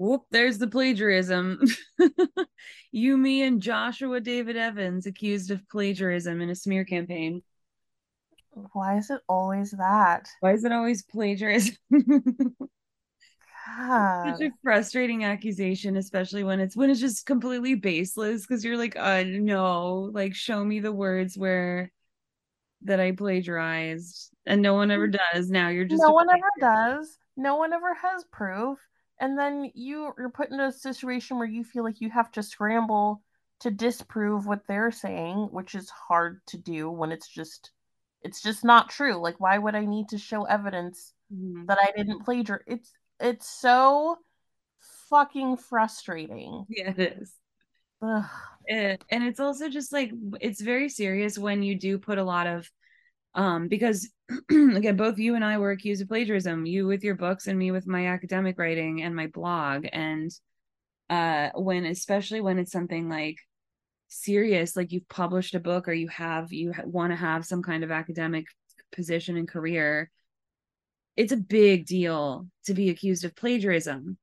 [0.00, 1.60] whoop, there's the plagiarism.
[2.90, 7.42] you, me, and Joshua David Evans accused of plagiarism in a smear campaign.
[8.72, 10.26] Why is it always that?
[10.40, 11.76] Why is it always plagiarism?
[13.76, 14.38] God.
[14.38, 18.96] Such a frustrating accusation, especially when it's when it's just completely baseless because you're like,
[18.96, 21.92] uh no, like show me the words where
[22.82, 24.30] that I plagiarized.
[24.46, 25.50] And no one ever does.
[25.50, 27.18] Now you're just no one ever does.
[27.36, 28.78] No one ever has proof.
[29.20, 32.42] And then you you're put in a situation where you feel like you have to
[32.42, 33.22] scramble
[33.60, 37.70] to disprove what they're saying, which is hard to do when it's just
[38.22, 39.16] it's just not true.
[39.16, 41.66] Like why would I need to show evidence Mhm.
[41.66, 42.62] that I didn't plagiarize?
[42.66, 44.16] It's it's so
[45.10, 46.64] fucking frustrating.
[46.68, 47.34] Yeah, it is.
[48.02, 48.24] Ugh.
[48.68, 52.70] And it's also just like it's very serious when you do put a lot of
[53.34, 54.10] um because
[54.50, 57.70] again both you and I were accused of plagiarism you with your books and me
[57.70, 59.86] with my academic writing and my blog.
[59.92, 60.30] And
[61.08, 63.36] uh when especially when it's something like
[64.08, 67.62] serious like you've published a book or you have you ha- want to have some
[67.62, 68.44] kind of academic
[68.92, 70.10] position and career
[71.20, 74.16] it's a big deal to be accused of plagiarism.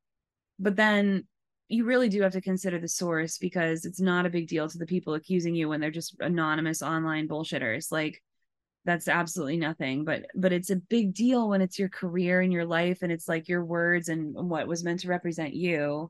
[0.58, 1.27] But then
[1.67, 4.77] you really do have to consider the source because it's not a big deal to
[4.80, 7.92] the people accusing you when they're just anonymous online bullshitters.
[7.92, 8.21] Like
[8.88, 12.66] that's absolutely nothing but but it's a big deal when it's your career and your
[12.66, 16.09] life and it's like your words and what was meant to represent you.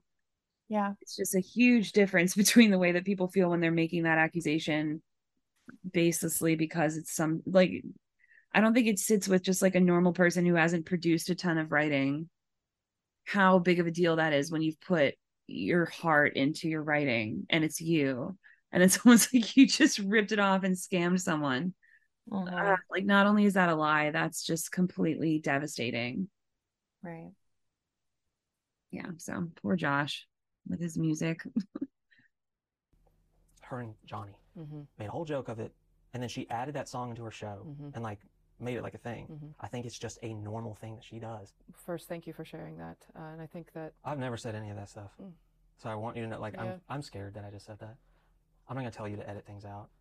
[0.70, 0.94] Yeah.
[1.02, 4.20] it's just a huge difference between the way that people feel when they're making that
[4.20, 5.02] accusation
[5.90, 7.84] baselessly because it's some like
[8.54, 11.36] I don't think it sits with just like a normal person who hasn't produced a
[11.36, 12.30] ton of writing
[13.26, 15.16] how big of a deal that is when you've put
[15.48, 18.38] your heart into your writing and it's you.
[18.72, 21.74] And it's almost like you just ripped it off and scammed someone
[22.32, 26.28] Uh, like not only is that a lie that's just completely devastating
[27.04, 27.32] Right.
[28.92, 30.26] yeah so poor josh
[30.68, 31.42] with his music
[33.62, 34.82] her and Johnny Mm-hmm.
[34.98, 35.72] made a whole joke of it,
[36.14, 37.94] and then she added that song into her show Mhm.
[37.94, 38.20] and like
[38.60, 39.28] made it like a thing.
[39.28, 39.54] Mhm.
[39.60, 41.54] I think it's just a normal thing that she does.
[41.74, 44.72] First, thank you for sharing that, uh, and I think that I've never said any
[44.72, 45.34] of that stuff, Mm.
[45.78, 46.40] so I want you to know.
[46.40, 46.64] Like Yeah.
[46.64, 47.98] I'm, I'm scared that I just said that.
[48.68, 49.92] I'm not gonna tell you to edit things out,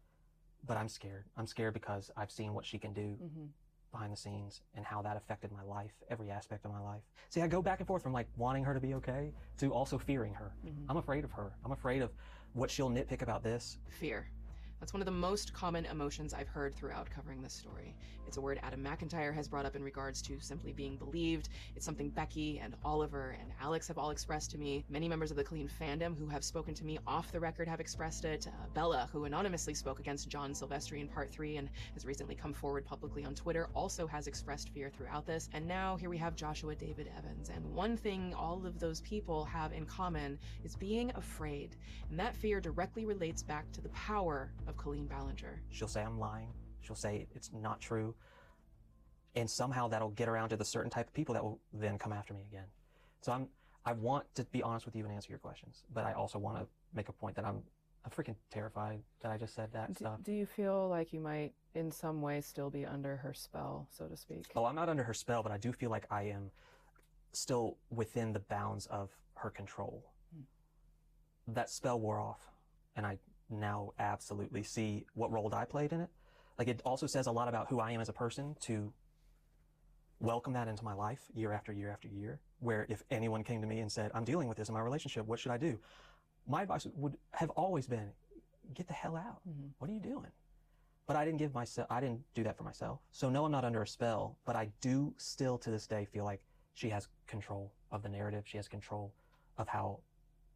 [0.67, 1.25] but I'm scared.
[1.37, 3.49] I'm scared because I've seen what she can do Mhm.
[3.93, 7.03] behind the scenes and how that affected my life, every aspect of my life.
[7.31, 9.97] See, I go back and forth from like wanting her to be okay to also
[9.99, 10.55] fearing her.
[10.65, 10.87] Mhm.
[10.89, 11.53] I'm afraid of her.
[11.65, 12.13] I'm afraid of
[12.53, 13.79] what she'll nitpick about this.
[13.89, 14.29] Fear.
[14.81, 17.97] That's one of the most common emotions I've heard throughout covering this story.
[18.27, 21.49] It's a word Adam McIntyre has brought up in regards to simply being believed.
[21.75, 24.85] It's something Becky and Oliver and Alex have all expressed to me.
[24.91, 27.81] Many members of the Colleen fandom who have spoken to me off the record have
[27.81, 28.49] expressed it.
[28.49, 32.53] Uh, Bella, who anonymously spoke against John Silvestri in part three and has recently come
[32.53, 35.49] forward publicly on Twitter, also has expressed fear throughout this.
[35.55, 37.49] And now here we have Joshua David Evans.
[37.49, 41.77] And one thing all of those people have in common is being afraid.
[42.11, 45.61] And that fear directly relates back to the power of Colleen Ballinger.
[45.71, 46.53] She'll say I'm lying.
[46.81, 48.15] She'll say it's not true.
[49.35, 52.13] And somehow that'll get around to the certain type of people that will then come
[52.13, 52.67] after me again.
[53.21, 53.49] So I'm
[53.85, 56.59] I want to be honest with you and answer your questions, but I also want
[56.59, 57.63] to make a point that I'm
[58.05, 60.23] I'm freaking terrified that I just said that do, stuff.
[60.23, 64.07] do you feel like you might, in some way, still be under her spell, so
[64.07, 64.45] to speak?
[64.55, 66.53] Oh, I'm not under her spell, but I do feel like I am
[67.33, 70.05] still within the bounds of her control.
[70.33, 71.53] Hmm.
[71.53, 72.49] That spell wore off,
[72.95, 73.19] and I
[73.51, 76.11] now absolutely see what role I played in it.
[76.59, 78.93] Like it also says a lot about who I am as a person to
[80.21, 82.41] welcome that into my life year after year after year.
[82.61, 85.27] Where if anyone came to me and said, I'm dealing with this in my relationship,
[85.27, 85.79] what should I do?
[86.49, 88.11] My advice would have always been,
[88.75, 89.41] get the hell out.
[89.49, 89.71] Mhm.
[89.79, 90.31] What are you doing?
[91.07, 93.01] But I didn't give myself, I didn't do that for myself.
[93.13, 96.25] So no, I'm not under a spell, but I do still to this day feel
[96.25, 96.43] like
[96.75, 98.45] she has control of the narrative.
[98.47, 99.13] She has control
[99.59, 100.01] of how,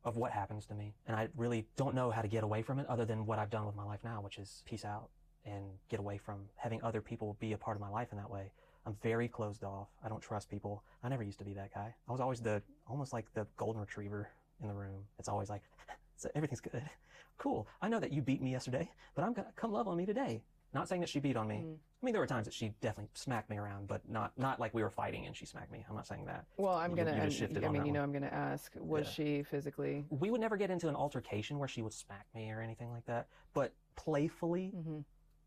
[0.05, 0.95] of what happens to me.
[1.07, 3.51] And I really don't know how to get away from it other than what I've
[3.51, 5.11] done with my life now, which is peace out
[5.45, 8.31] and get away from having other people be a part of my life in that
[8.31, 8.53] way.
[8.87, 9.89] I'm very closed off.
[10.05, 10.83] I don't trust people.
[11.03, 11.95] I never used to be that guy.
[12.09, 14.29] I was always the, almost like the golden retriever
[14.63, 15.03] in the room.
[15.19, 15.63] It's always like,
[16.17, 16.83] so everything's good.
[17.39, 17.67] Cool.
[17.81, 20.43] I know that you beat me yesterday, but I'm gonna come love on me today.
[20.75, 21.65] Not saying that she beat on me.
[21.65, 21.77] Mm.
[22.03, 24.73] I mean, there were times that she definitely smacked me around, but not not like
[24.73, 25.85] we were fighting and she smacked me.
[25.89, 26.47] I'm not saying that.
[26.57, 27.15] Well, I'm You- gonna.
[27.15, 28.09] you just shifted I mean, you know, one.
[28.09, 28.73] I'm gonna ask.
[28.79, 29.13] Was Yeah.
[29.13, 30.07] she physically?
[30.09, 33.05] We would never get into an altercation where she would smack me or anything like
[33.07, 35.01] that, but playfully, hmm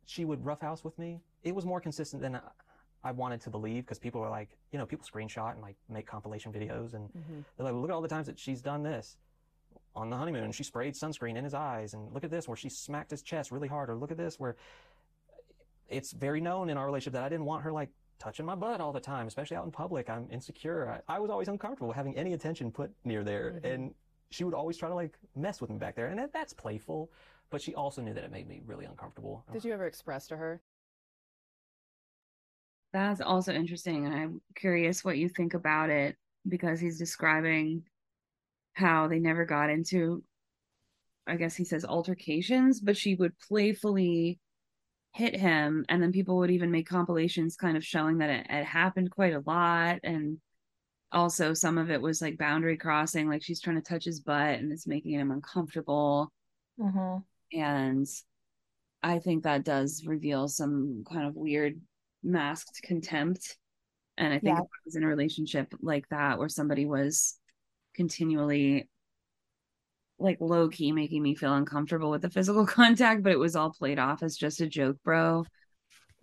[0.06, 1.22] she would roughhouse with me.
[1.44, 2.42] It was more consistent than I,
[3.06, 6.06] I wanted to believe because people were like, you know, people screenshot and like make
[6.06, 9.18] compilation videos and hmm they're like, look at all the times that she's done this.
[9.96, 12.68] On the honeymoon, she sprayed sunscreen in his eyes, and look at this where she
[12.70, 14.56] smacked his chest really hard, or look at this where
[15.94, 18.82] it's very known in our relationship that I didn't want her like touching my butt
[18.82, 20.10] all the time, especially out in public.
[20.10, 21.02] I'm insecure.
[21.08, 23.60] I, I was always uncomfortable having any attention put near there.
[23.64, 23.74] Mhm.
[23.74, 23.96] And
[24.30, 26.08] she would always try to like mess with me back there.
[26.08, 27.12] And that, that's playful,
[27.50, 29.46] but she also knew that it made me really uncomfortable.
[29.52, 30.62] Did you ever express to her?
[32.94, 34.06] That's also interesting.
[34.06, 36.16] And I'm curious what you think about it
[36.48, 37.84] because he's describing
[38.74, 40.24] how they never got into,
[41.28, 44.40] I guess he says altercations, but she would playfully
[45.14, 45.86] hit him.
[45.90, 49.34] And then people would even make compilations kind of showing that it, it happened quite
[49.34, 50.00] a lot.
[50.04, 50.40] And
[51.12, 54.60] also some of it was like boundary crossing, like she's trying to touch his butt
[54.60, 56.32] and it's making him uncomfortable.
[56.78, 58.08] hmm And
[59.02, 61.80] I think that does reveal some kind of weird
[62.24, 63.58] masked contempt.
[64.18, 64.60] And I think Yeah.
[64.60, 67.38] if I was in a relationship like that where somebody was
[67.96, 68.90] continually
[70.24, 73.72] like low key making me feel uncomfortable with the physical contact, but it was all
[73.72, 75.46] played off as just a joke, bro.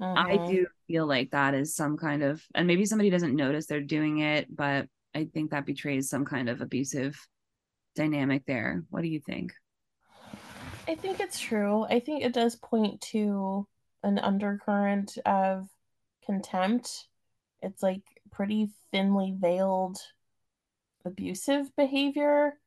[0.00, 0.46] I Mhm.
[0.48, 4.20] do feel like that is some kind of, and maybe somebody doesn't notice they're doing
[4.20, 7.16] it, but I think that betrays some kind of abusive
[7.94, 8.84] dynamic there.
[8.90, 9.52] What do you think?
[10.88, 11.84] I think it's true.
[11.84, 13.66] I think it does point to
[14.02, 15.68] an undercurrent of
[16.24, 17.06] contempt.
[17.62, 18.02] It's like
[18.32, 19.98] pretty thinly veiled
[21.04, 22.58] abusive behavior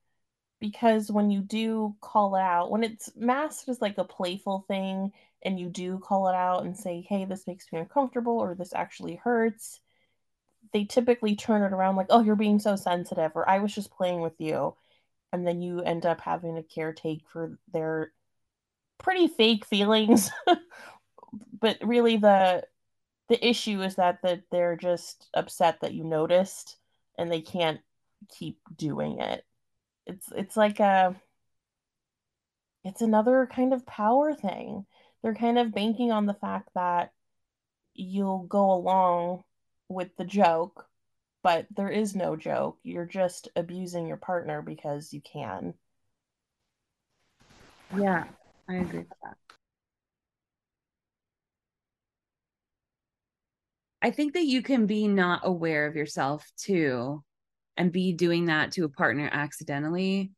[0.63, 5.11] because when you do call out, when it's masked as like a playful thing
[5.41, 8.73] and you do call it out and say, hey, this makes me uncomfortable or this
[8.73, 9.81] actually hurts,
[10.71, 13.91] they typically turn it around like, oh, you're being so sensitive or I was just
[13.91, 14.73] playing with you.
[15.33, 18.13] And then you end up having to caretake for their
[18.99, 20.31] pretty fake feelings.
[21.59, 22.63] but really the
[23.27, 26.77] the issue is that that they're just upset that you noticed
[27.17, 27.81] and they can't
[28.29, 29.43] keep doing it.
[30.05, 31.15] It's it's like a
[32.83, 34.85] it's another kind of power thing.
[35.21, 37.13] They're kind of banking on the fact that
[37.93, 39.43] you'll go along
[39.87, 40.87] with the joke,
[41.43, 42.77] but there is no joke.
[42.83, 45.75] You're just abusing your partner because you can.
[47.97, 48.25] Yeah,
[48.67, 49.37] I agree with that.
[54.01, 57.23] I think that you can be not aware of yourself too
[57.77, 60.31] and be doing that to a partner accidentally.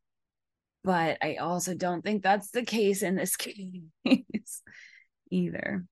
[0.84, 4.62] But I also don't think that's the case in this case
[5.32, 5.86] either.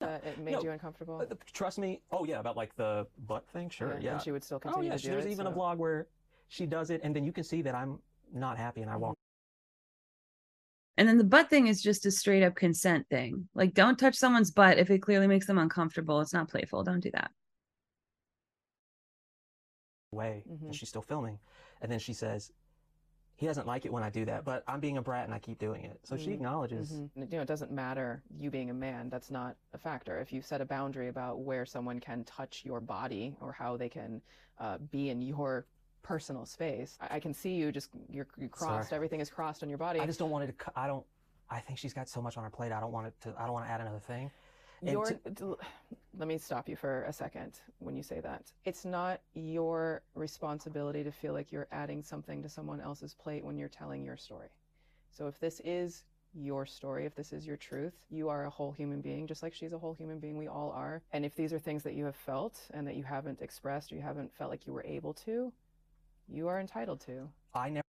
[0.00, 1.26] That it made No, you uncomfortable?
[1.28, 2.02] Uh, Trust me.
[2.12, 3.70] Oh yeah, about like the butt thing.
[3.70, 3.98] Sure.
[4.00, 4.12] Yeah.
[4.12, 4.90] And she would still continue.
[4.90, 4.96] Oh continue yeah.
[4.98, 5.32] to do There's it.
[5.32, 6.06] even a vlog where
[6.48, 7.98] she does it, and then you can see that I'm
[8.32, 9.16] not happy, and I walk.
[10.98, 13.48] And then the butt thing is just a straight up consent thing.
[13.54, 16.20] Like, don't touch someone's butt if it clearly makes them uncomfortable.
[16.20, 16.84] It's not playful.
[16.84, 17.30] Don't do that.
[20.16, 20.62] Away Mhm.
[20.66, 21.38] and she's still filming.
[21.80, 22.52] And then she says,
[23.36, 25.38] he doesn't like it when I do that, but I'm being a brat and I
[25.38, 26.00] keep doing it.
[26.04, 26.34] So she Mhm.
[26.34, 26.92] acknowledges.
[26.94, 27.10] Mhm.
[27.32, 29.10] You know, it doesn't matter you being a man.
[29.10, 30.18] That's not a factor.
[30.18, 33.90] If you set a boundary about where someone can touch your body or how they
[33.90, 34.22] can
[34.58, 35.66] uh, be in your
[36.00, 38.88] personal space, I, I can see you just you're you crossed.
[38.88, 38.96] Sorry.
[38.96, 40.00] Everything is crossed on your body.
[40.00, 41.04] I just don't want it to, cu- I don't,
[41.50, 42.72] I think she's got so much on her plate.
[42.72, 44.30] I don't want it to, I don't want to add another thing.
[44.82, 45.58] And your to-
[46.18, 48.52] let me stop you for a second when you say that.
[48.64, 53.58] It's not your responsibility to feel like you're adding something to someone else's plate when
[53.58, 54.48] you're telling your story.
[55.10, 56.04] So if this is
[56.38, 59.54] your story if this is your truth you are a whole human being just like
[59.54, 61.02] she's a whole human being we all are.
[61.12, 63.94] And if these are things that you have felt and that you haven't expressed or
[63.94, 65.50] you haven't felt like you were able to
[66.28, 67.28] you are entitled to.
[67.54, 67.82] I never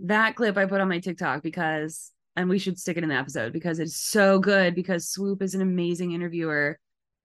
[0.00, 3.14] that clip I put on my TikTok because, and we should stick it in the
[3.14, 4.74] episode because it's so good.
[4.74, 6.78] Because Swoop is an amazing interviewer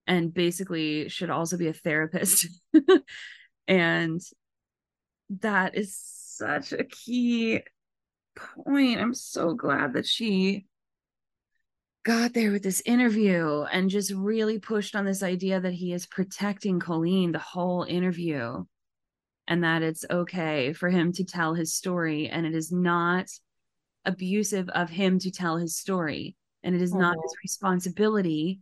[0.05, 2.47] and basically should also be a therapist.
[3.67, 4.21] and
[5.41, 7.61] that is such a key
[8.35, 8.99] point.
[8.99, 10.65] I'm so glad that she
[12.03, 16.05] got there with this interview and just really pushed on this idea that he is
[16.05, 18.63] protecting Colleen the whole interview
[19.47, 23.27] and that it's okay for him to tell his story and it is not
[24.07, 26.35] abusive of him to tell his story.
[26.63, 27.21] And it is not Mhm.
[27.23, 28.61] his responsibility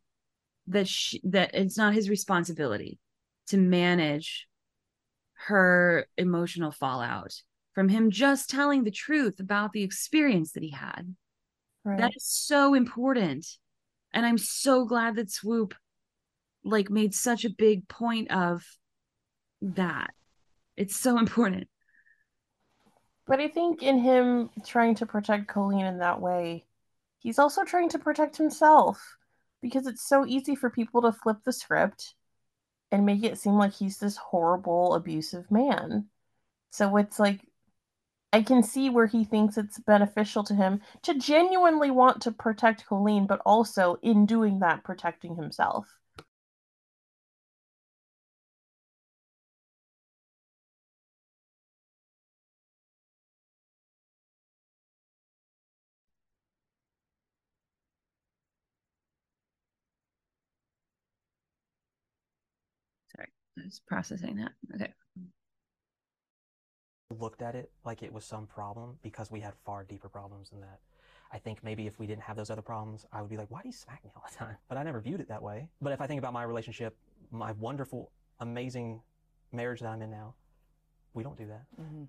[0.68, 3.00] that she, that it's not his responsibility
[3.48, 4.48] to manage
[5.48, 7.34] her emotional fallout
[7.74, 11.16] from him just telling the truth about the experience that he had.
[11.84, 12.00] Right.
[12.00, 13.46] that is so important.
[14.12, 15.76] And i'm so glad that swoop
[16.64, 18.66] like made such a big point of
[19.62, 20.14] that.
[20.78, 21.68] It's so important
[23.28, 26.66] But I think in him trying to protect Colleen in that way,
[27.20, 29.18] he's also trying to protect himself
[29.62, 32.14] because it's so easy for people to flip the script
[32.92, 36.06] and make it seem like he's this horrible, abusive man.
[36.70, 37.42] So it's like,
[38.32, 42.86] I can see where he thinks it's beneficial to him to genuinely want to protect
[42.86, 45.88] Colleen, but also in doing that, protecting himself.
[63.66, 64.52] Sorry, was processing that.
[64.76, 64.94] Okay.
[67.20, 70.62] Looked at it like it was some problem because we had far deeper problems than
[70.62, 70.80] that.
[71.32, 73.62] I think maybe if we didn't have those other problems, I would be like, why
[73.62, 74.58] do you smack me all the time?
[74.70, 75.70] But I never viewed it that way.
[75.82, 76.96] But if I think about my relationship,
[77.32, 79.02] my wonderful, amazing
[79.52, 80.36] marriage that I'm in now,
[81.14, 81.66] we don't do that.
[81.80, 82.04] Mm-hmm.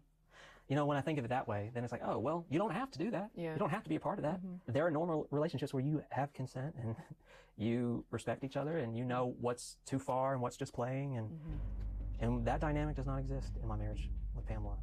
[0.69, 2.59] You know, when I think of it that way, then it's like, oh, well, you
[2.59, 3.31] don't have to do that.
[3.37, 3.53] Yeah.
[3.53, 4.41] You don't have to be a part of that.
[4.43, 4.59] Mhm.
[4.67, 6.97] There are normal relationships where you have consent and
[7.57, 11.17] you respect each other and you know what's too far and what's just playing.
[11.19, 11.59] And, Mhm.
[12.21, 14.77] and that dynamic does not exist in my marriage with Pamela.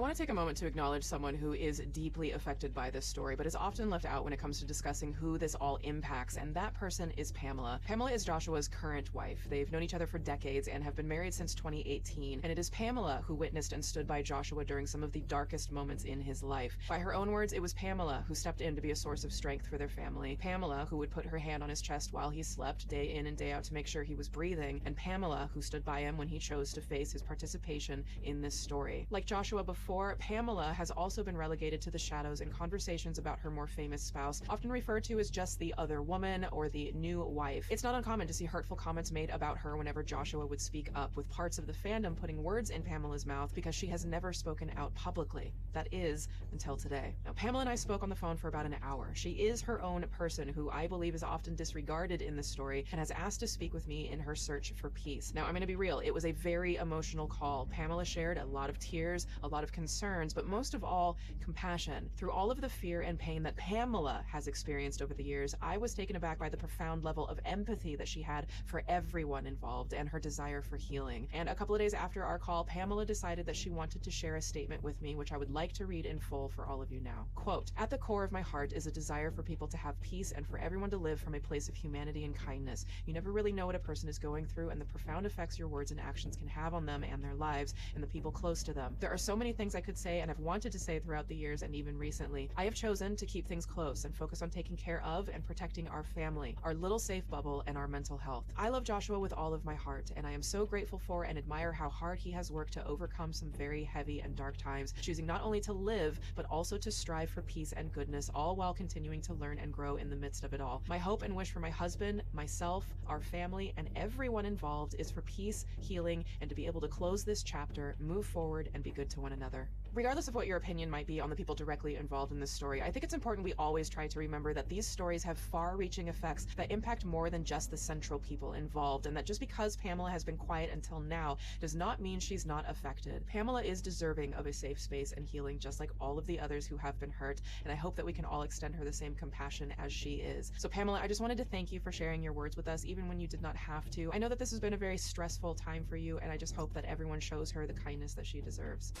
[0.00, 3.04] I want to take a moment to acknowledge someone who is deeply affected by this
[3.04, 6.38] story, but is often left out when it comes to discussing who this all impacts,
[6.38, 7.78] and that person is Pamela.
[7.86, 9.46] Pamela is Joshua's current wife.
[9.50, 12.70] They've known each other for decades and have been married since 2018, and it is
[12.70, 16.42] Pamela who witnessed and stood by Joshua during some of the darkest moments in his
[16.42, 16.78] life.
[16.88, 19.34] By her own words, it was Pamela who stepped in to be a source of
[19.34, 20.38] strength for their family.
[20.40, 23.36] Pamela who would put her hand on his chest while he slept day in and
[23.36, 26.28] day out to make sure he was breathing, and Pamela who stood by him when
[26.28, 29.06] he chose to face his participation in this story.
[29.10, 33.50] Like Joshua before, Pamela has also been relegated to the shadows in conversations about her
[33.50, 37.66] more famous spouse, often referred to as just the other woman or the new wife.
[37.70, 41.16] It's not uncommon to see hurtful comments made about her whenever Joshua would speak up,
[41.16, 44.70] with parts of the fandom putting words in Pamela's mouth because she has never spoken
[44.76, 45.52] out publicly.
[45.72, 47.16] That is, until today.
[47.24, 49.10] Now, Pamela and I spoke on the phone for about an hour.
[49.14, 53.00] She is her own person who I believe is often disregarded in this story and
[53.00, 55.32] has asked to speak with me in her search for peace.
[55.34, 57.66] Now, I'm going to be real, it was a very emotional call.
[57.72, 62.10] Pamela shared a lot of tears, a lot of concerns, but most of all, compassion.
[62.14, 65.78] Through all of the fear and pain that Pamela has experienced over the years, I
[65.78, 69.94] was taken aback by the profound level of empathy that she had for everyone involved
[69.94, 71.28] and her desire for healing.
[71.32, 74.36] And a couple of days after our call, Pamela decided that she wanted to share
[74.36, 76.92] a statement with me, which I would like to read in full for all of
[76.92, 77.24] you now.
[77.34, 80.32] Quote At the core of my heart is a desire for people to have peace
[80.32, 82.84] and for everyone to live from a place of humanity and kindness.
[83.06, 85.68] You never really know what a person is going through and the profound effects your
[85.68, 88.74] words and actions can have on them and their lives and the people close to
[88.74, 88.94] them.
[89.00, 91.34] There are so many things I could say and have wanted to say throughout the
[91.34, 92.48] years and even recently.
[92.56, 95.86] I have chosen to keep things close and focus on taking care of and protecting
[95.88, 98.46] our family, our little safe bubble, and our mental health.
[98.56, 101.36] I love Joshua with all of my heart, and I am so grateful for and
[101.36, 105.26] admire how hard he has worked to overcome some very heavy and dark times, choosing
[105.26, 109.20] not only to live, but also to strive for peace and goodness, all while continuing
[109.20, 110.82] to learn and grow in the midst of it all.
[110.88, 115.20] My hope and wish for my husband, myself, our family, and everyone involved is for
[115.20, 119.10] peace, healing, and to be able to close this chapter, move forward, and be good
[119.10, 119.49] to one another.
[119.92, 122.80] Regardless of what your opinion might be on the people directly involved in this story,
[122.80, 126.06] I think it's important we always try to remember that these stories have far reaching
[126.06, 130.08] effects that impact more than just the central people involved, and that just because Pamela
[130.08, 133.26] has been quiet until now does not mean she's not affected.
[133.26, 136.66] Pamela is deserving of a safe space and healing, just like all of the others
[136.66, 139.16] who have been hurt, and I hope that we can all extend her the same
[139.16, 140.52] compassion as she is.
[140.56, 143.08] So, Pamela, I just wanted to thank you for sharing your words with us, even
[143.08, 144.12] when you did not have to.
[144.12, 146.54] I know that this has been a very stressful time for you, and I just
[146.54, 148.92] hope that everyone shows her the kindness that she deserves.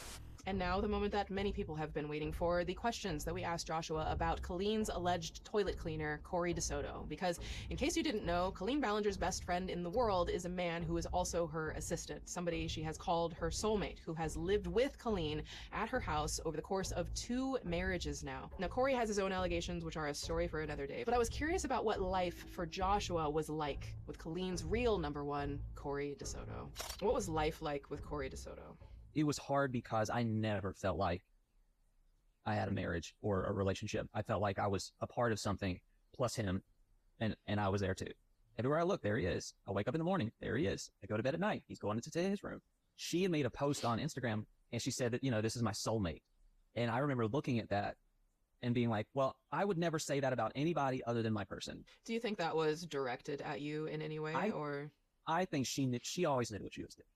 [0.46, 3.44] And now, the moment that many people have been waiting for the questions that we
[3.44, 7.06] asked Joshua about Colleen's alleged toilet cleaner, Corey DeSoto.
[7.08, 10.48] Because, in case you didn't know, Colleen Ballinger's best friend in the world is a
[10.48, 14.66] man who is also her assistant, somebody she has called her soulmate, who has lived
[14.66, 15.42] with Colleen
[15.72, 18.50] at her house over the course of two marriages now.
[18.58, 21.18] Now, Corey has his own allegations, which are a story for another day, but I
[21.18, 26.16] was curious about what life for Joshua was like with Colleen's real number one, Corey
[26.18, 26.68] DeSoto.
[27.00, 28.76] What was life like with Corey DeSoto?
[29.14, 31.22] It was hard because I never felt like
[32.46, 34.06] I had a marriage or a relationship.
[34.14, 35.78] I felt like I was a part of something
[36.14, 36.62] plus him
[37.20, 38.06] and, and I was there too.
[38.58, 39.54] Everywhere I look, there he is.
[39.68, 40.90] I wake up in the morning, there he is.
[41.02, 42.60] I go to bed at night, he's going into his room.
[42.96, 45.62] She had made a post on Instagram and she said that, you know, this is
[45.62, 46.22] my soulmate.
[46.74, 47.96] And I remember looking at that
[48.62, 51.84] and being like, well, I would never say that about anybody other than my person.
[52.04, 54.90] Do you think that was directed at you in any way, I- or
[55.26, 57.06] I think she knew, she always knew what she was doing.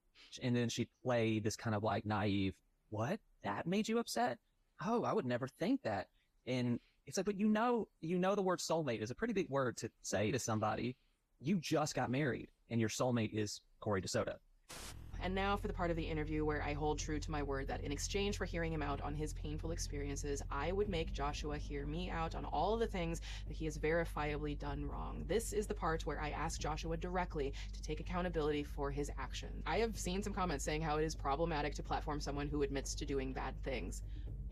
[0.42, 2.54] And then she'd play this kind of like naive,
[2.90, 3.20] what?
[3.42, 4.38] That made you upset?
[4.84, 6.08] Oh, I would never think that.
[6.46, 9.48] And it's like, but you know, you know, the word soulmate is a pretty big
[9.48, 10.96] word to say to somebody.
[11.40, 14.36] You just got married and your soulmate is Corey DeSoto.
[15.24, 17.66] And now for the part of the interview where I hold true to my word
[17.68, 21.56] that in exchange for hearing him out on his painful experiences, I would make Joshua
[21.56, 25.24] hear me out on all the things that he has verifiably done wrong.
[25.26, 29.62] This is the part where I ask Joshua directly to take accountability for his actions.
[29.66, 32.94] I have seen some comments saying how it is problematic to platform someone who admits
[32.96, 34.02] to doing bad things.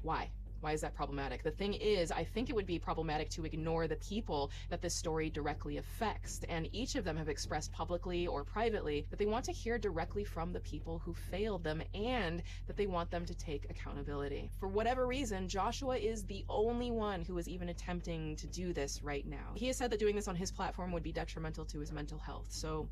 [0.00, 0.30] Why?
[0.62, 1.42] Why is that problematic?
[1.42, 4.94] The thing is, I think it would be problematic to ignore the people that this
[4.94, 6.40] story directly affects.
[6.48, 10.22] And each of them have expressed publicly or privately that they want to hear directly
[10.22, 14.50] from the people who failed them and that they want them to take accountability.
[14.60, 19.02] For whatever reason, Joshua is the only one who is even attempting to do this
[19.02, 19.50] right now.
[19.54, 22.18] He has said that doing this on his platform would be detrimental to his mental
[22.18, 22.46] health.
[22.50, 22.88] So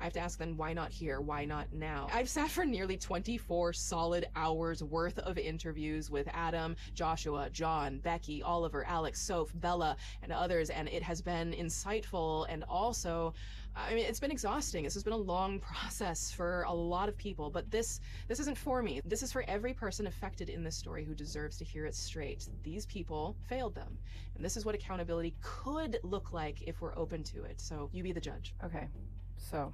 [0.00, 1.20] I have to ask then, why not here?
[1.20, 2.08] Why not now?
[2.12, 8.42] I've sat for nearly 24 solid hours worth of interviews with Adam, Joshua, John, Becky,
[8.42, 13.34] Oliver, Alex, Soph, Bella, and others, and it has been insightful and also
[13.76, 14.84] I mean, it's been exhausting.
[14.84, 18.56] This has been a long process for a lot of people, but this this isn't
[18.56, 19.00] for me.
[19.04, 22.48] This is for every person affected in this story who deserves to hear it straight.
[22.62, 23.98] These people failed them,
[24.36, 27.60] and this is what accountability could look like if we're open to it.
[27.60, 28.54] So you be the judge.
[28.64, 28.88] Okay,
[29.36, 29.72] so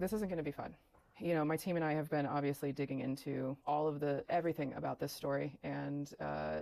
[0.00, 0.74] this isn't going to be fun.
[1.18, 4.72] You know, my team and I have been obviously digging into all of the everything
[4.74, 6.60] about this story and uh,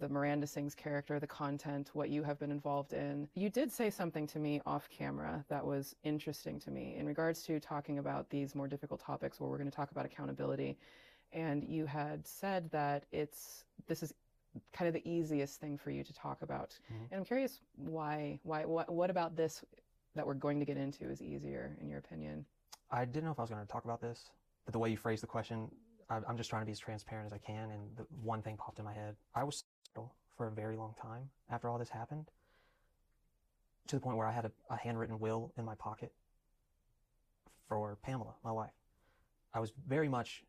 [0.00, 3.28] the Miranda Sings character, the content, what you have been involved in.
[3.34, 7.42] You did say something to me off camera that was interesting to me in regards
[7.42, 10.78] to talking about these more difficult topics where we're going to talk about accountability.
[11.32, 14.14] And you had said that it's this is
[14.72, 16.78] kind of the easiest thing for you to talk about.
[16.90, 17.10] Mhm.
[17.10, 19.62] And I'm curious why why what what about this
[20.14, 22.44] that we're going to get into is easier in your opinion?
[22.90, 24.30] I didn't know if I was going to talk about this,
[24.64, 25.70] but the way you phrased the question,
[26.10, 27.70] I'm just trying to be as transparent as I can.
[27.70, 29.16] And the one thing popped in my head.
[29.34, 29.64] I was
[30.36, 32.30] for a very long time after all this happened,
[33.86, 36.12] to the point where I had a, a handwritten will in my pocket
[37.68, 38.72] for Pamela, my wife.
[39.52, 40.42] I was very much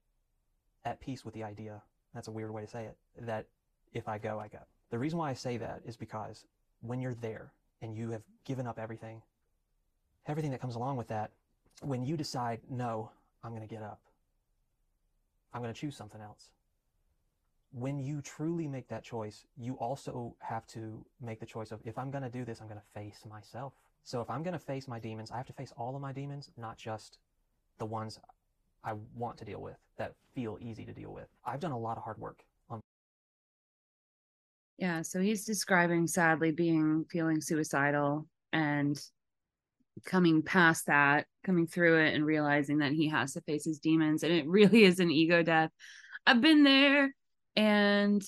[0.85, 1.81] at peace with the idea.
[2.13, 2.97] That's a weird way to say it.
[3.21, 3.47] That
[3.93, 4.59] if I go, I go.
[4.89, 6.45] The reason why I say that is because
[6.81, 9.21] when you're there and you have given up everything,
[10.27, 11.31] everything that comes along with that,
[11.81, 13.11] when you decide, no,
[13.43, 13.99] I'm going to get up,
[15.53, 16.49] I'm going to choose something else.
[17.71, 21.97] When you truly make that choice, you also have to make the choice of if
[21.97, 23.73] I'm going to do this, I'm going to face myself.
[24.03, 26.13] So if I'm going to face my demons, I have to face all of my
[26.13, 27.17] demons, not just
[27.77, 28.19] the ones
[28.83, 31.27] I want to deal with that feel easy to deal with.
[31.45, 32.79] I've done a lot of hard work on
[34.77, 39.01] Yeah, so he's describing sadly being feeling suicidal and
[40.03, 44.23] coming past that, coming through it and realizing that he has to face his demons
[44.23, 45.71] and it really is an ego death.
[46.25, 47.13] I've been there
[47.55, 48.23] and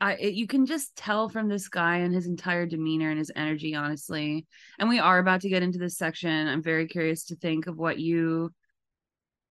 [0.00, 3.30] I it, you can just tell from this guy and his entire demeanor and his
[3.36, 4.46] energy honestly.
[4.78, 6.48] And we are about to get into this section.
[6.48, 8.52] I'm very curious to think of what you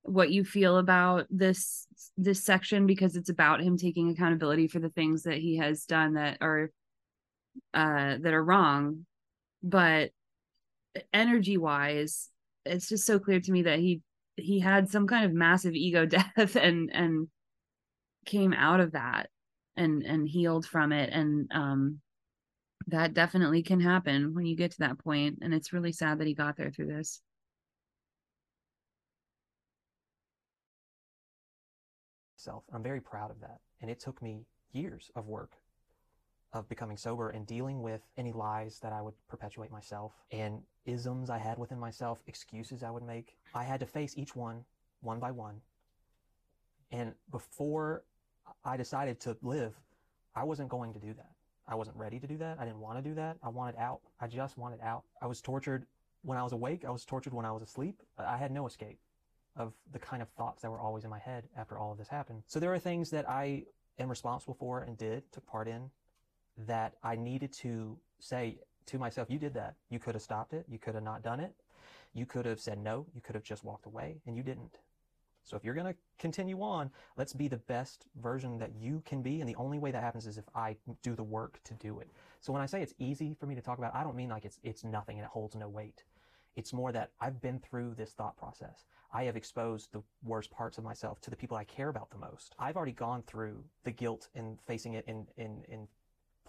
[0.04, 4.90] what you feel about this this section because it's about him taking accountability for the
[4.90, 6.72] things that he has done that are
[7.74, 9.06] uh that are wrong
[9.62, 10.12] but
[11.14, 12.30] energy wise
[12.66, 14.02] it's just so clear to me that he
[14.36, 16.06] he had some kind of massive ego
[16.38, 17.28] death and and
[18.26, 19.30] came out of that
[19.76, 22.00] and and healed from it and um
[22.88, 26.28] that definitely can happen when you get to that point and it's really sad that
[26.28, 27.22] he got there through this
[32.42, 33.60] self I'm very proud of that.
[33.82, 35.54] And it took me years of work
[36.54, 41.30] of becoming sober and dealing with any lies that I would perpetuate myself and isms
[41.30, 43.38] I had within myself, excuses I would make.
[43.56, 44.66] I had to face each one,
[45.02, 45.62] one by one.
[46.92, 48.04] And before
[48.66, 49.74] I decided to live,
[50.36, 51.32] I wasn't going to do that.
[51.68, 52.58] I wasn't ready to do that.
[52.60, 53.38] I didn't want to do that.
[53.42, 54.02] I wanted out.
[54.20, 55.04] I just wanted out.
[55.22, 55.86] I was tortured
[56.24, 56.84] when I was awake.
[56.86, 58.02] I was tortured when I was asleep.
[58.18, 59.00] I had no escape
[59.56, 62.08] of the kind of thoughts that were always in my head after all of this
[62.08, 62.44] happened.
[62.48, 63.64] So there are things that I
[64.00, 65.90] am responsible for and did, took part in,
[66.68, 69.76] that I needed to say to myself, you did that.
[69.90, 70.66] You could have stopped it.
[70.70, 71.54] You could have not done it.
[72.14, 73.06] You could have said no.
[73.14, 74.80] You could have just walked away, and you didn't.
[75.44, 79.22] So if you're going to continue on, let's be the best version that you can
[79.22, 79.40] be.
[79.40, 82.12] And the only way that happens is if I do the work to do it.
[82.42, 84.46] So when I say it's easy for me to talk about, I don't mean like
[84.46, 86.04] it's, it's nothing and it holds no weight.
[86.56, 88.86] It's more that I've been through this thought process.
[89.14, 92.18] I have exposed the worst parts of myself to the people I care about the
[92.18, 92.56] most.
[92.60, 95.88] I've already gone through the guilt and facing it and, and, and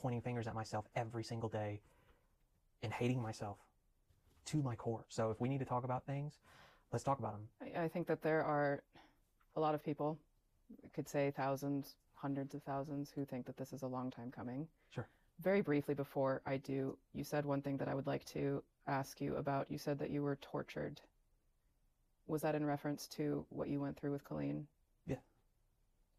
[0.02, 1.80] pointing fingers at myself every single day
[2.82, 3.58] and hating myself
[4.46, 5.04] to my core.
[5.08, 6.40] So if we need to talk about things,
[6.90, 7.72] let's talk about them.
[7.76, 8.82] I, think that there are
[9.54, 10.18] a lot of people,
[10.84, 14.32] I could say thousands, hundreds of thousands, who think that this is a long time
[14.32, 14.66] coming.
[14.90, 15.06] Sure.
[15.40, 19.20] Very briefly before I do, you said one thing that I would like to ask
[19.20, 19.70] you about.
[19.70, 21.00] You said that you were tortured
[22.26, 24.66] Was that in reference to what you went through with Colleen?
[25.06, 25.16] Yeah.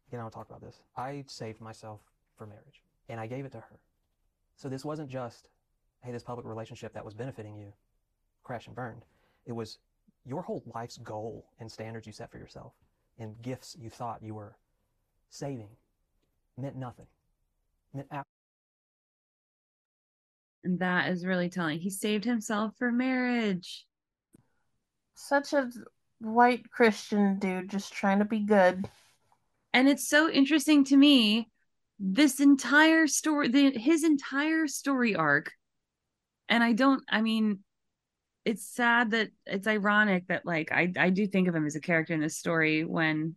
[0.08, 0.80] Again, I talk about this.
[0.96, 2.00] I saved myself
[2.36, 3.80] for marriage and I gave it to her.
[4.56, 5.48] So this wasn't just,
[6.02, 7.72] hey, this public relationship that was benefiting you
[8.42, 9.04] crash and burned.
[9.46, 9.78] It was
[10.24, 12.72] your whole life's goal and standards you set for yourself
[13.18, 14.56] and gifts you thought you were
[15.30, 15.68] saving
[16.56, 17.06] meant nothing.
[17.92, 18.24] Meant ab-
[20.62, 21.78] And that is really telling.
[21.78, 23.86] He saved himself for marriage.
[25.14, 25.70] Such a
[26.20, 28.88] white Christian dude just trying to be good.
[29.72, 31.50] And it's so interesting to me
[31.98, 35.52] this entire story the his entire story arc
[36.48, 37.60] and I don't I mean
[38.44, 41.80] it's sad that it's ironic that like I I do think of him as a
[41.80, 43.36] character in this story when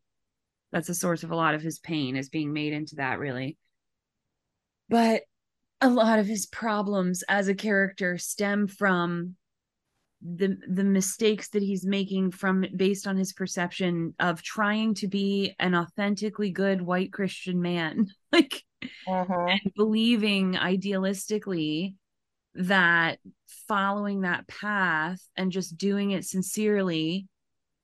[0.71, 3.57] that's a source of a lot of his pain is being made into that really.
[4.89, 5.23] But
[5.79, 9.35] a lot of his problems as a character stem from
[10.21, 15.53] the the mistakes that he's making from based on his perception of trying to be
[15.59, 18.63] an authentically good white christian man like
[19.07, 19.51] Mhm.
[19.51, 21.95] and believing idealistically
[22.55, 23.19] that
[23.67, 27.27] following that path and just doing it sincerely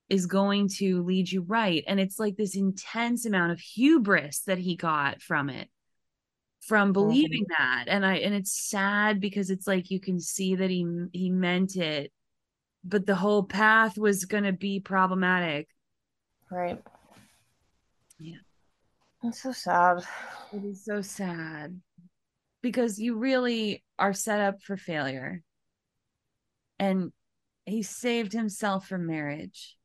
[0.09, 1.83] is going to lead you right.
[1.87, 5.69] And it's like this intense amount of hubris that he got from it
[6.61, 7.85] from believing that.
[7.87, 11.75] And i and it's sad because it's like you can see that he he meant
[11.75, 12.11] it
[12.83, 15.67] but the whole path was going to be problematic
[16.51, 16.81] Right.
[18.19, 18.37] Yeah.
[19.23, 20.03] It's so sad.
[20.51, 21.81] it is so sad
[22.61, 25.41] because you really are set up for failure
[26.79, 27.11] and
[27.65, 29.77] he saved himself from marriage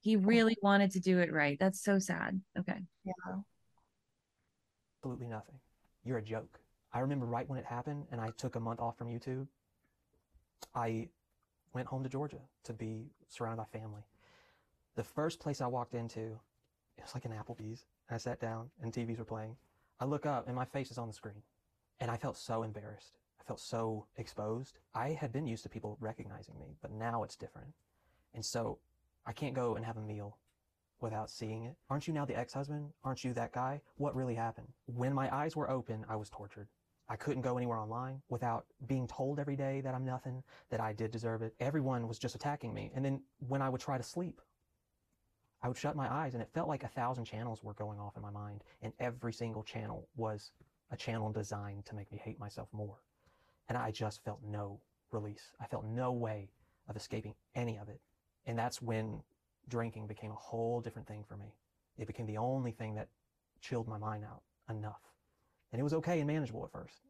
[0.00, 3.12] he really wanted to do it right that's so sad okay Yeah.
[5.02, 5.54] absolutely nothing.
[6.04, 6.58] You're a joke.
[6.92, 9.46] I remember right when it happened and I took a month off from YouTube,
[10.74, 11.08] I
[11.72, 14.02] went home to Georgia to be surrounded by family.
[14.96, 16.38] The first place I walked into,
[16.96, 17.84] it was like an Applebee's.
[18.10, 19.56] I sat down and TVs were playing.
[20.00, 21.42] I look up and my face is on the screen.
[22.00, 23.18] And I felt so embarrassed.
[23.40, 24.78] I felt so exposed.
[24.94, 27.72] I had been used to people recognizing me, but now it's different.
[28.34, 28.78] And so
[29.26, 30.38] I can't go and have a meal
[31.00, 31.76] without seeing it.
[31.88, 32.90] Aren't you now the ex-husband?
[33.04, 33.80] Aren't you that guy?
[33.96, 34.68] What really happened?
[34.86, 36.68] When my eyes were open, I was tortured.
[37.10, 40.92] I couldn't go anywhere online without being told every day that I'm nothing, that I
[40.92, 41.52] did deserve it.
[41.58, 42.92] Everyone was just attacking me.
[42.94, 44.40] And then when I would try to sleep,
[45.60, 48.16] I would shut my eyes and it felt like a thousand channels were going off
[48.16, 48.62] in my mind.
[48.80, 50.52] And every single channel was
[50.92, 53.02] a channel designed to make me hate myself more.
[53.68, 55.50] And I just felt no release.
[55.60, 56.48] I felt no way
[56.88, 58.00] of escaping any of it.
[58.46, 59.20] And that's when
[59.68, 61.56] drinking became a whole different thing for me.
[61.98, 63.08] It became the only thing that
[63.60, 65.09] chilled my mind out enough.
[65.72, 67.02] And it was okay and manageable at first.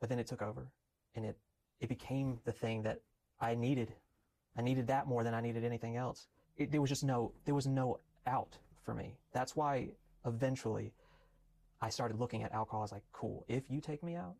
[0.00, 0.70] But then it took over
[1.14, 1.36] and it
[1.80, 3.00] it became the thing that
[3.40, 3.92] I needed.
[4.56, 6.26] I needed that more than I needed anything else.
[6.56, 9.16] It, there was just no there was no out for me.
[9.32, 9.90] That's why
[10.26, 10.92] eventually
[11.80, 14.34] I started looking at alcohol as like, cool, if you take me out,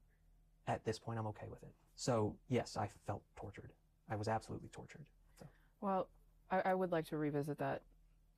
[0.66, 1.72] at this point I'm okay with it.
[1.94, 3.72] So yes, I felt tortured.
[4.10, 5.06] I was absolutely tortured.
[5.38, 5.46] So
[5.80, 6.08] Well,
[6.50, 7.82] I, I would like to revisit that,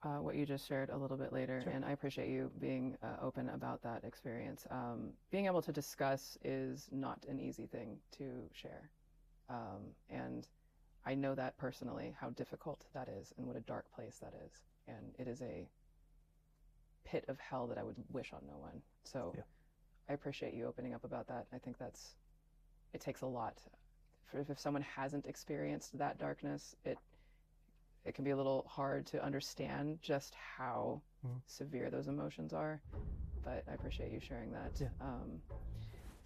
[0.02, 1.72] uh, what you just shared a little bit later, Sure.
[1.72, 4.66] and I appreciate you being uh, open about that experience.
[4.70, 8.90] Um, being able to discuss is not an easy thing to share,
[9.48, 10.48] um, and
[11.04, 14.52] I know that personally how difficult that is and what a dark place that is,
[14.88, 15.68] and it is a
[17.04, 18.82] pit of hell that I would wish on no one.
[19.04, 19.42] So, Yeah.
[20.08, 21.46] I appreciate you opening up about that.
[21.52, 22.16] I think that's
[22.92, 23.62] it takes a lot.
[24.24, 26.98] For, if someone hasn't experienced that darkness, it
[28.04, 31.40] it can be a little hard to understand just how Mhm.
[31.46, 32.80] severe those emotions are.
[33.42, 34.80] But I appreciate you sharing that.
[34.80, 34.88] Yeah.
[35.00, 35.42] Um,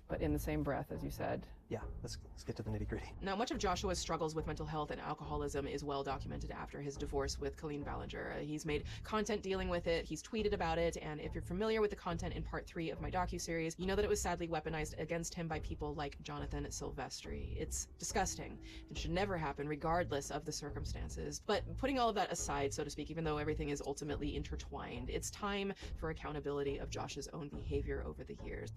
[0.09, 2.89] but in the same breath, as you said, yeah, let's let's get to the nitty
[2.89, 3.13] gritty.
[3.21, 6.95] Now, much of Joshua's struggles with mental health and alcoholism is well documented after his
[6.97, 8.37] divorce with Colleen Ballinger.
[8.37, 11.81] Uh, he's made content dealing with it, he's tweeted about it, and if you're familiar
[11.81, 14.47] with the content in part three of my docuseries, you know that it was sadly
[14.47, 17.57] weaponized against him by people like Jonathan Silvestri.
[17.57, 18.57] It's disgusting
[18.89, 21.41] and should never happen, regardless of the circumstances.
[21.45, 25.11] But putting all of that aside, so to speak, even though everything is ultimately intertwined,
[25.11, 28.71] it's time for accountability of Josh's own behavior over the years.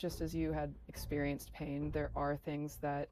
[0.00, 3.10] Just as you had experienced pain, there are things that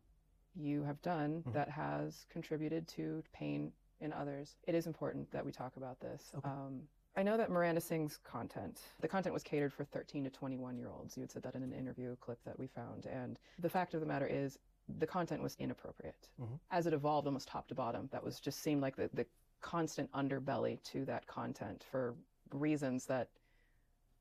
[0.55, 1.53] you have done Mhm.
[1.53, 4.57] that has contributed to pain in others.
[4.67, 6.33] It is important that we talk about this.
[6.35, 6.49] Okay.
[6.49, 10.79] Um, I know that Miranda Sings content, the content was catered for 13 to 21
[10.79, 11.15] year olds.
[11.15, 13.05] You had said that in an interview clip that we found.
[13.05, 16.31] And the fact of the matter is, the content was inappropriate.
[16.41, 16.59] Mhm.
[16.71, 19.27] As it evolved almost top to bottom, that was just seemed like the, the
[19.61, 22.17] constant underbelly to that content for
[22.51, 23.29] reasons that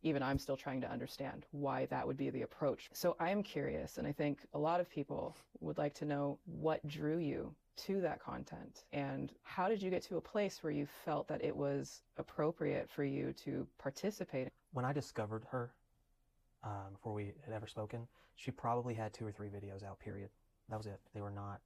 [0.08, 2.90] even I'm still trying to understand why that would be the approach.
[2.94, 6.40] So I am curious, and I think a lot of people would like to know
[6.46, 10.72] what drew you to that content and how did you get to a place where
[10.72, 14.50] you felt that it was appropriate for you to participate?
[14.74, 15.72] When I discovered her,
[16.64, 20.30] um, before we had ever spoken, she probably had two or three videos out, period.
[20.70, 21.00] That was it.
[21.14, 21.62] They were not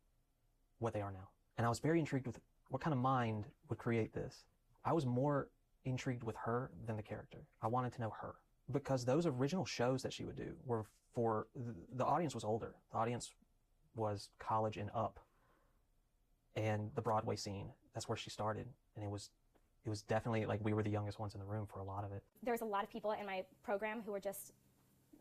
[0.80, 1.30] what they are now.
[1.58, 4.44] And I was very intrigued with what kind of mind would create this.
[4.84, 5.48] I was more
[5.86, 7.40] intrigued with her than the character.
[7.62, 8.36] I wanted to know her
[8.72, 11.48] because those original shows that she would do were for
[11.96, 12.76] the audience was older.
[12.92, 13.34] The audience
[13.96, 15.20] was college and up.
[16.56, 18.68] And the Broadway scene, that's where she started.
[18.96, 19.30] And it was
[19.86, 22.04] it was definitely like we were the youngest ones in the room for a lot
[22.04, 22.24] of it.
[22.44, 24.54] There was a lot of people in my program who were just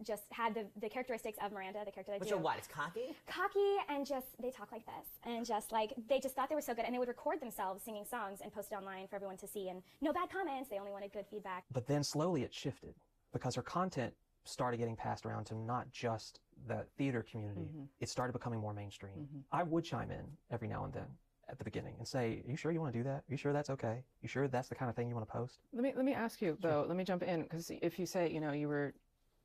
[0.04, 2.36] just had the, the characteristics of Miranda, the character that I Which do.
[2.36, 2.58] are what?
[2.58, 3.14] It's cocky?
[3.26, 6.60] Cocky and just they talk like this and just like they just thought they were
[6.60, 9.36] so good and they would record themselves singing songs and post it online for everyone
[9.38, 10.68] to see and no bad comments.
[10.68, 11.64] They only wanted good feedback.
[11.72, 12.94] But then slowly it shifted
[13.32, 17.70] because her content started getting passed around to not just the theater community.
[17.74, 17.86] Mhm.
[18.00, 19.28] It started becoming more mainstream.
[19.32, 19.42] Mhm.
[19.52, 21.06] I would chime in every now and then
[21.48, 23.18] at the beginning and say, "Are you sure you want to do that?
[23.18, 24.04] Are you sure that's okay?
[24.22, 26.14] You sure that's the kind of thing you want to post?" Let me let me
[26.14, 26.84] ask you though.
[26.88, 28.94] Let me jump in because if you say you know you were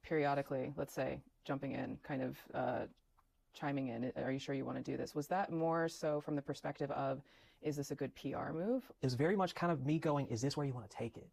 [0.05, 2.85] periodically, let's say, jumping in, kind of uh,
[3.53, 5.15] chiming in, are you sure you want to do this?
[5.15, 7.21] Was that more so from the perspective of,
[7.61, 8.83] is this a good PR move?
[9.01, 11.17] It was very much kind of me going, "Is this where you want to take
[11.17, 11.27] it?"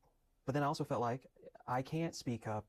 [0.47, 1.27] But then I also felt like
[1.69, 2.65] I can't speak up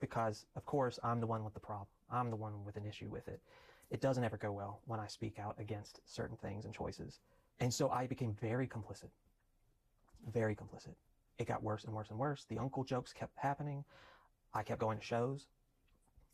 [0.00, 1.86] because, of course, I'm the one with the problem.
[2.10, 3.40] I'm the one with an issue with it.
[3.90, 7.20] It doesn't ever go well when I speak out against certain things and choices.
[7.60, 9.10] And so I became very complicit.
[10.32, 10.94] Very complicit.
[11.38, 12.44] It got worse and worse and worse.
[12.48, 13.84] The uncle jokes kept happening.
[14.54, 15.46] I kept going to shows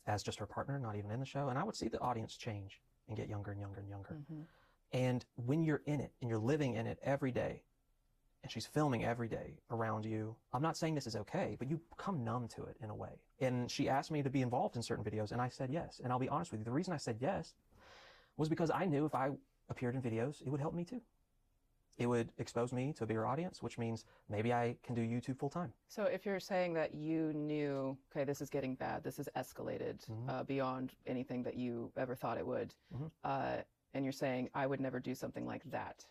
[0.05, 1.49] as just her partner, not even in the show.
[1.49, 4.17] And I would see the audience change and get younger and younger and younger.
[4.31, 4.45] Mhm.
[4.93, 7.63] And when you're in it and you're living in it every day,
[8.43, 11.81] and she's filming every day around you, I'm not saying this is okay, but you
[11.89, 13.19] become numb to it in a way.
[13.41, 15.99] And she asked me to be involved in certain videos, and I said yes.
[16.01, 17.55] And I'll be honest with you, the reason I said yes
[18.37, 19.31] was because I knew if I
[19.69, 21.01] appeared in videos, it would help me too.
[21.97, 25.39] It would expose me to a bigger audience, which means maybe I can do YouTube
[25.39, 25.73] full time.
[25.87, 30.05] So if you're saying that you knew, okay, this is getting bad, this has escalated
[30.07, 30.29] Mhm.
[30.29, 33.11] uh, beyond anything that you ever thought it would, Mhm.
[33.23, 33.57] uh,
[33.93, 36.05] and you're saying I would never do something like that,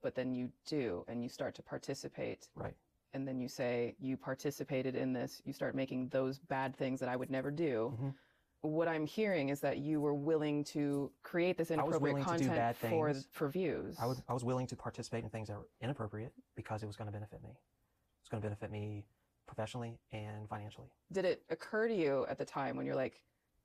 [0.00, 2.76] but then you do, and you start to participate, Right.
[3.12, 7.10] and then you say you participated in this, you start making those bad things that
[7.10, 7.94] I would never do.
[8.00, 8.14] Mhm.
[8.62, 12.44] What I'm hearing is that you were willing to create this was inappropriate willing to
[12.44, 13.96] do content bad for for views.
[13.98, 16.96] I, would, I was willing to participate in things that were inappropriate because it was
[16.96, 17.50] going to benefit me.
[17.50, 19.04] It was going to benefit me
[19.46, 20.88] professionally and financially.
[21.10, 23.20] did it occur to you at the time when you're like,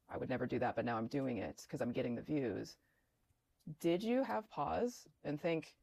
[0.10, 2.78] I would never do that, but now I'm doing it because I'm getting the views?
[3.80, 5.76] Did you have pause and think,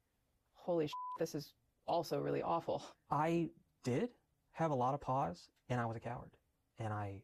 [0.55, 1.55] holy sh, this is
[1.87, 2.83] also really awful?
[3.11, 3.51] I
[3.85, 4.11] did
[4.53, 6.31] have a lot of pause, and I was a coward,
[6.79, 7.23] and I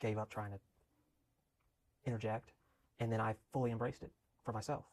[0.00, 0.58] gave up trying to
[2.04, 2.52] interject,
[3.00, 4.10] and then I fully embraced it
[4.44, 4.84] for myself.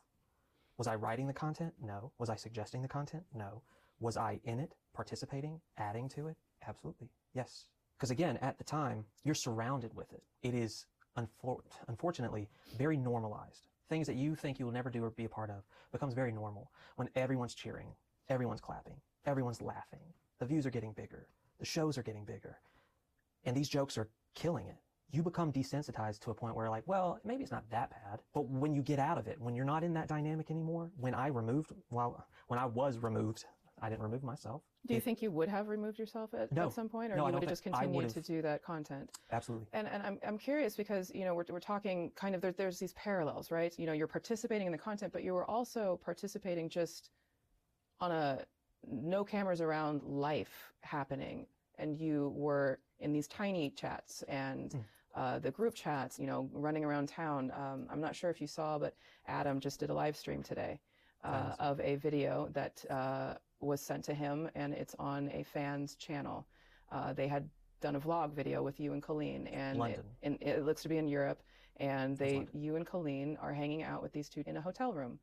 [0.77, 1.73] Was I writing the content?
[1.81, 2.11] No.
[2.19, 3.23] Was I suggesting the content?
[3.33, 3.61] No.
[3.99, 6.37] Was I in it, participating, adding to it?
[6.67, 7.09] Absolutely.
[7.33, 7.65] Yes.
[7.97, 10.23] Because again, at the time, you're surrounded with it.
[10.41, 10.85] It is,
[11.17, 13.67] unfor- unfortunately, very normalized.
[13.89, 16.31] Things that you think you will never do or be a part of becomes very
[16.31, 17.87] normal when everyone's cheering,
[18.29, 18.95] everyone's clapping,
[19.25, 19.99] everyone's laughing.
[20.39, 21.27] The views are getting bigger.
[21.59, 22.57] The shows are getting bigger.
[23.43, 24.77] And these jokes are killing it.
[25.11, 28.21] You become desensitized to a point where like, well, maybe it's not that bad.
[28.33, 31.15] But when you get out of it, when you're not in that dynamic anymore, when
[31.15, 33.45] I removed, well, when I was removed,
[33.81, 34.61] I didn't remove myself.
[34.85, 36.67] Do you It- think you would have removed yourself at, No.
[36.67, 39.09] at some point, or No, you would have just continued to do that content?
[39.31, 39.67] Absolutely.
[39.73, 42.77] And and I'm I'm curious because you know we're we're talking kind of there, there's
[42.77, 43.77] these parallels, right?
[43.79, 47.09] You know, you're participating in the content, but you were also participating just
[47.99, 48.45] on a
[48.87, 51.47] no cameras around life happening,
[51.79, 54.71] and you were in these tiny chats and.
[54.71, 54.83] Mm.
[55.19, 57.51] Uh, the group chats, you know, running around town.
[57.53, 58.95] Um, I'm not sure if you saw, but
[59.27, 60.79] Adam just did a live stream today
[61.25, 61.55] uh, Nice.
[61.59, 66.47] of a video that uh, was sent to him, and it's on a fan's channel.
[66.89, 67.49] Uh, they had
[67.81, 70.97] done a vlog video with you and Colleen, and it, and it looks to be
[70.97, 71.41] in Europe.
[71.81, 75.19] And they, you and Colleen, are hanging out with these two in a hotel room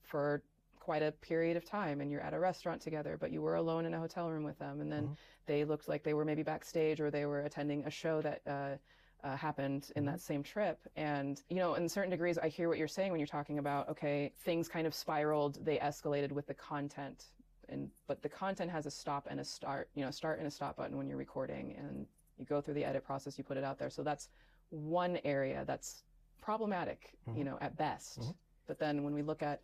[0.00, 0.44] for
[0.78, 3.84] quite a period of time, and you're at a restaurant together, but you were alone
[3.84, 4.80] in a hotel room with them.
[4.80, 5.16] And then Mhm.
[5.46, 8.42] they looked like they were maybe backstage or they were attending a show that.
[8.46, 8.76] Uh,
[9.24, 10.06] uh, happened in Mhm.
[10.06, 10.78] that same trip.
[10.96, 13.88] And, you know, in certain degrees, I hear what you're saying when you're talking about,
[13.88, 17.26] okay, things kind of spiraled, they escalated with the content.
[17.68, 20.50] And, but the content has a stop and a start, you know, start and a
[20.50, 22.06] stop button when you're recording and
[22.38, 23.90] you go through the edit process, you put it out there.
[23.90, 24.28] So that's
[24.70, 26.04] one area that's
[26.40, 27.44] problematic, you Mhm.
[27.44, 28.20] know, at best.
[28.20, 28.34] Mhm.
[28.66, 29.62] But then when we look at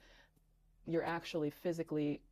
[0.86, 2.22] you're actually physically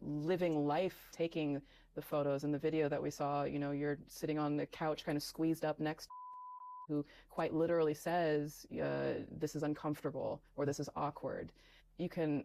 [0.00, 1.60] living life taking
[1.94, 5.04] the photos and the video that we saw you know you're sitting on the couch
[5.04, 6.08] kind of squeezed up next
[6.88, 11.52] who quite literally says uh, this is uncomfortable or this is awkward
[11.98, 12.44] you can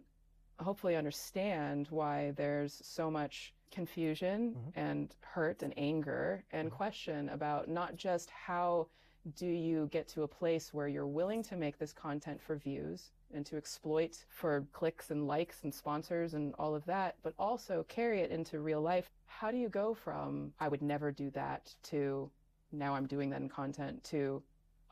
[0.60, 4.72] hopefully understand why there's so much confusion Mhm.
[4.76, 6.74] and hurt and anger and Mhm.
[6.76, 8.88] question about not just how
[9.36, 13.12] do you get to a place where you're willing to make this content for views
[13.34, 17.86] and to exploit for clicks and likes and sponsors and all of that, but also
[17.88, 19.10] carry it into real life.
[19.26, 22.30] How do you go from, I would never do that, to
[22.72, 24.42] now I'm doing that in content, to,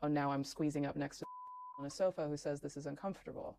[0.02, 1.24] oh, now I'm squeezing up next to
[1.80, 3.58] on a sofa who says this is uncomfortable?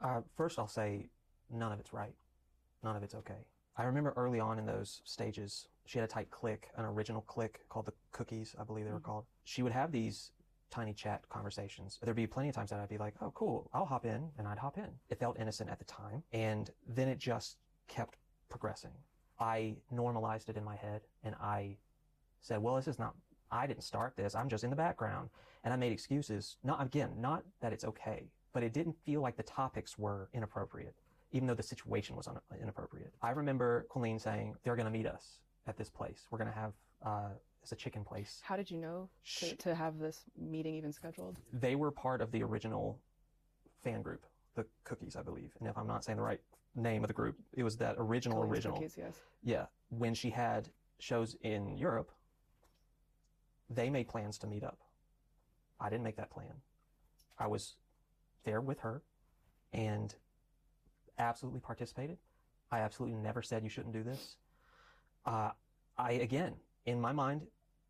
[0.00, 1.08] Uh, first, I'll say
[1.50, 2.14] none of it's right.
[2.82, 3.46] None of it's okay.
[3.76, 7.60] I remember early on in those stages, she had a tight click, an original click
[7.68, 9.04] called the cookies, I believe they were Mhm.
[9.04, 9.26] called.
[9.44, 10.32] She would have these
[10.72, 11.98] tiny chat conversations.
[12.02, 14.48] There'd be plenty of times that I'd be like, oh, cool, I'll hop in, and
[14.48, 14.88] I'd hop in.
[15.10, 18.16] It felt innocent at the time, and then it just kept
[18.48, 18.90] progressing.
[19.38, 21.76] I normalized it in my head, and I
[22.40, 23.14] said, well, this is not,
[23.50, 25.28] I didn't start this, I'm just in the background.
[25.64, 26.56] And I made excuses.
[26.64, 30.96] Not, again, not that it's okay, but it didn't feel like the topics were inappropriate,
[31.30, 33.12] even though the situation was un- inappropriate.
[33.22, 36.26] I remember Colleen saying, they're going to meet us at this place.
[36.30, 36.72] We're going to have,
[37.06, 37.28] uh,
[37.62, 38.40] it's a chicken place.
[38.42, 41.38] How did you know to, to have this meeting even scheduled?
[41.52, 42.98] They were part of the original
[43.82, 45.52] fan group, the Cookies, I believe.
[45.60, 46.40] And if I'm not saying the right
[46.74, 48.76] name of the group, it was that original, Colleen's original.
[48.76, 49.14] Cookies, yes.
[49.44, 49.66] Yeah.
[49.90, 52.10] When she had shows in Europe,
[53.70, 54.78] they made plans to meet up.
[55.80, 56.52] I didn't make that plan.
[57.38, 57.76] I was
[58.44, 59.02] there with her
[59.72, 60.14] and
[61.18, 62.18] absolutely participated.
[62.70, 64.36] I absolutely never said you shouldn't do this.
[65.24, 65.50] Uh,
[65.96, 66.54] I, again,
[66.86, 67.42] in my mind,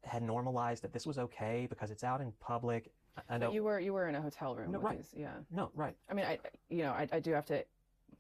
[0.05, 2.93] had normalized that this was okay because it's out in public.
[3.29, 3.47] I- know.
[3.47, 4.97] But you were you were in a hotel room No, right.
[4.97, 5.35] these, yeah.
[5.51, 5.95] no, right.
[6.11, 6.39] I mean, I
[6.71, 7.65] you know, I, I do have to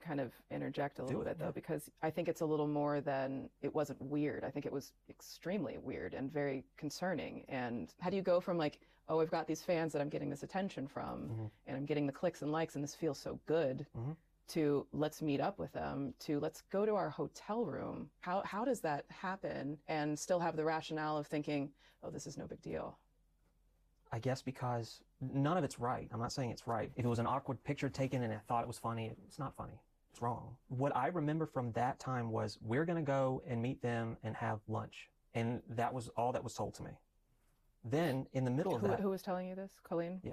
[0.00, 1.50] kind of interject a little it, bit though yeah.
[1.52, 4.44] because I think it's a little more than it wasn't weird.
[4.44, 7.44] I think it was extremely weird and very concerning.
[7.48, 10.28] And how do you go from like, oh, I've got these fans that I'm getting
[10.30, 11.50] this attention from, Mhm.
[11.66, 13.87] and I'm getting the clicks and likes, and this feels so good.
[13.96, 14.16] Mhm.
[14.48, 16.14] To let's meet up with them.
[16.20, 18.11] To let's go to our hotel room.
[18.20, 19.78] How how does that happen?
[19.88, 21.70] And still have the rationale of thinking,
[22.02, 22.98] oh, this is no big deal.
[24.12, 26.09] I guess because none of it's right.
[26.12, 26.90] I'm not saying it's right.
[26.96, 29.57] If it was an awkward picture taken and I thought it was funny, it's not
[29.57, 29.81] funny.
[30.12, 30.55] It's wrong.
[30.68, 34.37] What I remember from that time was we're going to go and meet them and
[34.37, 35.09] have lunch.
[35.35, 36.90] And that was all that was told to me.
[37.85, 40.20] Then in the middle of Who, that, who was telling you this, Colleen?
[40.22, 40.33] Yeah.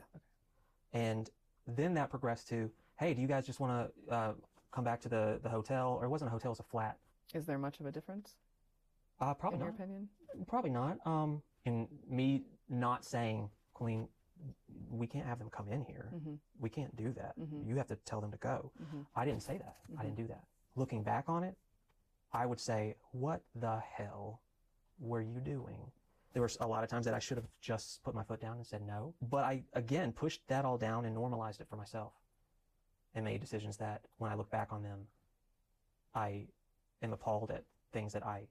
[0.91, 1.29] and
[1.65, 2.69] then that progressed to,
[2.99, 4.33] hey, do you guys just want to uh,
[4.71, 5.97] come back to the, the hotel?
[5.99, 6.97] Or it wasn't a hotel, it was a flat.
[7.33, 8.35] Is there much of a difference
[9.21, 9.79] Uh, probably in your not.
[9.79, 10.09] opinion?
[10.47, 10.97] Probably not.
[11.05, 14.07] Um, and me not saying, Colleen,
[14.89, 16.09] we can't have them come in here.
[16.23, 17.37] hmm We can't do that.
[17.39, 17.65] Mhm.
[17.67, 18.71] You have to tell them to go.
[18.91, 19.77] hmm I didn't say that.
[19.97, 20.43] I didn't do that.
[20.75, 21.55] Looking back on it,
[22.33, 24.41] I would say, what the hell
[24.99, 25.91] were you doing?
[26.33, 28.57] There were a lot of times that I should have just put my foot down
[28.57, 29.15] and said no.
[29.21, 32.13] But I, again, pushed that all down and normalized it for myself
[33.15, 35.07] and made decisions that when I look back on them,
[36.13, 36.47] I
[37.01, 38.47] am appalled at things that I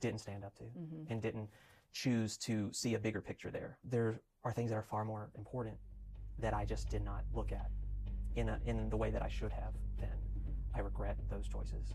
[0.00, 1.48] didn't stand up to hmm and didn't
[1.92, 3.78] choose to see a bigger picture there.
[3.84, 5.76] There are things that are far more important
[6.38, 7.70] that I just did not look at
[8.34, 10.10] in, a, in the way that I should have then.
[10.74, 11.90] I regret those choices.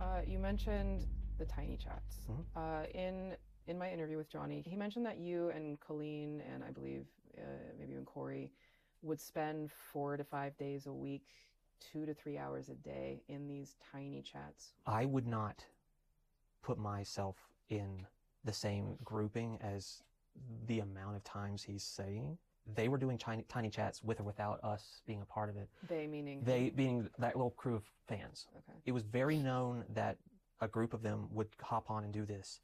[0.00, 1.06] Uh, you mentioned
[1.38, 2.20] the tiny chats.
[2.30, 2.44] Mhm.
[2.56, 3.36] Uh, in
[3.68, 7.04] in my interview with Johnny, he mentioned that you and Colleen and I believe
[7.36, 7.42] uh,
[7.78, 8.50] maybe even Corey
[9.02, 11.26] would spend four to five days a week,
[11.78, 14.72] two to three hours a day in these tiny chats.
[14.86, 15.64] I would not
[16.62, 17.36] put myself
[17.68, 18.06] in
[18.44, 20.02] the same grouping as
[20.66, 22.38] the amount of times he's saying.
[22.74, 25.68] They were doing tiny, tiny chats with or without us being a part of it.
[25.88, 28.46] They meaning They being that little crew of fans.
[28.56, 28.78] Okay.
[28.86, 30.16] it was very known that
[30.60, 32.60] a group of them would hop on and do this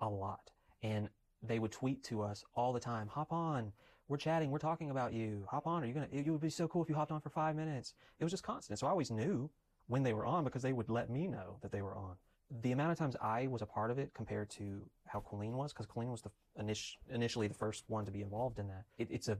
[0.00, 0.50] a lot.
[0.82, 1.08] And
[1.42, 3.72] they would tweet to us all the time, hop on,
[4.08, 6.66] we're chatting, we're talking about you, hop on, are you gonna, it would be so
[6.66, 7.94] cool if you hopped on for five minutes.
[8.18, 8.78] It was just constant.
[8.78, 9.50] So I always knew
[9.86, 12.16] when they were on because they would let me know that they were on.
[12.62, 15.72] The amount of times I was a part of it compared to how Colleen was,
[15.72, 16.30] because Colleen was the
[16.60, 18.84] init- initially the first one to be involved in that.
[18.96, 19.38] It, it's a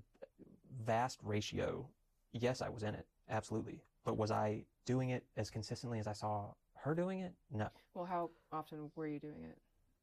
[0.85, 1.89] vast ratio.
[2.33, 3.81] Yes, I was in it, absolutely.
[4.05, 7.33] But was I doing it as consistently as I saw her doing it?
[7.51, 7.69] No.
[7.95, 9.59] Well, how often were you doing it?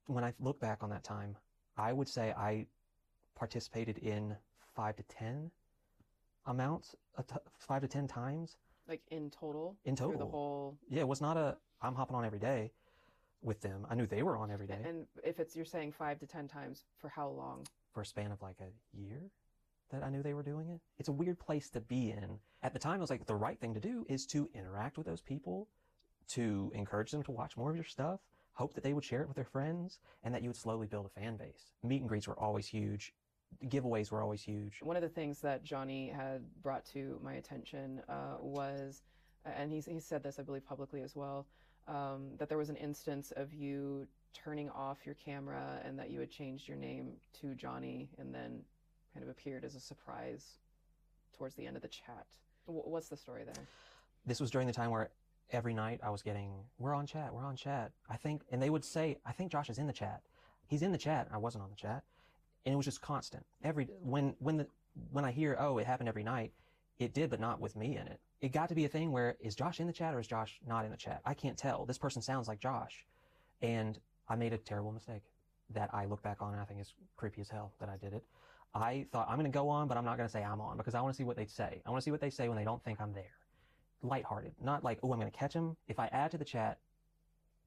[0.08, 1.36] When I look back on that time,
[1.78, 2.68] I would say I
[3.36, 4.36] participated in
[4.76, 5.51] five to ten
[6.45, 6.95] amounts,
[7.58, 8.58] five to ten times.
[8.88, 9.76] Like in total?
[9.86, 10.20] In total.
[10.20, 10.78] The whole.
[10.89, 12.72] Yeah, it was not a I'm hopping on every day
[13.41, 13.86] with them.
[13.89, 16.47] I knew they were on every day And if it's you're saying five to ten
[16.47, 17.66] times for how long?
[17.93, 19.22] for a span of like a year.
[19.89, 20.82] that I knew they were doing it.
[20.99, 22.39] It's a weird place to be in.
[22.62, 25.06] At the time, I was like, the right thing to do is to interact with
[25.08, 25.70] those people,
[26.30, 28.20] to encourage them to watch more of your stuff,
[28.56, 31.06] hope that they would share it with their friends, and that you would slowly build
[31.06, 31.72] a fan base.
[31.84, 33.14] Meet and greets were always huge.
[33.66, 34.80] Giveaways were always huge.
[34.82, 39.03] One of the things that Johnny had brought to my attention uh, was,
[39.45, 41.45] and he's, he said this, I believe, publicly as well,
[41.88, 46.20] um, that there was an instance of you turning off your camera and that you
[46.20, 48.62] had changed your name to Johnny and then
[49.14, 50.58] kind of appeared as a surprise
[51.38, 52.26] towards the end of the chat.
[52.68, 53.64] W- what's the story there?
[54.26, 55.10] This was during the time where
[55.52, 57.91] every night I was getting, we're on chat, we're on chat.
[58.10, 60.22] I think, and they would say, I think Josh is in the chat.
[60.68, 61.28] He's in the chat.
[61.32, 62.04] I wasn't on the chat.
[62.66, 63.46] And it was just constant.
[63.64, 64.68] Every, when, when the,
[65.12, 66.52] when I hear, oh, it happened every night,
[66.98, 68.20] it did, but not with me in it.
[68.41, 70.60] It got to be a thing where is Josh in the chat or is Josh
[70.66, 71.22] not in the chat?
[71.26, 71.86] I can't tell.
[71.86, 73.06] This person sounds like Josh.
[73.62, 75.24] And I made a terrible mistake
[75.74, 78.14] that I look back on and I think is creepy as hell that I did
[78.14, 78.24] it.
[78.74, 80.78] I thought I'm going to go on, but I'm not going to say I'm on
[80.78, 81.82] because I want to see what they say.
[81.86, 83.36] I want to see what they say when they don't think I'm there.
[84.02, 85.76] Lighthearted, not like, oh, I'm going to catch him.
[85.88, 86.80] If I add to the chat,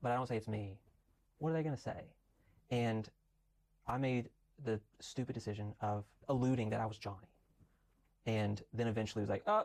[0.02, 0.78] but I don't say it's me,
[1.38, 2.04] what are they going to say?
[2.70, 3.08] And
[3.86, 4.28] I made
[4.64, 7.28] the stupid decision of alluding that I was Johnny.
[8.26, 9.64] And then eventually was like, oh,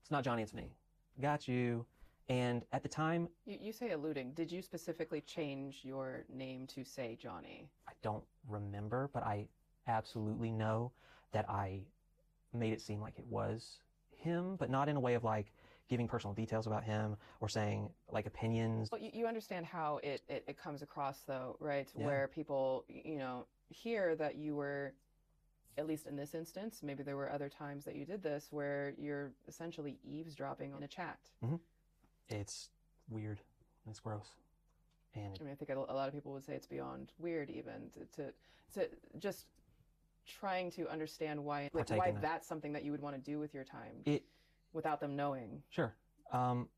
[0.00, 0.74] it's not Johnny, it's me.
[1.20, 1.86] Got you.
[2.28, 4.32] And at the time, You, you say alluding.
[4.32, 7.68] Did you specifically change your name to say Johnny?
[7.88, 9.46] I don't remember, but I
[9.86, 10.92] absolutely know
[11.32, 11.80] that I
[12.52, 13.78] made it seem like it was
[14.22, 15.52] him, but not in a way of like
[15.88, 18.88] giving personal details about him or saying like opinions.
[18.90, 21.88] Well, you, you understand how it, it, it comes across, though, right?
[21.96, 22.06] Yeah.
[22.06, 24.94] Where people, you know, hear that you were,
[25.76, 28.94] at least in this instance, maybe there were other times that you did this, where
[28.96, 31.18] you're essentially eavesdropping on a chat.
[31.44, 31.56] Mm-hmm.
[32.28, 32.70] It's
[33.10, 33.40] weird.
[33.90, 34.28] It's gross.
[35.14, 37.50] And I mean, I think a a lot of people would say it's beyond weird,
[37.50, 38.32] even to to,
[38.74, 39.46] to just
[40.26, 42.22] trying to understand why, like, why that.
[42.22, 44.24] that's something that you would want to do with your time it,
[44.72, 45.62] without them knowing.
[45.70, 45.94] sure.
[46.32, 46.68] Um,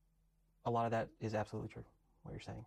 [0.65, 1.85] a lot of that is absolutely true,
[2.23, 2.65] what you're saying.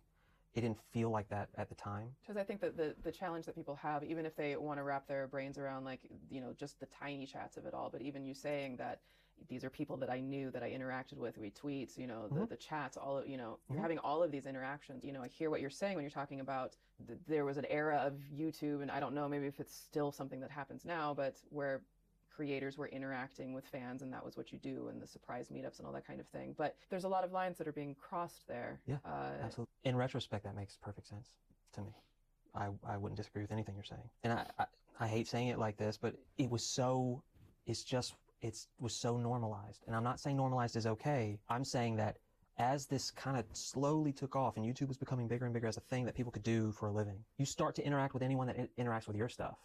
[0.54, 2.08] It didn't feel like that at the time.
[2.22, 4.82] Because I think that the, the challenge that people have, even if they want to
[4.82, 6.00] wrap their brains around like,
[6.30, 9.00] you know, just the tiny chats of it all, but even you saying that
[9.48, 12.48] these are people that I knew that I interacted with, retweets, you know, the, Mhm.
[12.48, 13.82] the chats, all of, you know, you're Mhm.
[13.82, 15.04] having all of these interactions.
[15.04, 16.76] You know, I hear what you're saying when you're talking about
[17.06, 20.10] th- there was an era of YouTube, and I don't know, maybe if it's still
[20.10, 21.82] something that happens now, but where
[22.30, 25.78] creators were interacting with fans and that was what you do and the surprise meetups
[25.78, 26.52] and all that kind of thing.
[26.56, 28.80] But there's a lot of lines that are being crossed there.
[28.86, 29.72] Yeah, Uh, Absolutely.
[29.84, 31.34] In retrospect, that makes perfect sense
[31.72, 31.92] to me.
[32.54, 34.08] I, I wouldn't disagree with anything you're saying.
[34.22, 34.66] And I, I,
[35.00, 37.22] I hate saying it like this, but it was so,
[37.66, 39.84] it's just, it's was so normalized.
[39.86, 41.38] And I'm not saying normalized is okay.
[41.48, 42.18] I'm saying that
[42.58, 45.76] as this kind of slowly took off and YouTube was becoming bigger and bigger as
[45.76, 48.48] a thing that people could do for a living, you start to interact with anyone
[48.48, 49.58] that in- interacts with your stuff.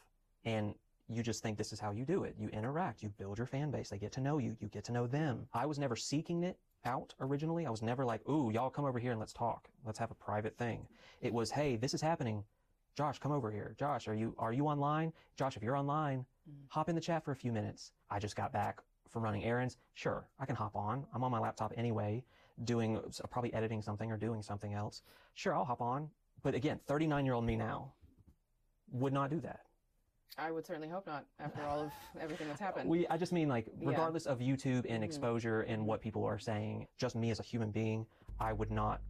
[0.46, 0.76] And
[1.10, 2.36] you just think this is how you do it.
[2.40, 4.92] You interact, you build your fan base, they get to know you, you get to
[4.92, 5.48] know them.
[5.54, 7.66] I was never seeking it out originally.
[7.66, 9.68] I was never like, ooh, y'all come over here and let's talk.
[9.86, 10.88] Let's have a private thing.
[11.22, 12.44] It was, hey, this is happening.
[12.96, 13.74] Josh, come over here.
[13.78, 15.12] Josh, are you are you online?
[15.36, 16.66] Josh, if you're online, Mhm.
[16.70, 17.92] hop in the chat for a few minutes.
[18.10, 19.78] I just got back from running errands.
[19.94, 21.06] Sure, I can hop on.
[21.14, 22.24] I'm on my laptop anyway,
[22.66, 25.02] doing probably editing something or doing something else.
[25.34, 26.10] Sure, I'll hop on.
[26.44, 27.94] But again, 39 year old me now
[28.92, 29.66] would not do that.
[30.38, 32.90] I would certainly hope not after all of everything that's happened.
[32.90, 33.90] We, I just mean like, Yeah.
[33.90, 35.06] regardless of YouTube and Mhm.
[35.06, 38.08] exposure and what people are saying, just me as a human being,
[38.40, 39.02] I would not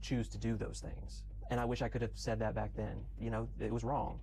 [0.00, 1.24] choose to do those things.
[1.52, 2.96] And I wish I could have said that back then.
[3.20, 4.20] You know, it was wrong.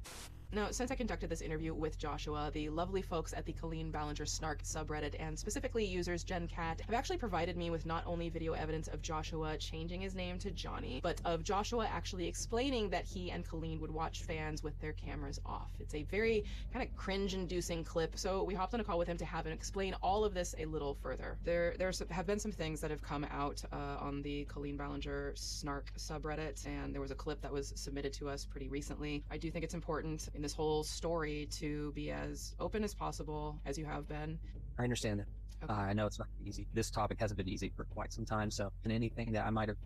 [0.51, 4.25] Now, since I conducted this interview with Joshua, the lovely folks at the Colleen Ballinger
[4.25, 8.53] Snark subreddit, and specifically users Jen Cat, have actually provided me with not only video
[8.53, 13.29] evidence of Joshua changing his name to Johnny, but of Joshua actually explaining that he
[13.29, 15.69] and Colleen would watch fans with their cameras off.
[15.79, 16.43] It's a very
[16.73, 19.53] kind of cringe-inducing clip, so we hopped on a call with him to have him
[19.53, 21.37] explain all of this a little further.
[21.43, 25.33] There, there have been some things that have come out uh, on the Colleen Ballinger
[25.35, 29.23] Snark subreddit, and there was a clip that was submitted to us pretty recently.
[29.29, 33.59] I do think it's important in this whole story to be as open as possible
[33.65, 34.39] as you have been.
[34.79, 35.27] I understand that.
[35.65, 35.73] Okay.
[35.73, 36.65] Uh, I know it's not easy.
[36.73, 38.49] This topic hasn't been easy for quite some time.
[38.49, 39.77] So, and anything that I might have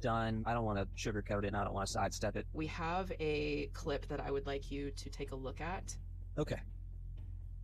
[0.00, 2.46] done, I don't want to sugarcoat it and I don't want to sidestep it.
[2.52, 5.96] We have a clip that I would like you to take a look at.
[6.38, 6.60] Okay.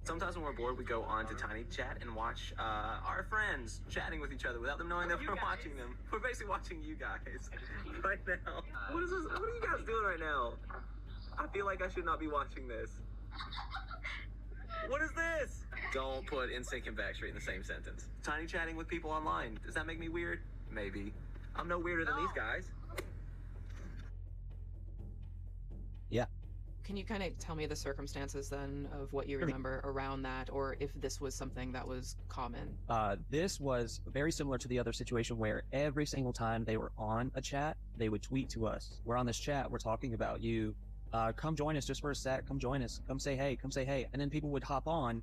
[0.02, 3.82] Sometimes when we're bored, we go on to Tiny Chat and watch uh, our friends
[3.88, 5.96] chatting with each other without them knowing that we're watching them.
[6.10, 7.50] We're basically watching you guys
[8.04, 8.62] right now.
[8.90, 9.26] What is this?
[9.26, 10.54] What are you guys doing right now?
[11.38, 12.90] I feel like I should not be watching this.
[14.88, 15.64] What is this?
[15.92, 18.08] Don't put NSYNC and Backstreet in the same sentence.
[18.22, 19.58] Tiny chatting with people online.
[19.64, 20.40] Does that make me weird?
[20.70, 21.12] Maybe.
[21.54, 22.70] I'm no weirder than these guys.
[26.10, 26.24] Yeah.
[26.84, 30.50] Can you kind of tell me the circumstances then of what you remember around that,
[30.50, 32.76] or if this was something that was common?
[32.88, 36.92] Uh, this was very similar to the other situation where every single time they were
[36.98, 39.70] on a chat, they would tweet to us, "We're on this chat.
[39.70, 40.74] We're talking about you.
[41.12, 42.46] Uh, come join us just for a sec.
[42.46, 43.00] Come join us.
[43.06, 43.56] Come say hey.
[43.56, 45.22] Come say hey." And then people would hop on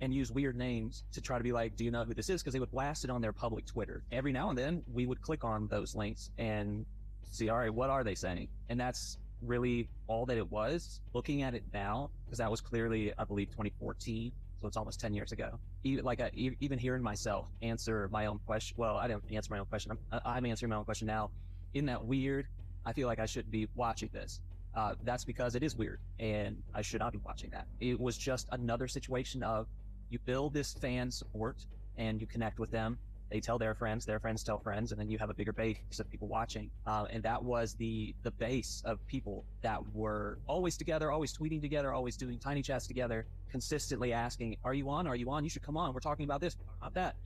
[0.00, 2.42] and use weird names to try to be like, "Do you know who this is?"
[2.42, 4.02] Because they would blast it on their public Twitter.
[4.12, 6.86] Every now and then, we would click on those links and
[7.34, 8.48] see, all right, what are they saying?
[8.68, 11.00] And that's really all that it was.
[11.12, 15.14] Looking at it now, because that was clearly, I believe, 2014, so it's almost 10
[15.14, 15.58] years ago.
[15.82, 18.76] Even like even hearing myself answer my own question.
[18.78, 19.92] Well, I didn't answer my own question.
[20.10, 21.30] I'm, I'm answering my own question now.
[21.74, 22.46] Isn't that weird?
[22.86, 24.40] I feel like I shouldn't be watching this.
[24.74, 27.66] Uh, that's because it is weird, and I should not be watching that.
[27.80, 29.66] It was just another situation of
[30.10, 31.64] you build this fan support
[31.96, 32.98] and you connect with them
[33.30, 35.98] they tell their friends, their friends tell friends, and then you have a bigger base
[35.98, 36.70] of people watching.
[36.86, 41.60] Uh, and that was the the base of people that were always together, always tweeting
[41.60, 45.06] together, always doing tiny chats together, consistently asking, "Are you on?
[45.08, 45.42] Are you on?
[45.42, 45.92] You should come on.
[45.92, 47.16] We're talking about this, about that."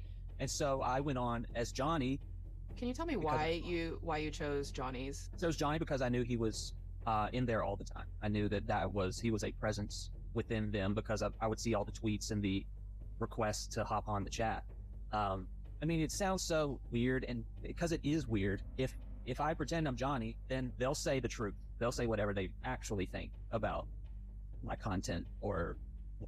[0.41, 2.21] And so I went on as Johnny.
[2.77, 5.29] Can you tell me why you why you chose Johnny's?
[5.37, 6.73] So it was Johnny because I knew he was
[7.09, 8.05] uh, in there all the time.
[8.23, 11.59] I knew that that was he was a presence within them because I, I would
[11.59, 12.67] see all the tweets and the
[13.19, 14.63] requests to hop on the chat.
[15.13, 15.47] Um,
[15.83, 18.95] I mean, it sounds so weird, and because it is weird, if
[19.25, 21.55] if I pretend I'm Johnny, then they'll say the truth.
[21.79, 23.87] They'll say whatever they actually think about
[24.63, 25.79] my content or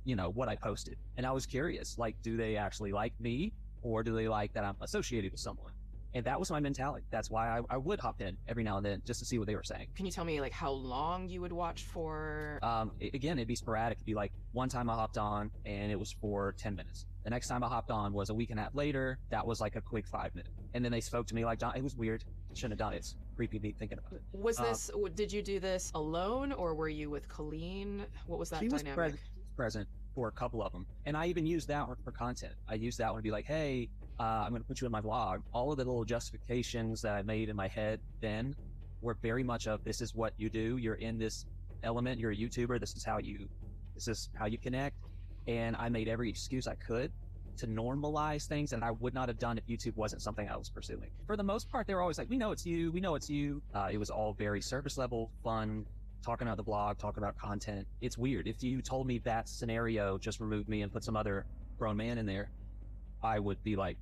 [0.04, 0.96] you know what I posted.
[1.18, 3.52] And I was curious, like, do they actually like me,
[3.82, 5.72] or do they like that I'm associated with someone?
[6.14, 7.06] And that was my mentality.
[7.10, 9.46] That's why I, I would hop in every now and then just to see what
[9.46, 9.88] they were saying.
[9.94, 12.58] Can you tell me like how long you would watch for?
[12.62, 13.98] Um, it, again, it'd be sporadic.
[13.98, 17.06] It'd be like one time I hopped on and it was for 10 minutes.
[17.22, 19.18] The next time I hopped on was a week and a half later.
[19.30, 20.52] That was like a quick five minute.
[20.74, 22.24] And then they spoke to me like, John, it was weird.
[22.54, 22.98] Shouldn't have done it.
[22.98, 24.22] It's creepy me thinking about it.
[24.32, 28.06] Was um, this, did you do this alone or were you with Colleen?
[28.26, 28.96] What was that she dynamic?
[28.96, 29.20] Was pre-
[29.56, 30.86] present for a couple of them.
[31.06, 32.54] And I even used that one for content.
[32.68, 33.88] I used that one to be like, hey,
[34.20, 35.40] uh, I'm going to put you in my vlog.
[35.54, 38.54] All of the little justifications that I made in my head then
[39.00, 40.76] were very much of this is what you do.
[40.76, 41.46] You're in this
[41.82, 42.20] element.
[42.20, 42.78] You're a YouTuber.
[42.78, 43.48] This is how you,
[43.94, 44.96] this is how you connect.
[45.48, 47.10] And I made every excuse I could
[47.56, 50.68] to normalize things and I would not have done if YouTube wasn't something I was
[50.68, 51.10] pursuing.
[51.26, 52.92] For the most part, they were always like, we know it's you.
[52.92, 53.62] We know it's you.
[53.74, 55.86] Uh, it was all very surface level, fun,
[56.22, 57.86] talking about the blog, talking about content.
[58.02, 58.46] It's weird.
[58.46, 61.46] If you told me that scenario, just remove me and put some other
[61.78, 62.50] grown man in there,
[63.22, 63.96] I would be like,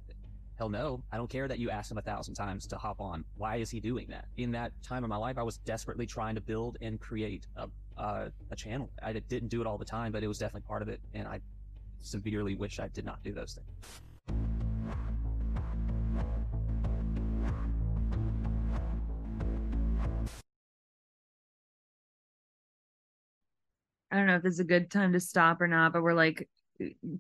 [0.59, 1.01] hell no.
[1.13, 3.25] I don't care that you asked him a thousand times to hop on.
[3.37, 4.27] Why is he doing that?
[4.37, 7.69] In that time of my life, I was desperately trying to build and create a,
[7.97, 8.91] a channel.
[9.01, 11.01] I didn't do it all the time, but it was definitely part of it.
[11.15, 11.41] And I
[12.01, 13.69] severely wish I did not do those things.
[24.11, 26.15] I don't know if this is a good time to stop or not, but we're
[26.15, 26.49] like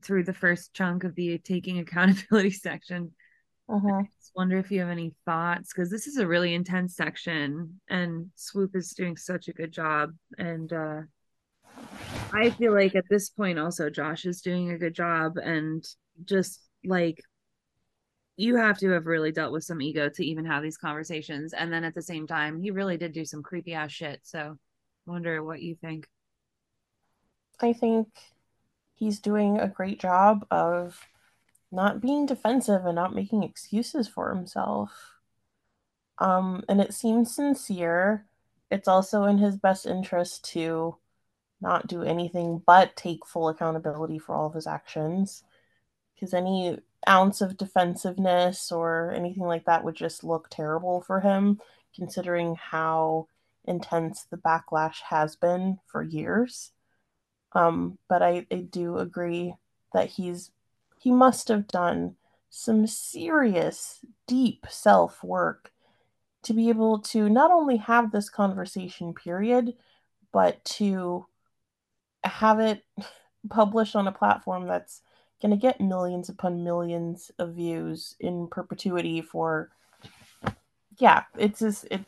[0.02, 3.12] through the first chunk of the taking accountability section.
[3.68, 3.96] Uh-huh.
[3.96, 7.80] I just wonder if you have any thoughts because this is a really intense section
[7.88, 10.14] and Swoop is doing such a good job.
[10.38, 11.00] And uh,
[12.32, 15.36] I feel like at this point, also, Josh is doing a good job.
[15.36, 15.84] And
[16.24, 17.20] just like
[18.36, 21.52] you have to have really dealt with some ego to even have these conversations.
[21.52, 24.20] And then at the same time, he really did do some creepy ass shit.
[24.22, 24.56] So,
[25.06, 26.06] wonder what you think.
[27.60, 28.08] I think
[28.94, 30.98] he's doing a great job of
[31.70, 34.90] not being defensive and not making excuses for himself.
[36.18, 38.26] Um, and it seems sincere.
[38.70, 40.96] It's also in his best interest to
[41.60, 45.42] not do anything but take full accountability for all of his actions.
[46.14, 51.60] Because any ounce of defensiveness or anything like that would just look terrible for him,
[51.94, 53.28] considering how
[53.64, 56.72] intense the backlash has been for years.
[57.52, 59.54] Um, but I, I do agree
[59.92, 60.50] that he's
[60.98, 62.16] he must have done
[62.50, 65.72] some serious, deep self work
[66.42, 69.74] to be able to not only have this conversation, period,
[70.32, 71.26] but to
[72.24, 72.84] have it
[73.50, 75.02] published on a platform that's
[75.40, 79.70] going to get millions upon millions of views in perpetuity for
[80.98, 82.04] yeah it's just it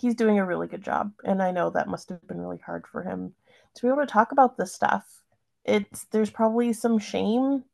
[0.00, 2.86] he's doing a really good job and i know that must have been really hard
[2.86, 3.34] for him
[3.74, 5.22] to be able to talk about this stuff.
[5.64, 7.64] It's there's probably some shame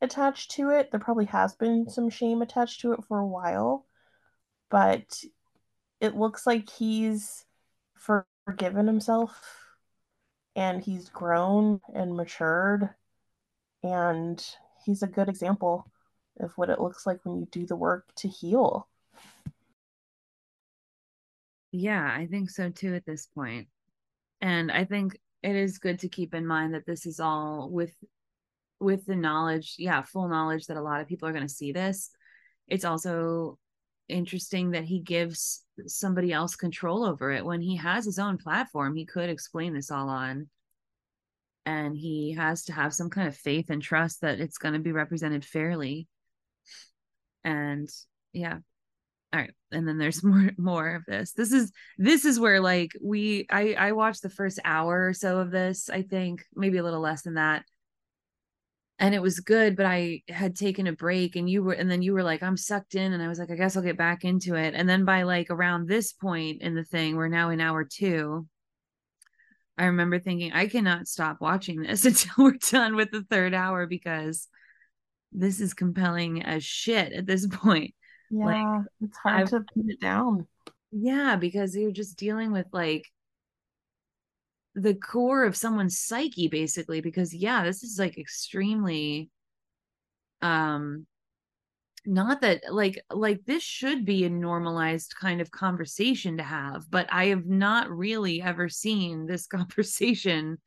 [0.00, 0.90] attached to it.
[0.90, 3.86] There probably has been some shame attached to it for a while,
[4.70, 5.22] but
[6.00, 7.44] it looks like he's
[7.94, 9.40] forgiven himself
[10.54, 12.90] and he's grown and matured
[13.82, 14.44] and
[14.84, 15.90] he's a good example
[16.40, 18.88] of what it looks like when you do the work to heal.
[21.72, 23.68] Yeah, I think so too at this point.
[24.40, 27.94] and I think it is good to keep in mind that this is all with
[28.80, 31.72] with the knowledge, yeah, full knowledge that a lot of people are going to see
[31.72, 32.10] this.
[32.68, 33.58] It's also
[34.08, 38.94] interesting that he gives somebody else control over it when he has his own platform.
[38.94, 40.48] He could explain this all on
[41.66, 44.80] and he has to have some kind of faith and trust that it's going to
[44.80, 46.06] be represented fairly
[47.44, 47.88] and
[48.32, 48.58] yeah
[49.32, 52.92] all right and then there's more more of this this is this is where like
[53.02, 56.82] we i i watched the first hour or so of this i think maybe a
[56.82, 57.64] little less than that
[58.98, 62.02] and it was good but i had taken a break and you were and then
[62.02, 64.24] you were like i'm sucked in and i was like i guess i'll get back
[64.24, 67.60] into it and then by like around this point in the thing we're now in
[67.60, 68.46] hour two
[69.78, 73.86] I remember thinking, I cannot stop watching this until we're done with the third hour
[73.86, 74.48] because
[75.32, 77.94] this is compelling as shit at this point.
[78.30, 80.46] Yeah, like, it's hard I've, to put it down.
[80.90, 83.04] Yeah, because you're just dealing with like
[84.76, 87.00] the core of someone's psyche, basically.
[87.00, 89.30] Because yeah, this is like extremely
[90.42, 91.06] um
[92.04, 97.08] not that like like this should be a normalized kind of conversation to have but
[97.10, 100.58] i have not really ever seen this conversation.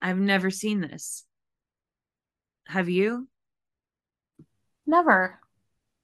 [0.00, 1.24] I've never seen this.
[2.66, 3.28] Have you?
[4.86, 5.40] Never.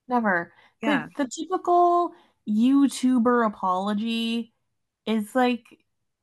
[0.09, 0.53] Never.
[0.83, 1.07] Yeah.
[1.17, 2.11] the, the typical
[2.49, 4.53] youtuber apology
[5.07, 5.62] is like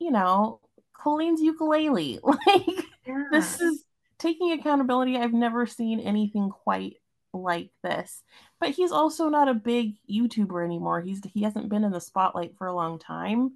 [0.01, 0.59] you know
[0.93, 3.23] colleen's ukulele like yeah.
[3.31, 3.85] this is
[4.19, 6.95] taking accountability i've never seen anything quite
[7.33, 8.23] like this.
[8.59, 11.01] But he's also not a big YouTuber anymore.
[11.01, 13.53] He's he hasn't been in the spotlight for a long time.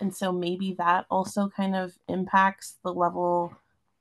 [0.00, 3.54] And so maybe that also kind of impacts the level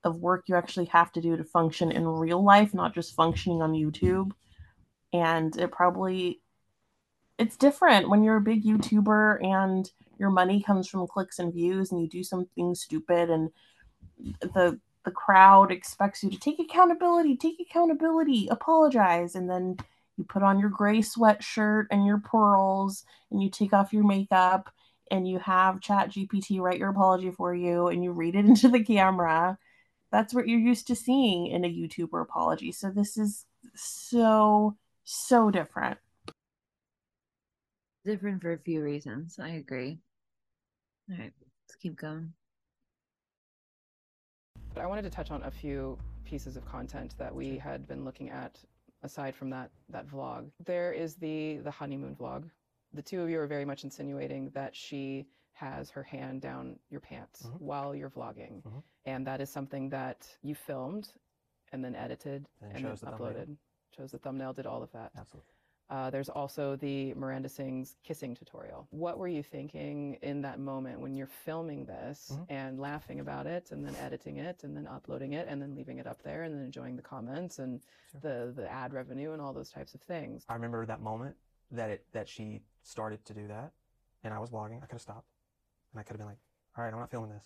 [0.04, 3.62] of work you actually have to do to function in real life, not just functioning
[3.62, 4.32] on YouTube.
[5.14, 6.42] And it probably
[7.38, 11.92] it's different when you're a big YouTuber and your money comes from clicks and views
[11.92, 13.50] and you do something stupid and
[14.42, 19.78] the the crowd expects you to take accountability, take accountability, apologize, and then
[20.18, 24.74] you put on your gray sweatshirt and your pearls and you take off your makeup
[25.12, 28.68] and you have chat gpt write your apology for you and you read it into
[28.68, 29.58] the camera.
[30.12, 32.72] That's what you're used to seeing in a youtuber apology.
[32.72, 33.46] So this is
[33.76, 36.00] so so different.
[38.06, 39.38] Different for a few reasons.
[39.40, 40.00] I agree
[41.10, 42.34] all right let's keep going
[44.76, 48.04] but I wanted to touch on a few pieces of content that we had been
[48.04, 48.60] looking at
[49.04, 50.50] aside from that that vlog.
[50.66, 52.44] There is the the honeymoon vlog.
[52.94, 57.00] The two of you are very much insinuating that she has her hand down your
[57.00, 57.64] pants mm-hmm.
[57.64, 58.62] while you're vlogging.
[58.64, 58.80] Mm-hmm.
[59.06, 61.08] And that is something that you filmed
[61.72, 63.36] and then edited and, and then the uploaded.
[63.36, 63.58] Thumbnail.
[63.96, 65.12] Chose the thumbnail, did all of that.
[65.18, 65.55] Absolutely.
[65.90, 68.88] Uh, there's also the Miranda Sings kissing tutorial.
[68.90, 72.44] What were you thinking in that moment when you're filming this mm-hmm.
[72.50, 76.00] and laughing about it and then editing it and then uploading it and then leaving
[76.00, 77.82] it up there and then enjoying the comments and
[78.12, 78.22] sure.
[78.22, 80.44] the, the ad revenue and all those types of things?
[80.50, 81.36] I remember that moment
[81.72, 83.72] that it that she started to do that
[84.24, 84.78] and I was vlogging.
[84.78, 85.30] I could have stopped
[85.94, 86.40] and I could have been like,
[86.78, 87.44] all right, I'm not filming this.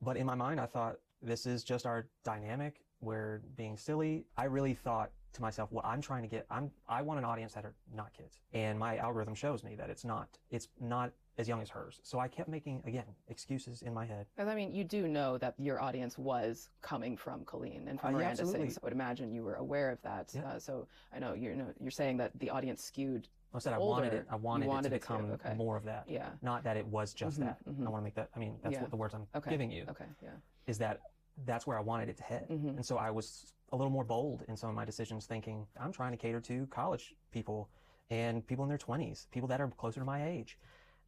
[0.00, 2.80] But in my mind, I thought this is just our dynamic.
[3.02, 4.24] We're being silly.
[4.38, 6.46] I really thought to myself what I'm trying to get.
[6.50, 9.90] I'm I want an audience that are not kids, and my algorithm shows me that
[9.90, 10.38] it's not.
[10.50, 12.00] It's not as young as hers.
[12.02, 14.26] So I kept making again excuses in my head.
[14.38, 18.18] I mean, you do know that your audience was coming from Colleen and from uh,
[18.18, 18.78] Miranda yeah, Sings.
[18.78, 20.30] I would imagine you were aware of that.
[20.34, 20.42] Yeah.
[20.42, 23.28] Uh, so I know you're you know, you're saying that the audience skewed.
[23.52, 24.26] I said I wanted it.
[24.30, 25.54] I wanted, wanted it to become okay.
[25.56, 26.04] more of that.
[26.06, 26.28] Yeah.
[26.40, 27.58] Not that it was just mm-hmm, that.
[27.68, 27.86] Mm-hmm.
[27.86, 28.28] I want to make that.
[28.36, 28.82] I mean, that's yeah.
[28.82, 29.50] what the words I'm okay.
[29.50, 29.86] giving you.
[29.90, 30.04] Okay.
[30.22, 30.30] Yeah.
[30.68, 31.00] Is that
[31.44, 32.46] that's where I wanted it to head.
[32.50, 32.68] Mm-hmm.
[32.68, 35.92] And so I was a little more bold in some of my decisions, thinking I'm
[35.92, 37.68] trying to cater to college people
[38.10, 40.58] and people in their 20s, people that are closer to my age.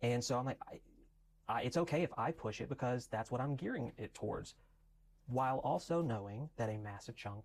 [0.02, 0.80] And so I'm like, I,
[1.52, 4.54] I, it's okay if I push it because that's what I'm gearing it towards,
[5.26, 7.44] while also knowing that a massive chunk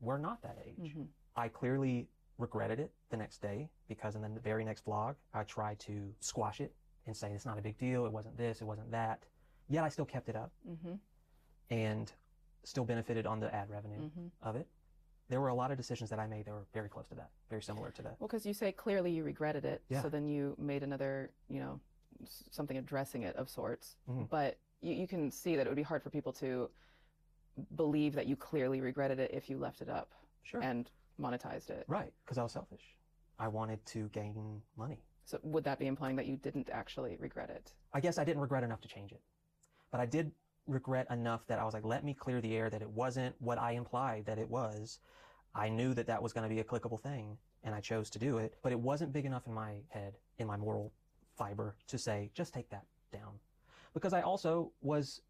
[0.00, 0.90] were not that age.
[0.90, 1.02] Mm-hmm.
[1.36, 2.08] I clearly
[2.38, 6.60] regretted it the next day because in the very next vlog, I tried to squash
[6.60, 6.72] it
[7.06, 8.06] and say it's not a big deal.
[8.06, 8.60] It wasn't this.
[8.60, 9.24] It wasn't that.
[9.68, 10.52] Yet I still kept it up.
[10.68, 10.94] Mm-hmm
[11.70, 12.12] and
[12.64, 14.26] still benefited on the ad revenue mm-hmm.
[14.42, 14.66] of it.
[15.28, 17.30] There were a lot of decisions that I made that were very close to that,
[17.50, 18.16] very similar to that.
[18.20, 20.02] Well, because you say clearly you regretted it, yeah.
[20.02, 21.80] so then you made another, you know,
[22.50, 23.96] something addressing it of sorts.
[24.08, 24.24] Mm-hmm.
[24.30, 26.70] But you, you can see that it would be hard for people to
[27.74, 30.12] believe that you clearly regretted it if you left it up
[30.44, 30.60] sure.
[30.62, 30.90] and
[31.20, 31.84] monetized it.
[31.88, 32.94] Right, because I was selfish.
[33.38, 35.02] I wanted to gain money.
[35.24, 37.72] So would that be implying that you didn't actually regret it?
[37.92, 39.20] I guess I didn't regret enough to change it.
[39.90, 40.30] But I did
[40.66, 43.58] regret enough that I was like, let me clear the air that it wasn't what
[43.58, 44.98] I implied that it was.
[45.54, 48.18] I knew that that was going to be a clickable thing and I chose to
[48.18, 50.92] do it, but it wasn't big enough in my head, in my moral
[51.36, 53.38] fiber to say, just take that down.
[53.94, 55.22] because I also was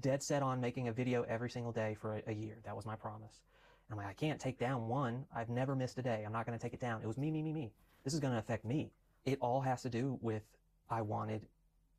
[0.00, 2.58] dead set on making a video every single day for a, a year.
[2.64, 3.42] That was my promise.
[3.88, 5.24] And I'm like, I can't take down one.
[5.34, 6.24] I've never missed a day.
[6.26, 7.02] I'm not going to take it down.
[7.02, 7.72] It was me, me, me, me.
[8.04, 8.90] This is going to affect me.
[9.24, 10.42] It all has to do with
[10.90, 11.46] I wanted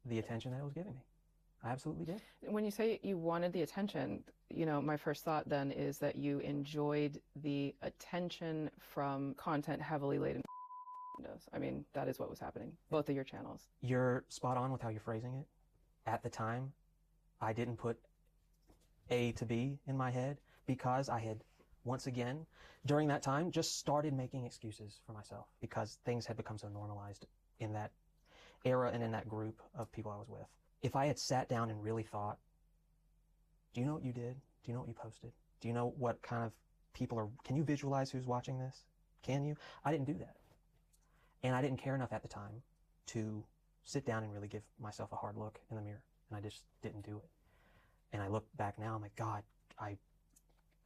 [0.05, 1.01] the attention that it was giving me.
[1.63, 2.21] I absolutely did.
[2.41, 6.15] When you say you wanted the attention, you know, my first thought then is that
[6.17, 10.41] you enjoyed the attention from content heavily laden.
[11.53, 12.73] I mean, that is what was happening.
[12.89, 13.69] Both of your channels.
[13.81, 15.47] You're spot on with how you're phrasing it.
[16.05, 16.73] At the time,
[17.39, 17.97] I didn't put
[19.09, 21.43] A to B in my head because I had
[21.85, 22.45] once again
[22.85, 27.25] during that time just started making excuses for myself because things had become so normalized
[27.59, 27.91] in that
[28.65, 30.47] era and in that group of people I was with.
[30.83, 32.37] If I had sat down and really thought,
[33.73, 34.35] do you know what you did?
[34.63, 35.31] Do you know what you posted?
[35.59, 36.51] Do you know what kind of
[36.93, 38.83] people are, can you visualize who's watching this?
[39.23, 39.55] Can you?
[39.83, 40.35] I didn't do that.
[41.41, 42.61] And I didn't care enough at the time
[43.07, 43.43] to
[43.83, 46.03] sit down and really give myself a hard look in the mirror.
[46.29, 47.29] And I just didn't do it.
[48.11, 49.43] And I look back now, I'm like, God,
[49.79, 49.97] I,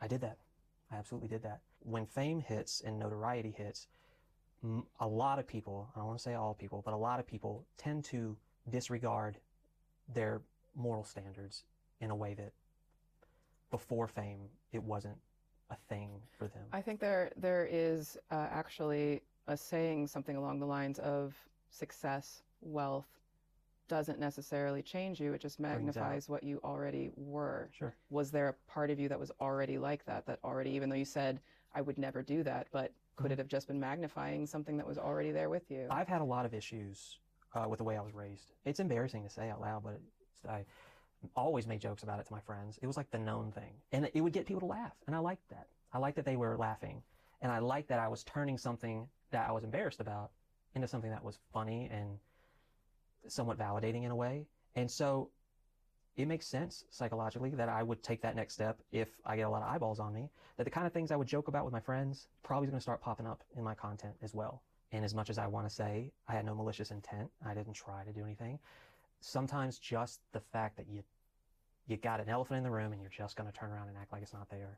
[0.01, 0.37] I did that.
[0.91, 1.59] I absolutely did that.
[1.79, 3.87] When fame hits and notoriety hits,
[4.99, 7.27] a lot of people, I don't want to say all people, but a lot of
[7.27, 8.35] people tend to
[8.69, 9.37] disregard
[10.13, 10.41] their
[10.75, 11.63] moral standards
[11.99, 12.53] in a way that
[13.71, 14.39] before fame
[14.71, 15.17] it wasn't
[15.69, 16.63] a thing for them.
[16.71, 21.35] I think there there is uh, actually a saying something along the lines of
[21.69, 23.07] success, wealth
[23.87, 25.33] doesn't necessarily change you.
[25.33, 27.69] It just magnifies what you already were.
[27.71, 27.95] Sure.
[28.09, 30.25] Was there a part of you that was already like that?
[30.25, 31.39] That already, even though you said
[31.73, 33.33] I would never do that, but could mm-hmm.
[33.33, 35.87] it have just been magnifying something that was already there with you?
[35.89, 37.19] I've had a lot of issues
[37.57, 38.53] uh, with the way I was raised.
[38.65, 39.99] It's embarrassing to say out loud, but
[40.49, 40.65] I
[41.35, 42.79] always made jokes about it to my friends.
[42.81, 45.19] It was like the known thing, and it would get people to laugh, and I
[45.19, 45.67] liked that.
[45.93, 47.01] I liked that they were laughing,
[47.41, 50.31] and I liked that I was turning something that I was embarrassed about
[50.75, 52.19] into something that was funny and
[53.27, 54.45] somewhat validating in a way.
[54.75, 55.29] And so
[56.15, 59.49] it makes sense psychologically that I would take that next step if I get a
[59.49, 60.29] lot of eyeballs on me.
[60.57, 62.79] That the kind of things I would joke about with my friends probably is going
[62.79, 64.61] to start popping up in my content as well.
[64.91, 67.73] And as much as I want to say I had no malicious intent, I didn't
[67.73, 68.59] try to do anything.
[69.21, 71.03] Sometimes just the fact that you
[71.87, 73.97] you got an elephant in the room and you're just going to turn around and
[73.97, 74.77] act like it's not there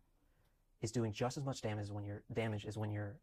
[0.81, 3.15] is doing just as much damage as when you're damage as when you're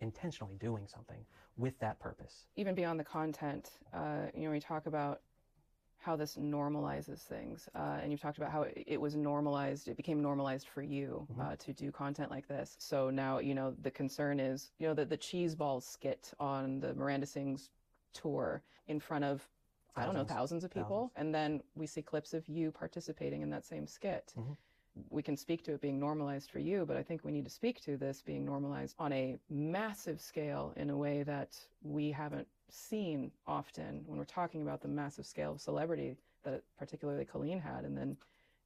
[0.00, 1.24] intentionally doing something
[1.56, 2.46] with that purpose.
[2.56, 5.20] Even beyond the content, uh, you know, we talk about
[6.02, 9.88] how this normalizes things, uh, and you've talked about how it, was normalized.
[9.88, 11.40] It became normalized for you mm-hmm.
[11.40, 12.76] uh, to do content like this.
[12.78, 16.80] So now, you know, the concern is, you know, that the cheese balls skit on
[16.80, 17.70] the Miranda Sings
[18.12, 19.40] tour in front of
[19.94, 19.96] thousands.
[19.96, 21.16] I don't know thousands of people, thousands.
[21.16, 24.32] and then we see clips of you participating in that same skit.
[24.38, 24.52] Mm-hmm
[25.10, 27.50] we can speak to it being normalized for you, but I think we need to
[27.50, 32.46] speak to this being normalized on a massive scale in a way that we haven't
[32.68, 37.84] seen often when we're talking about the massive scale of celebrity that particularly Colleen had,
[37.84, 38.16] and then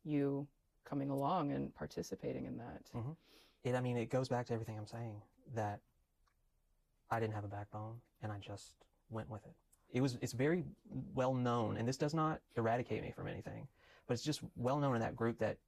[0.04, 0.46] you
[0.84, 2.82] coming along and participating in that.
[2.94, 3.10] Mm-hmm.
[3.64, 5.20] It, I mean, it goes back to everything I'm saying
[5.54, 5.80] that
[7.10, 8.72] I didn't have a backbone and I just
[9.10, 9.52] went with it.
[9.92, 10.64] It was, it's very
[11.14, 13.66] well known, and this does not eradicate me from anything,
[14.06, 15.58] but it's just well known in that group that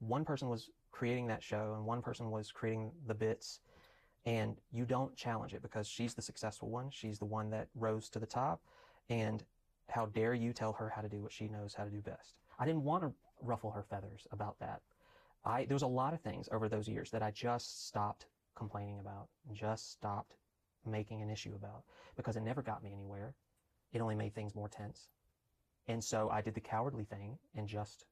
[0.00, 3.60] one person was creating that show and one person was creating the bits
[4.26, 6.90] and you don't challenge it because she's the successful one.
[6.90, 8.62] She's the one that rose to the top.
[9.10, 9.44] And
[9.88, 12.34] how dare you tell her how to do what she knows how to do best?
[12.58, 13.12] I didn't want to
[13.42, 14.80] ruffle her feathers about that.
[15.44, 18.98] I there was a lot of things over those years that i just stopped complaining
[18.98, 20.36] about just stopped
[20.86, 21.82] making an issue about
[22.16, 23.34] because it never got me anywhere.
[23.92, 25.08] It only made things more tense.
[25.86, 28.06] And so i did the cowardly thing and just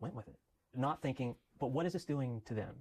[0.00, 0.38] went with it.
[0.74, 2.74] Not thinking, but what is this doing to them?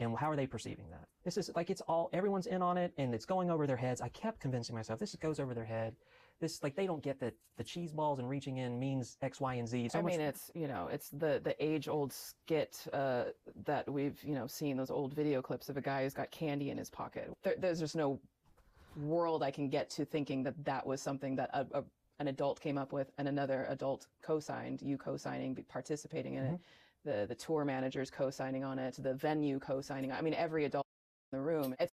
[0.00, 1.08] And how are they perceiving that?
[1.24, 4.00] This is like it's all everyone's in on it and it's going over their heads.
[4.00, 5.96] I kept convincing myself this goes over their head.
[6.40, 9.54] This like they don't get that the cheese balls and reaching in means X, Y,
[9.54, 9.88] and Z.
[9.88, 13.24] So I mean, it's you know, it's the the age old skit uh,
[13.64, 16.70] that we've you know seen those old video clips of a guy who's got candy
[16.70, 17.32] in his pocket.
[17.42, 18.20] There, there's just no
[18.96, 21.84] world I can get to thinking that that was something that a, a,
[22.20, 26.54] an adult came up with and another adult co-signed, you co-signing, participating in mm-hmm.
[26.54, 26.60] it
[27.04, 30.12] the the tour managers co-signing on it, the venue co-signing.
[30.12, 30.86] I mean, every adult
[31.32, 31.74] in the room.
[31.78, 31.92] It's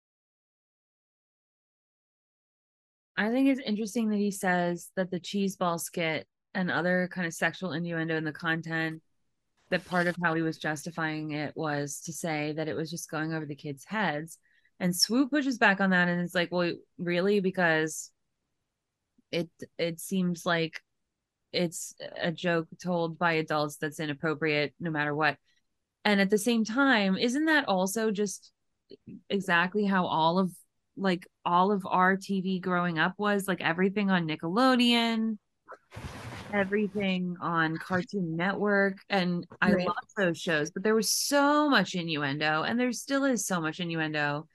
[3.16, 7.26] I think it's interesting that he says that the cheese ball skit and other kind
[7.26, 9.02] of sexual innuendo in the content
[9.70, 13.10] that part of how he was justifying it was to say that it was just
[13.10, 14.38] going over the kids' heads.
[14.80, 17.40] And Swoop pushes back on that and it's like, well, really?
[17.40, 18.10] Because
[19.30, 19.48] it
[19.78, 20.80] it seems like
[21.54, 25.36] it's a joke told by adults that's inappropriate no matter what
[26.04, 28.52] and at the same time isn't that also just
[29.30, 30.52] exactly how all of
[30.96, 35.38] like all of our tv growing up was like everything on nickelodeon
[36.52, 39.86] everything on Cartoon Network, and I Right.
[39.86, 40.70] love those shows.
[40.70, 44.46] But there was so much innuendo, and there still is so much innuendo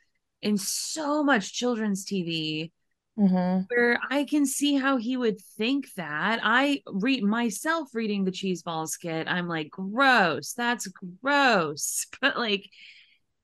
[0.42, 2.72] in so much children's TV
[3.20, 3.64] Mm-hmm.
[3.68, 6.40] where I can see how he would think that.
[6.42, 9.28] I read myself reading the cheeseball skit.
[9.28, 10.54] I'm like, gross.
[10.54, 10.88] That's
[11.22, 12.06] gross.
[12.22, 12.70] But like,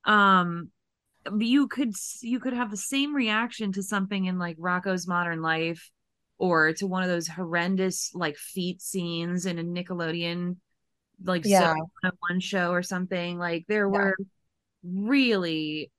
[0.05, 0.69] um,
[1.39, 5.89] you could you could have the same reaction to something in like Rocko's Modern Life,
[6.37, 10.57] or to one of those horrendous like feet scenes in a Nickelodeon
[11.23, 11.73] like Yeah.
[12.19, 13.37] one show or something.
[13.37, 13.97] Like there Yeah.
[13.97, 14.15] were
[14.83, 15.91] really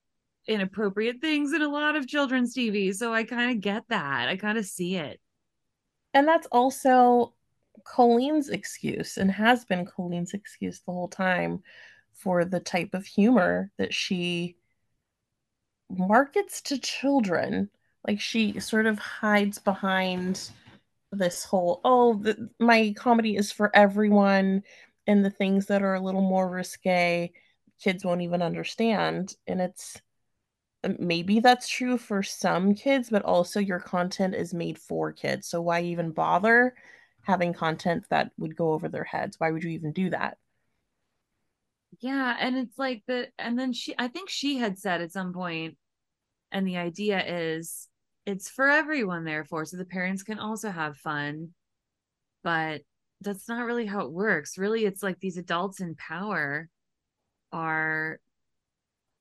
[0.46, 2.94] inappropriate things in a lot of children's TV.
[2.94, 4.28] So I kind of get that.
[4.28, 5.20] I kind of see it.
[6.14, 7.34] And that's also
[7.84, 11.62] Colleen's excuse and has been Colleen's excuse the whole time
[12.12, 14.56] for the type of humor that she
[15.90, 17.70] markets to children.
[18.06, 20.50] Like she sort of hides behind
[21.12, 24.62] this whole, oh, the, my comedy is for everyone,
[25.06, 27.32] and the things that are a little more risque,
[27.82, 29.34] kids won't even understand.
[29.46, 30.00] And it's
[30.98, 35.48] maybe that's true for some kids, but also your content is made for kids.
[35.48, 36.74] So why even bother
[37.22, 39.38] having content that would go over their heads?
[39.40, 40.38] Why would you even do that?
[42.00, 45.32] Yeah, and it's like the and then she I think she had said at some
[45.32, 45.76] point
[46.52, 47.88] and the idea is
[48.26, 51.50] it's for everyone therefore so the parents can also have fun.
[52.42, 52.82] But
[53.22, 54.58] that's not really how it works.
[54.58, 56.68] Really it's like these adults in power
[57.52, 58.20] are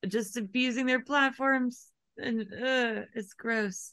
[0.08, 1.86] just abusing their platforms
[2.18, 3.92] and uh, it's gross.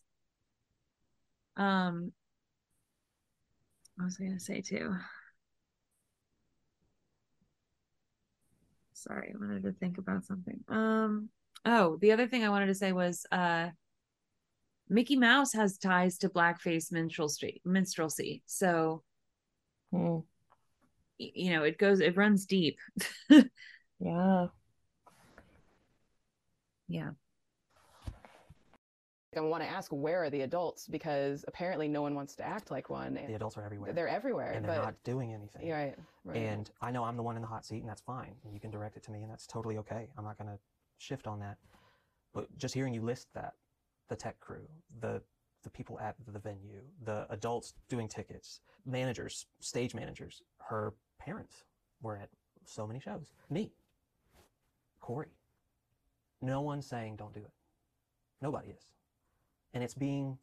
[1.58, 2.12] Um
[3.96, 4.96] what was I gonna say too?
[8.94, 10.60] Sorry, I wanted to think about something.
[10.70, 11.30] Um,
[11.66, 13.70] oh, the other thing I wanted to say was uh
[14.90, 18.42] Mickey Mouse has ties to blackface minstrelsy minstrelsy.
[18.46, 19.04] So
[19.92, 20.20] Hmm.
[21.18, 22.80] you know, it goes it runs deep.
[24.00, 24.48] Yeah.
[26.94, 27.10] Yeah.
[29.36, 32.70] I want to ask where are the adults because apparently no one wants to act
[32.70, 33.16] like one.
[33.16, 33.92] The adults are everywhere.
[33.92, 35.72] They're everywhere, and they're but not doing anything.
[35.72, 36.38] Right, right.
[36.38, 38.36] And I know I'm the one in the hot seat, and that's fine.
[38.54, 40.08] You can direct it to me, and that's totally okay.
[40.20, 40.60] I'm not going to
[41.00, 41.58] shift on that.
[42.32, 43.54] But just hearing you list that,
[44.08, 44.68] the tech crew,
[45.02, 45.20] the
[45.64, 51.64] the people at the venue, the adults doing tickets, managers, stage managers, her parents
[52.04, 52.30] were at
[52.66, 53.32] so many shows.
[53.50, 53.72] Me,
[55.00, 55.30] Corey.
[56.44, 57.52] No one's saying don't do it.
[58.42, 58.84] Nobody is.
[59.74, 60.38] And it's being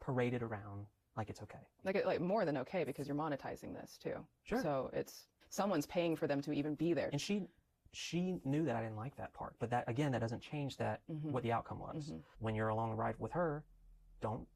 [0.00, 1.58] paraded around like it's okay.
[1.84, 4.14] like like more than okay because you're monetizing this too.
[4.44, 4.60] Sure.
[4.62, 7.10] So it's someone's paying for them to even be there.
[7.12, 7.46] And she
[7.92, 9.54] she knew that I didn't like that part.
[9.58, 11.30] But that again, that doesn't change that Mhm.
[11.32, 12.10] what the outcome was.
[12.10, 12.22] Mhm.
[12.38, 13.64] When you're along the ride with her,
[14.20, 14.46] don't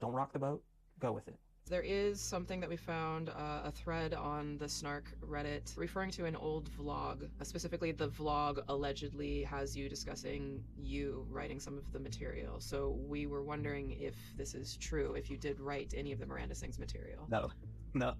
[0.00, 0.62] don't rock the boat.
[0.98, 1.38] Go with it.
[1.68, 6.24] There is something that we found, uh, a thread on the Snark Reddit referring to
[6.24, 7.24] an old vlog.
[7.24, 12.58] Uh, specifically, the vlog allegedly has you discussing you writing some of the material.
[12.58, 16.26] So we were wondering if this is true, if you did write any of the
[16.26, 17.26] Miranda Sings material.
[17.28, 17.50] No,
[17.92, 18.14] no,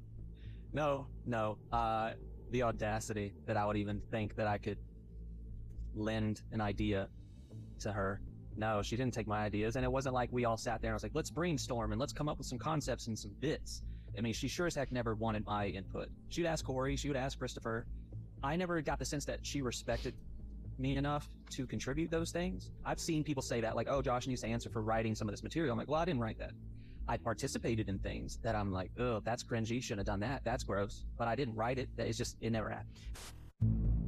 [0.74, 1.56] no, no.
[1.72, 2.12] Uh,
[2.50, 4.78] the audacity that I would even think that I could
[5.94, 7.08] lend an idea
[7.80, 8.20] to her.
[8.58, 10.94] No, she didn't take my ideas, and it wasn't like we all sat there and
[10.94, 13.82] I was like, "Let's brainstorm and let's come up with some concepts and some bits."
[14.16, 16.08] I mean, she sure as heck never wanted my input.
[16.28, 17.86] She'd ask Corey, she would ask Christopher.
[18.42, 20.14] I never got the sense that she respected
[20.76, 22.72] me enough to contribute those things.
[22.84, 25.32] I've seen people say that, like, "Oh, Josh needs to answer for writing some of
[25.32, 26.52] this material." I'm like, "Well, I didn't write that."
[27.06, 29.82] I participated in things that I'm like, oh, that's cringy.
[29.82, 30.44] Shouldn't have done that.
[30.44, 31.06] That's gross.
[31.16, 31.88] But I didn't write it.
[31.96, 34.07] It's just, it never happened.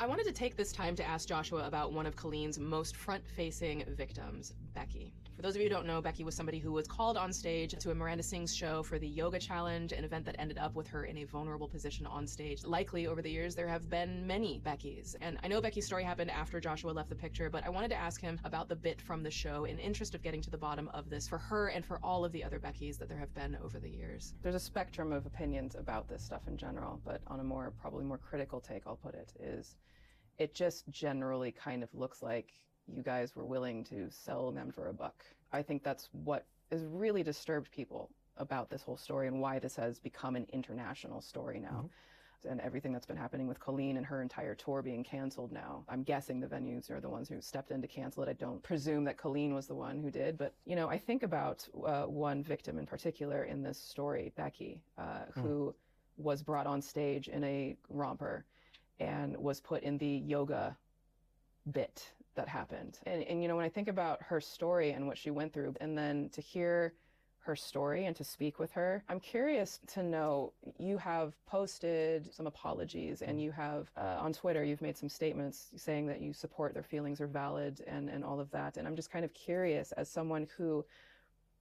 [0.00, 3.26] I wanted to take this time to ask Joshua about one of Colleen's most front
[3.26, 5.12] facing victims, Becky.
[5.34, 7.74] For those of you who don't know, Becky was somebody who was called on stage
[7.76, 10.86] to a Miranda Sings show for the Yoga Challenge, an event that ended up with
[10.86, 12.64] her in a vulnerable position on stage.
[12.64, 15.16] Likely over the years, there have been many Beckys.
[15.20, 17.96] And I know Becky's story happened after Joshua left the picture, but I wanted to
[17.96, 20.88] ask him about the bit from the show in interest of getting to the bottom
[20.94, 23.58] of this for her and for all of the other Beckys that there have been
[23.64, 24.34] over the years.
[24.42, 28.04] There's a spectrum of opinions about this stuff in general, but on a more probably
[28.04, 29.74] more critical take, I'll put it is
[30.38, 32.52] it just generally kind of looks like
[32.94, 35.24] you guys were willing to sell them for a buck.
[35.52, 39.76] I think that's what has really disturbed people about this whole story and why this
[39.76, 41.88] has become an international story now.
[42.48, 45.84] And everything that's been happening with Colleen and her entire tour being canceled now.
[45.88, 48.28] I'm guessing the venues are the ones who stepped in to cancel it.
[48.28, 50.38] I don't presume that Colleen was the one who did.
[50.38, 54.80] But, you know, I think about uh, one victim in particular in this story, Becky,
[54.96, 55.40] uh, Hmm.
[55.40, 55.74] who
[56.16, 58.44] was brought on stage in a romper
[59.00, 60.76] and was put in the yoga
[61.72, 62.98] bit that happened.
[63.06, 65.74] And, and you know, when I think about her story and what she went through,
[65.80, 66.94] and then to hear
[67.48, 69.02] her story and to speak with her.
[69.08, 74.62] I'm curious to know you have posted some apologies and you have uh, on Twitter,
[74.62, 78.38] you've made some statements saying that you support their feelings are valid and, and all
[78.38, 78.76] of that.
[78.76, 80.84] And I'm just kind of curious as someone who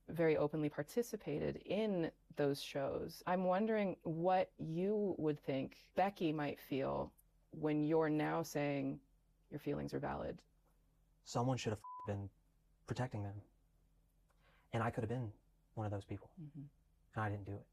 [0.10, 3.24] very openly participated in those shows.
[3.26, 7.14] I'm wondering what you would think Becky might feel
[7.52, 9.00] when you're now saying
[9.50, 10.42] your feelings are valid.
[11.28, 12.30] Someone should have been
[12.88, 13.36] protecting them.
[14.72, 15.30] And I could have been
[15.76, 16.30] one of those people.
[16.42, 16.62] Mm-hmm.
[17.16, 17.66] And I didn't do it.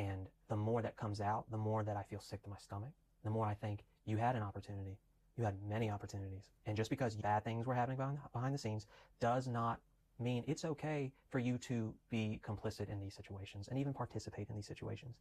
[0.00, 2.92] And the more that comes out, the more that I feel sick to my stomach,
[3.24, 4.96] the more I think you had an opportunity.
[5.36, 6.52] You had many opportunities.
[6.66, 8.86] And just because bad things were happening behind, behind the scenes
[9.18, 9.80] does not
[10.20, 14.54] mean it's okay for you to be complicit in these situations and even participate in
[14.54, 15.16] these situations.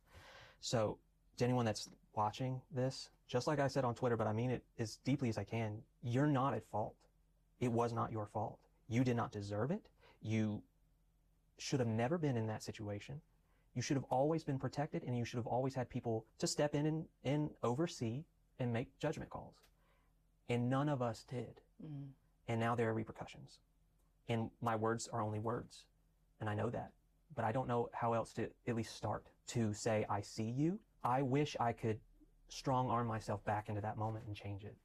[0.61, 0.99] So,
[1.37, 4.63] to anyone that's watching this, just like I said on Twitter, but I mean it
[4.77, 6.93] as deeply as I can, you're not at fault.
[7.59, 8.59] It was not your fault.
[8.87, 9.87] You did not deserve it.
[10.21, 10.61] You
[11.57, 13.21] should have never been in that situation.
[13.73, 16.75] You should have always been protected and you should have always had people to step
[16.75, 18.23] in and, and oversee
[18.59, 19.55] and make judgment calls.
[20.49, 21.61] And none of us did.
[21.83, 22.05] Mm-hmm.
[22.47, 23.59] And now there are repercussions.
[24.29, 25.85] And my words are only words.
[26.39, 26.91] And I know that.
[27.35, 30.79] But I don't know how else to at least start to say, I see you.
[31.03, 31.99] I wish I could
[32.47, 34.75] strong arm myself back into that moment and change it.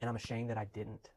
[0.00, 1.10] And I'm ashamed that I didn't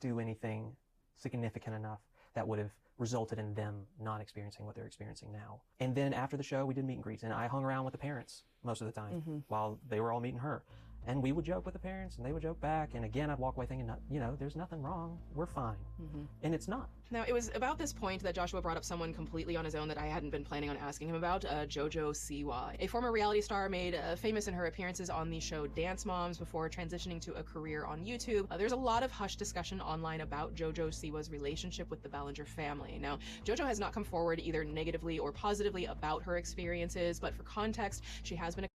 [0.00, 0.72] do anything
[1.16, 2.00] significant enough
[2.34, 5.60] that would have resulted in them not experiencing what they're experiencing now.
[5.78, 7.92] And then after the show, we did meet and greets, and I hung around with
[7.92, 9.42] the parents most of the time Mhm.
[9.48, 10.62] while they were all meeting her.
[11.06, 12.90] And we would joke with the parents, and they would joke back.
[12.94, 15.18] And again, I'd walk away thinking, you know, there's nothing wrong.
[15.34, 15.76] We're fine.
[16.00, 16.22] Mm-hmm.
[16.42, 16.88] And it's not.
[17.10, 19.88] Now, it was about this point that Joshua brought up someone completely on his own
[19.88, 22.76] that I hadn't been planning on asking him about, uh, JoJo Siwa.
[22.78, 26.38] A former reality star made uh, famous in her appearances on the show Dance Moms
[26.38, 28.46] before transitioning to a career on YouTube.
[28.50, 32.44] Uh, there's a lot of hush discussion online about JoJo Siwa's relationship with the Ballinger
[32.44, 32.98] family.
[33.00, 37.42] Now, JoJo has not come forward either negatively or positively about her experiences, but for
[37.42, 38.69] context, she has been a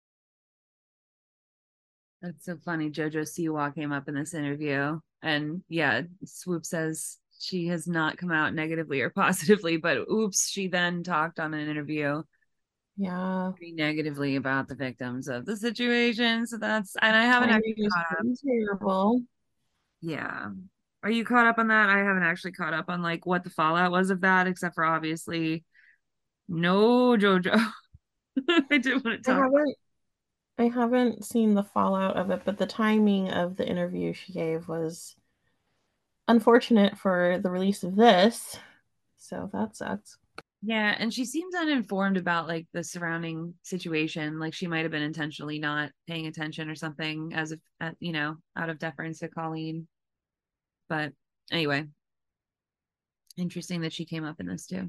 [2.25, 2.89] That's so funny.
[2.91, 4.99] Jojo Siwa came up in this interview.
[5.23, 10.69] And yeah, Swoop says she has not come out negatively or positively, but oops, she
[10.69, 12.23] then talked on an interview
[12.97, 13.53] Yeah.
[13.61, 16.47] negatively about the victims of the situation.
[16.47, 18.27] So that's, and I haven't actually caught up.
[18.43, 19.21] terrible.
[20.01, 20.47] Yeah.
[21.03, 21.91] Are you caught up on that?
[21.91, 24.85] I haven't actually caught up on like what the fallout was of that, except for
[24.85, 25.63] obviously
[26.49, 27.55] no Jojo.
[28.71, 29.43] I did want to I talk.
[29.45, 29.77] haven't
[30.57, 34.69] I haven't seen the fallout of it, but the timing of the interview she gave
[34.69, 35.17] was
[36.29, 38.57] unfortunate for the release of this.
[39.17, 40.19] So that sucks.
[40.63, 44.39] Yeah, and she seems uninformed about like the surrounding situation.
[44.39, 48.13] Like she might have been intentionally not paying attention or something, as if uh, you
[48.13, 49.89] know, out of deference to Colleen.
[50.89, 51.13] But
[51.51, 51.85] anyway,
[53.37, 54.89] interesting that she came up in this too.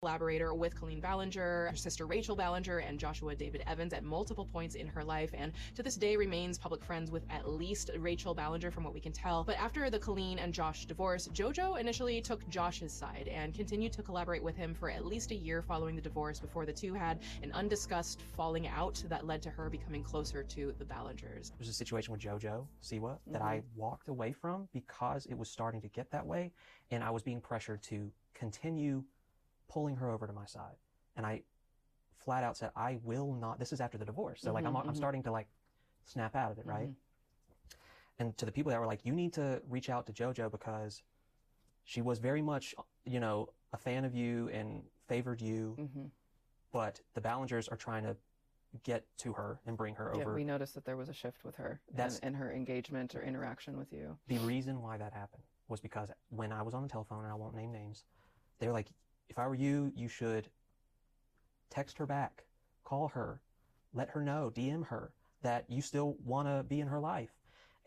[0.00, 4.74] Collaborator with Colleen Ballinger, her sister Rachel Ballinger, and Joshua David Evans at multiple points
[4.74, 8.70] in her life, and to this day remains public friends with at least Rachel Ballinger,
[8.70, 9.44] from what we can tell.
[9.44, 14.02] But after the Colleen and Josh divorce, JoJo initially took Josh's side and continued to
[14.02, 17.18] collaborate with him for at least a year following the divorce before the two had
[17.42, 21.52] an undiscussed falling out that led to her becoming closer to the Ballingers.
[21.58, 23.80] There's a situation with JoJo Siwa that I mm-hmm.
[23.80, 26.52] walked away from because it was starting to get that way,
[26.90, 29.04] and I was being pressured to continue
[29.70, 30.76] pulling her over to my side.
[31.16, 31.42] And I
[32.18, 33.58] flat out said, I will not.
[33.58, 34.96] This is after the divorce, so like I'm Mhm, I'm mhm.
[34.96, 35.48] starting to like
[36.04, 36.88] snap out of it, right?
[36.90, 36.94] Mhm.
[38.18, 41.02] And to the people that were like, you need to reach out to JoJo because
[41.84, 46.06] she was very much, you know, a fan of you and favored you, Mm-hmm.
[46.72, 48.16] but the Ballingers are trying to
[48.84, 50.34] get to her and bring her Yeah, over.
[50.34, 53.22] we noticed that there was a shift with her That's- and, and her engagement or
[53.22, 54.18] interaction with you.
[54.28, 57.34] The reason why that happened was because when I was on the telephone, and I
[57.34, 58.04] won't name names,
[58.58, 58.92] they were like,
[59.30, 60.48] if I were you, you should
[61.70, 62.44] text her back,
[62.84, 63.40] call her,
[63.94, 65.12] let her know, DM her
[65.42, 67.30] that you still want to be in her life.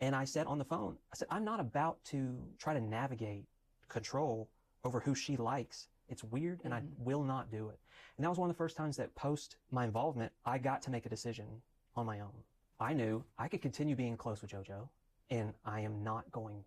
[0.00, 3.44] And I said on the phone, I said, I'm not about to try to navigate
[3.88, 4.48] control
[4.84, 5.88] over who she likes.
[6.08, 6.98] It's weird and I Mhm.
[6.98, 7.78] will not do it.
[8.16, 10.90] And that was one of the first times that post my involvement, I got to
[10.90, 11.62] make a decision
[11.94, 12.42] on my own.
[12.80, 14.88] I knew I could continue being close with JoJo
[15.30, 16.64] and I am not going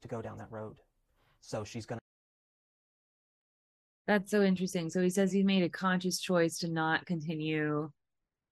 [0.00, 0.80] to go down that road.
[1.40, 1.99] So she's going to
[4.10, 4.90] That's so interesting.
[4.90, 7.92] So he says he made a conscious choice to not continue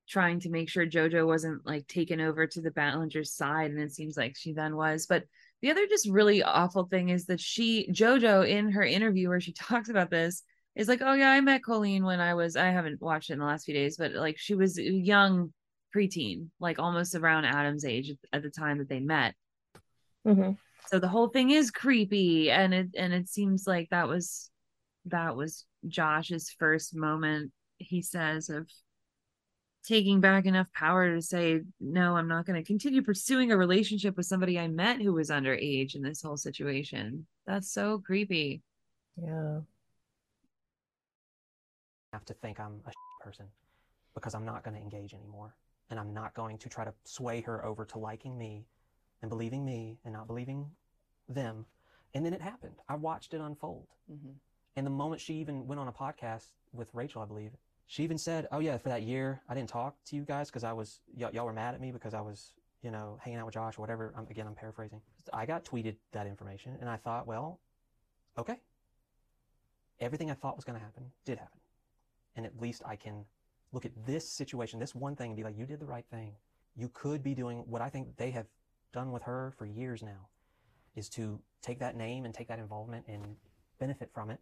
[0.09, 3.91] trying to make sure Jojo wasn't like taken over to the Ballinger's side, and it
[3.91, 5.07] seems like she then was.
[5.07, 5.25] But
[5.61, 9.53] the other just really awful thing is that she Jojo in her interview where she
[9.69, 10.45] talks about this
[10.77, 13.41] is like, oh yeah, I met Colleen when I was I haven't watched it in
[13.41, 15.53] the last few days, but like she was a young
[15.93, 19.35] preteen, like almost around Adam's age at- at the time that they met.
[20.25, 20.53] Mm-hmm.
[20.87, 24.53] So the whole thing is creepy and it and it seems like that was
[25.11, 28.69] that was Josh's first moment he says of
[29.85, 34.17] taking back enough power to say no i'm not going to continue pursuing a relationship
[34.17, 38.61] with somebody i met who was underage in this whole situation that's so creepy
[39.17, 39.61] Yeah.
[42.13, 43.47] I have to think I'm a person
[44.15, 45.55] because I'm not going to engage anymore.
[45.91, 48.67] And I'm not going to try to sway her over to liking me
[49.23, 50.71] and believing me and not believing
[51.29, 51.67] them.
[52.15, 52.77] And then it happened.
[52.89, 53.87] I watched it unfold.
[54.09, 54.33] hmm
[54.77, 57.53] And the moment she even went on a podcast with Rachel, I believe,
[57.87, 60.63] she even said, "Oh yeah, for that year, I didn't talk to you guys because
[60.63, 62.53] I was y- y'all were mad at me because I was,
[62.83, 65.01] you know, hanging out with Josh or whatever." I'm, again, I'm paraphrasing.
[65.33, 67.61] I got tweeted that information, and I thought, well,
[68.37, 68.61] okay.
[70.01, 71.61] Everything I thought was going to happen did happen,
[72.37, 73.25] and at least I can
[73.73, 76.37] look at this situation, this one thing, and be like, "You did the right thing.
[76.77, 78.47] You could be doing what I think they have
[78.93, 80.29] done with her for years now,
[80.95, 83.37] is to take that name and take that involvement and
[83.79, 84.41] benefit from it."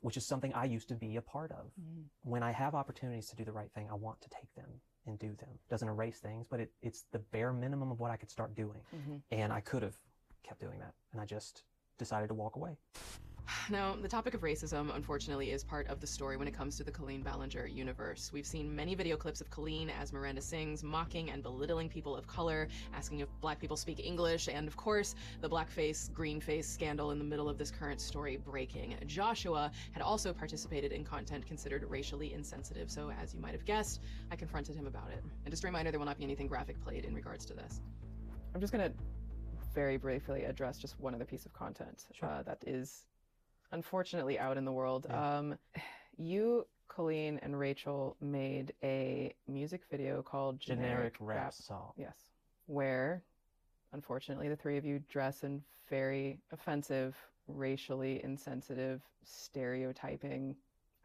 [0.00, 1.70] Which is something I used to be a part of.
[2.22, 4.68] When I have opportunities to do the right thing, I want to take them
[5.06, 5.48] and do them.
[5.70, 8.80] Doesn't erase things, but it, it's the bare minimum of what I could start doing.
[8.90, 9.96] hmm And I could have
[10.42, 10.94] kept doing that.
[11.12, 11.62] And I just
[11.98, 12.76] decided to walk away.
[13.70, 16.84] Now, the topic of racism, unfortunately, is part of the story when it comes to
[16.84, 18.30] the Colleen Ballinger universe.
[18.32, 22.26] We've seen many video clips of Colleen as Miranda Sings, mocking and belittling people of
[22.26, 27.18] color, asking if black people speak English, and of course, the blackface, greenface scandal in
[27.18, 28.96] the middle of this current story breaking.
[29.06, 34.00] Joshua had also participated in content considered racially insensitive, so as you might have guessed,
[34.30, 35.22] I confronted him about it.
[35.44, 37.80] And just a reminder, there will not be anything graphic played in regards to this.
[38.54, 38.96] I'm just going to
[39.74, 42.28] very briefly address just one other piece of content Sure.
[42.28, 43.04] uh, that is
[43.72, 45.06] unfortunately out in the world.
[45.08, 45.38] Yeah.
[45.38, 45.58] Um,
[46.16, 51.92] you, Colleen, and Rachel made a music video called Generic, rap, song.
[51.96, 52.16] Yes.
[52.66, 53.22] Where,
[53.92, 57.16] unfortunately, the three of you dress in very offensive,
[57.46, 60.56] racially insensitive, stereotyping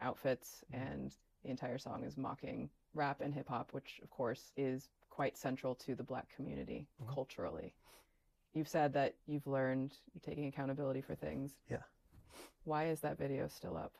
[0.01, 0.91] outfits, Mhm.
[0.91, 5.37] and the entire song is mocking rap and hip hop, which, of course, is quite
[5.37, 7.13] central to the black community Mhm.
[7.13, 7.75] culturally.
[8.53, 11.57] You've said that you've learned you're taking accountability for things.
[11.67, 11.83] Yeah.
[12.65, 13.93] Why is that video still up?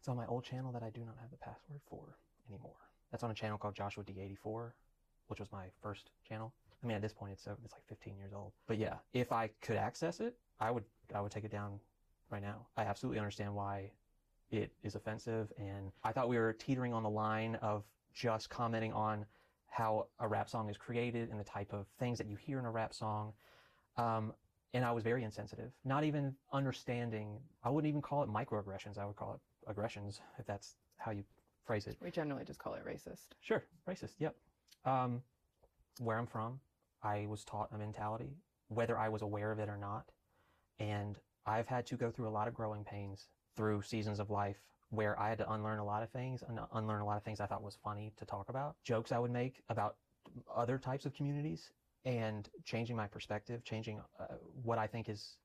[0.00, 2.16] It's on my old channel that I do not have the password for
[2.48, 2.72] anymore.
[3.10, 4.72] That's on a channel called Joshua D84,
[5.28, 6.52] which was my first channel.
[6.82, 8.52] I mean, at this point, it's so it's like 15 years old.
[8.66, 11.80] But yeah, if I could access it, I would I would take it down
[12.30, 12.66] right now.
[12.76, 13.90] I absolutely understand why
[14.50, 18.92] it is offensive, and I thought we were teetering on the line of just commenting
[18.92, 19.26] on
[19.68, 22.64] how a rap song is created and the type of things that you hear in
[22.64, 23.32] a rap song.
[23.96, 24.32] Um,
[24.74, 27.38] and I was very insensitive, not even understanding.
[27.64, 28.98] I wouldn't even call it microaggressions.
[28.98, 31.24] I would call it aggressions, if that's how you
[31.64, 31.96] phrase it.
[32.02, 33.28] We generally just call it racist.
[33.40, 34.14] Sure, racist.
[34.18, 34.34] Yep.
[34.84, 35.22] Um,
[36.00, 36.60] where I'm from,
[37.02, 38.36] I was taught a mentality,
[38.68, 40.10] whether I was aware of it or not,
[40.78, 44.58] and I've had to go through a lot of growing pains through seasons of life
[44.90, 47.40] where I had to unlearn a lot of things and unlearn a lot of things
[47.40, 49.96] I thought was funny to talk about, jokes I would make about
[50.54, 51.70] other types of communities,
[52.04, 55.36] and changing my perspective, changing uh, what I think is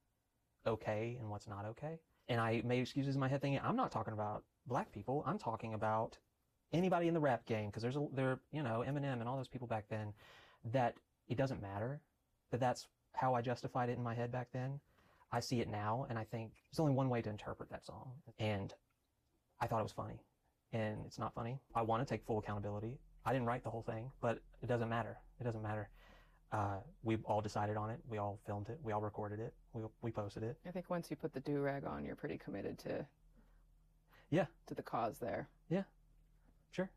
[0.65, 1.99] okay and what's not okay.
[2.29, 5.23] And I made excuses in my head thinking, I'm not talking about black people.
[5.25, 6.17] I'm talking about
[6.71, 9.47] anybody in the rap game because there's a there you know Eminem and all those
[9.47, 10.13] people back then
[10.71, 10.95] that
[11.27, 12.01] it doesn't matter.
[12.51, 14.79] that that's how I justified it in my head back then.
[15.31, 18.11] I see it now, and I think there's only one way to interpret that song,
[18.39, 18.73] and
[19.59, 20.19] I thought it was funny,
[20.71, 21.59] and it's not funny.
[21.75, 22.99] I want to take full accountability.
[23.25, 25.17] I didn't write the whole thing, but it doesn't matter.
[25.39, 25.89] It doesn't matter.
[26.53, 27.99] Uh, we all decided on it.
[28.07, 28.79] We all filmed it.
[28.83, 29.53] We all recorded it.
[29.73, 30.55] We we posted it.
[30.67, 33.05] I think once you put the do rag on, you're pretty committed to
[34.29, 34.45] Yeah.
[34.67, 35.49] to the cause there.
[35.67, 35.83] Yeah.
[36.69, 36.89] Sure.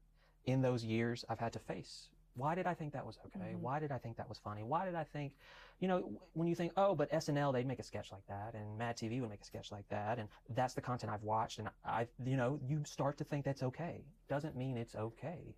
[0.44, 3.54] In those years, I've had to face why did I think that was okay?
[3.54, 3.60] Mhm.
[3.60, 4.62] Why did I think that was funny?
[4.62, 5.34] Why did I think,
[5.80, 8.54] you know, w- when you think, oh, but SNL, they'd make a sketch like that,
[8.54, 11.60] and Mad TV would make a sketch like that, and that's the content I've watched,
[11.60, 14.04] and I, you know, you start to think that's okay.
[14.28, 15.56] Doesn't mean it's okay.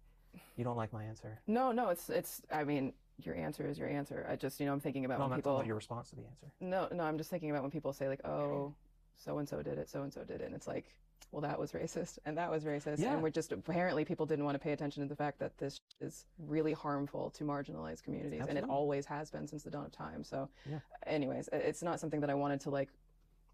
[0.55, 1.43] You don't like my answer.
[1.49, 2.43] No, no, it's it's.
[2.53, 2.95] I mean,
[3.25, 4.27] your answer is your answer.
[4.29, 5.55] I just, you know, I'm thinking about No, when not people.
[5.57, 6.47] about your response to the answer.
[6.61, 8.75] No, no, I'm just thinking about when people say like, oh,
[9.17, 10.95] so and so did it, so and so did it, and it's like,
[11.33, 13.13] well, that was racist, and that was racist, Yeah.
[13.13, 15.81] and we're just apparently people didn't want to pay attention to the fact that this
[16.01, 19.93] is really harmful to marginalized communities, and it always has been since the dawn of
[19.93, 20.23] time.
[20.23, 20.79] So, Yeah.
[21.07, 22.91] anyways, it's not something that I wanted to like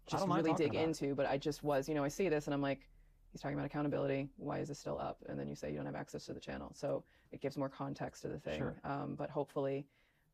[0.07, 2.61] just really dig into, but I just was, you know, I see this and I'm
[2.61, 2.87] like,
[3.35, 4.29] he's talking about accountability.
[4.37, 5.17] Why is this still up?
[5.27, 7.03] And then you say you don't have access to the channel, so
[7.33, 8.57] it gives more context to the thing.
[8.57, 8.79] Sure.
[8.85, 9.85] Um, but hopefully,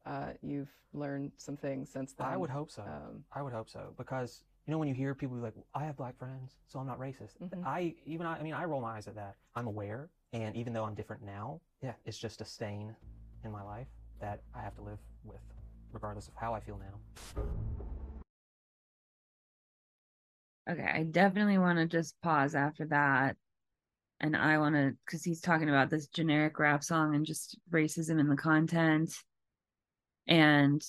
[0.06, 2.28] uh, you've learned some things since then.
[2.28, 2.84] I would hope so.
[2.84, 5.84] Um, I would hope so because you know when you hear people be like, I
[5.84, 7.40] have black friends, so I'm not racist.
[7.42, 7.66] Mhm.
[7.66, 9.34] I even I, I mean I roll my eyes at that.
[9.56, 12.96] I'm aware, and even though I'm different now, yeah, it's just a stain
[13.44, 13.88] in my life
[14.20, 15.42] that I have to live with.
[15.92, 17.42] regardless of how I feel now.
[20.70, 23.36] Okay, I definitely want to just pause after that.
[24.20, 28.20] And I want to, because he's talking about this generic rap song and just racism
[28.20, 29.12] in the content.
[30.28, 30.84] And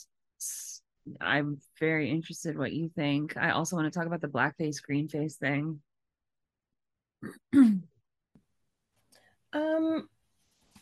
[1.20, 3.36] I'm very interested what you think.
[3.38, 5.80] I also want to talk about the blackface, green face thing.
[7.54, 7.82] um,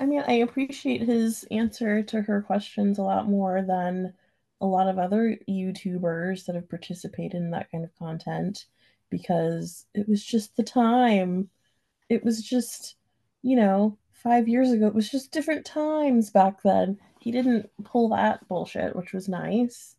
[0.00, 4.14] I mean, I appreciate his answer to her questions a lot more than
[4.60, 8.66] a lot of other YouTubers that have participated in that kind of content
[9.10, 11.50] because it was just the time.
[12.08, 12.96] It was just,
[13.42, 14.86] you know, five years ago.
[14.86, 16.98] It was just different times back then.
[17.20, 19.96] He didn't pull that bullshit, which was nice.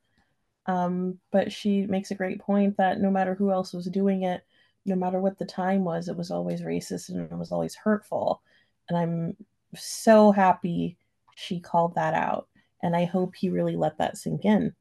[0.66, 4.44] Um, but she makes a great point that no matter who else was doing it,
[4.86, 8.42] no matter what the time was, it was always racist and it was always hurtful.
[8.90, 9.38] And I'm
[9.76, 10.98] so happy
[11.36, 12.48] she called that out.
[12.84, 14.74] And I hope he really let that sink in.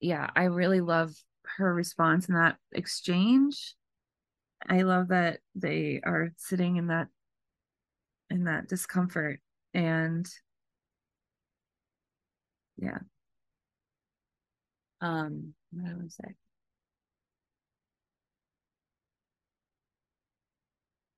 [0.00, 1.14] Yeah, I really love
[1.56, 3.74] her response in that exchange.
[4.68, 7.08] I love that they are sitting in that
[8.30, 9.40] in that discomfort
[9.74, 10.28] and
[12.76, 12.98] yeah.
[15.00, 16.34] Um, what I want to say.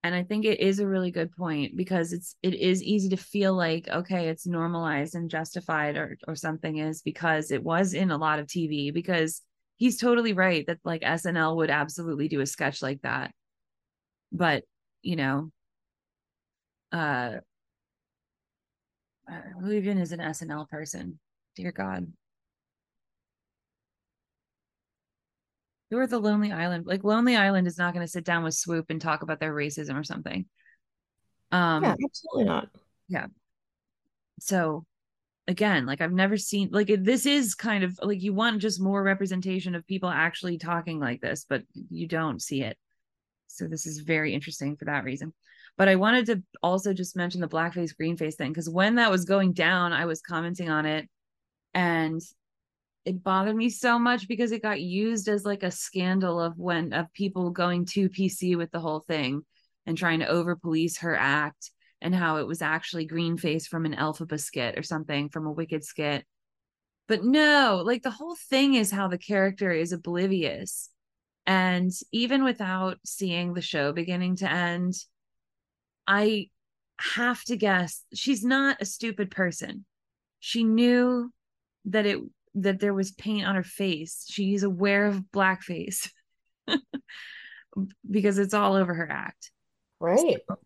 [0.03, 3.17] And i think it is a really good point because it's it is easy to
[3.17, 8.11] feel like okay it's normalized and justified or or something is because it was in
[8.11, 9.41] a lot of tv because
[9.77, 13.33] he's totally right that like snl would absolutely do a sketch like that.
[14.31, 14.63] But
[15.01, 15.51] you know
[16.91, 17.37] uh
[19.59, 21.19] who even is an snl person?
[21.55, 22.11] Dear god
[25.93, 26.87] who are the Lonely Island?
[26.87, 29.53] Like Lonely Island is not going to sit down with Swoop and talk about their
[29.53, 30.47] racism or something.
[31.51, 32.69] Um, yeah, absolutely not.
[33.09, 33.27] Yeah.
[34.39, 34.85] So
[35.47, 39.03] again, like I've never seen like this is kind of like you want just more
[39.03, 41.61] representation of people actually talking like this, but
[41.91, 42.75] you don't see it.
[43.45, 45.31] So this is very interesting for that reason.
[45.77, 49.11] But I wanted to also just mention the blackface green face thing because when that
[49.11, 51.07] was going down, I was commenting on it
[51.75, 52.19] and
[53.05, 56.93] it bothered me so much because it got used as like a scandal of when
[56.93, 59.43] of people going to PC with the whole thing
[59.85, 61.71] and trying to over police her act
[62.01, 65.51] and how it was actually green face from an Elphaba skit or something from a
[65.51, 66.25] Wicked skit.
[67.07, 70.89] But no, like the whole thing is how the character is oblivious.
[71.45, 74.93] And even without seeing the show beginning to end,
[76.07, 76.49] I
[76.99, 79.85] have to guess she's not a stupid person.
[80.39, 81.33] She knew
[81.85, 82.19] that it
[82.55, 84.25] that there was paint on her face.
[84.29, 86.09] She's aware of blackface
[88.09, 89.51] because it's all over her act.
[89.99, 90.37] Right.
[90.47, 90.57] So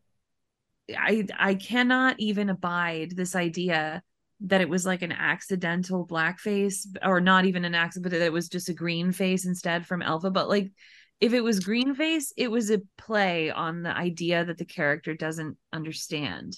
[0.95, 4.01] I I cannot even abide this idea
[4.41, 8.33] that it was like an accidental blackface or not even an accident, but that it
[8.33, 10.33] was just a green face instead from Elphaba.
[10.33, 10.71] But like
[11.19, 15.15] if it was green face, it was a play on the idea that the character
[15.15, 16.57] doesn't understand,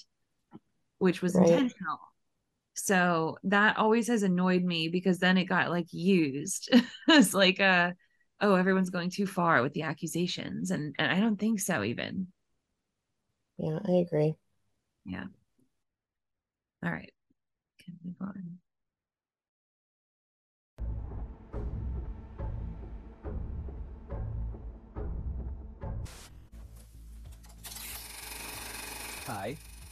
[0.98, 1.48] which was right.
[1.48, 1.98] intentional
[2.86, 6.70] so that always has annoyed me because then it got like used.
[7.08, 7.94] As like a
[8.40, 12.28] oh everyone's going too far with the accusations and, and i don't think so even.
[13.58, 14.34] Yeah i agree.
[15.04, 15.24] Yeah.
[16.84, 17.12] All right.
[17.84, 18.58] Can move on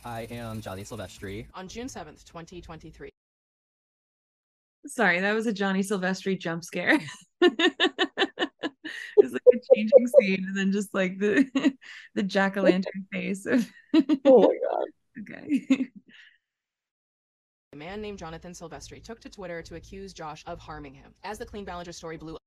[0.08, 1.44] I am Johnny Silvestri.
[1.52, 3.10] On June 7th, 2023.
[4.86, 6.98] Sorry, that was a Johnny Silvestri jump scare.
[7.42, 7.52] it's
[9.32, 11.74] like a changing scene and then just like the
[12.14, 13.70] the jack-o'-lantern face of
[14.24, 14.86] oh my god
[15.20, 15.90] okay
[17.72, 21.38] a man named jonathan silvestri took to twitter to accuse josh of harming him as
[21.38, 22.40] the Colleen Ballinger story blew up.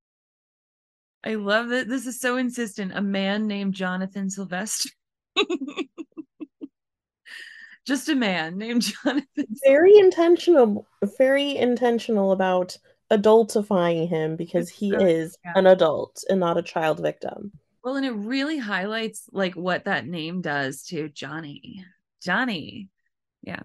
[1.24, 4.92] i love that this is so insistent a man named jonathan silvestri
[7.92, 9.46] just a man named Jonathan.
[9.66, 10.88] Very intentional,
[11.18, 12.78] very intentional about
[13.12, 15.52] adultifying him because he is yeah.
[15.56, 17.52] an adult and not a child victim.
[17.84, 21.84] Well, and it really highlights like what that name does to Johnny.
[22.24, 22.88] Johnny.
[23.42, 23.64] Yeah.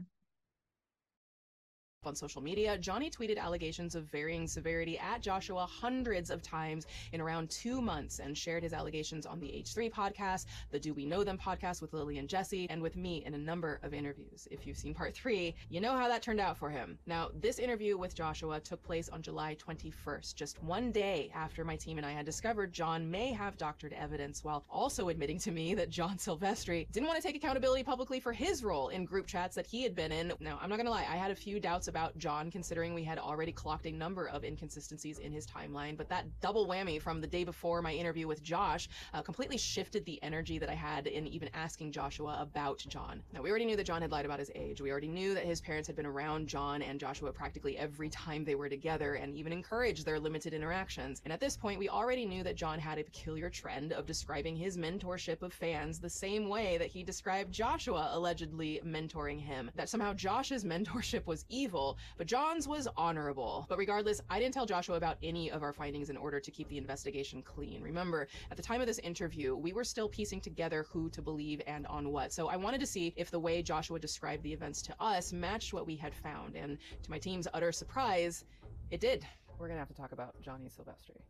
[2.07, 7.21] On social media, Johnny tweeted allegations of varying severity at Joshua hundreds of times in
[7.21, 11.25] around two months and shared his allegations on the H3 podcast, the Do We Know
[11.25, 14.47] Them podcast with Lily and Jesse, and with me in a number of interviews.
[14.53, 16.97] If you've seen part three, you know how that turned out for him.
[17.07, 21.75] Now, this interview with Joshua took place on July 21st, just one day after my
[21.75, 25.75] team and I had discovered John may have doctored evidence while also admitting to me
[25.75, 29.57] that John Silvestri didn't want to take accountability publicly for his role in group chats
[29.57, 30.33] that he had been in.
[30.39, 33.19] Now, I'm not gonna lie, I had a few doubts about John considering we had
[33.19, 37.27] already clocked a number of inconsistencies in his timeline, but that double whammy from the
[37.27, 41.27] day before my interview with Josh uh, completely shifted the energy that I had in
[41.27, 43.23] even asking Joshua about John.
[43.33, 44.81] Now, we already knew that John had lied about his age.
[44.81, 48.45] We already knew that his parents had been around John and Joshua practically every time
[48.45, 51.21] they were together and even encouraged their limited interactions.
[51.25, 54.57] And at this point, we already knew that John had a peculiar trend of describing
[54.57, 59.71] his mentorship of fans the same way that he described Joshua allegedly mentoring him.
[59.75, 61.86] That somehow Josh's mentorship was evil,
[62.17, 63.67] but John's was honorable.
[63.69, 66.69] But regardless, I didn't tell Joshua about any of our findings in order to keep
[66.69, 67.83] the investigation clean.
[67.83, 71.61] Remember, at the time of this interview, we were still piecing together who to believe
[71.67, 72.33] and on what.
[72.33, 75.73] So I wanted to see if the way Joshua described the events to us matched
[75.73, 76.57] what we had found.
[76.57, 78.45] And to my team's utter surprise,
[78.91, 79.27] it did.
[79.59, 81.21] We're going to have to talk about Johnny Silvestri.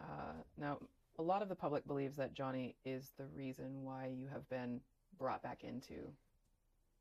[0.00, 0.78] Uh, now,
[1.18, 4.80] a lot of the public believes that Johnny is the reason why you have been
[5.18, 6.12] brought back into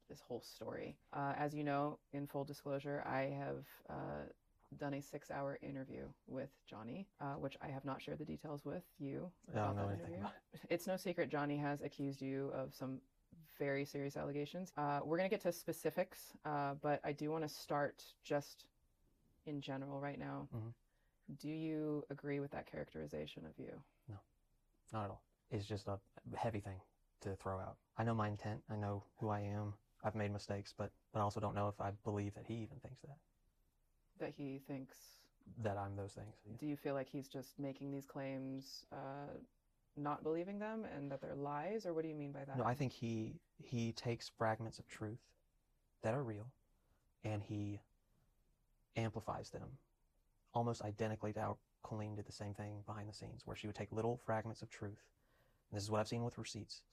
[0.10, 0.98] this whole story.
[1.14, 4.26] Uh, as you know, in full disclosure, I have uh,
[4.78, 8.66] done a six hour interview with Johnny, uh, which I have not shared the details
[8.66, 9.32] with you.
[9.52, 10.20] I don't know anything interview.
[10.20, 10.34] about
[10.70, 13.00] It's no secret Johnny has accused you of some
[13.58, 14.72] very serious allegations.
[14.78, 18.66] Uh, we're going to get to specifics, uh, but I do want to start just
[19.46, 20.48] in general right now.
[20.54, 20.74] Mhm.
[21.40, 23.82] Do you agree with that characterization of you?
[24.08, 24.16] No.
[24.94, 25.24] Not at all.
[25.50, 26.00] It's just a
[26.36, 26.80] heavy thing
[27.22, 27.78] to throw out.
[27.98, 28.64] I know my intent.
[28.70, 29.74] I know who I am.
[30.04, 32.78] I've made mistakes, but but I also don't know if I believe that he even
[32.82, 33.18] thinks that
[34.20, 34.96] That he thinks.
[35.64, 36.36] that I'm those things.
[36.60, 39.32] Do you feel like he's just making these claims, uh,
[39.96, 42.58] not believing them, and that they're lies, or what do you mean by that?
[42.58, 45.20] No, I think he he takes fragments of truth
[46.04, 46.48] that are real,
[47.24, 47.80] and he
[48.96, 49.78] amplifies them,
[50.54, 53.76] almost identically to how Colleen did the same thing behind the scenes, where she would
[53.76, 55.04] take little fragments of truth.
[55.70, 56.84] And this is what I've seen with receipts,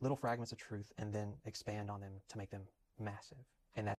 [0.00, 2.62] little fragments of truth, and then expand on them to make them
[2.98, 3.38] massive.
[3.74, 3.98] And that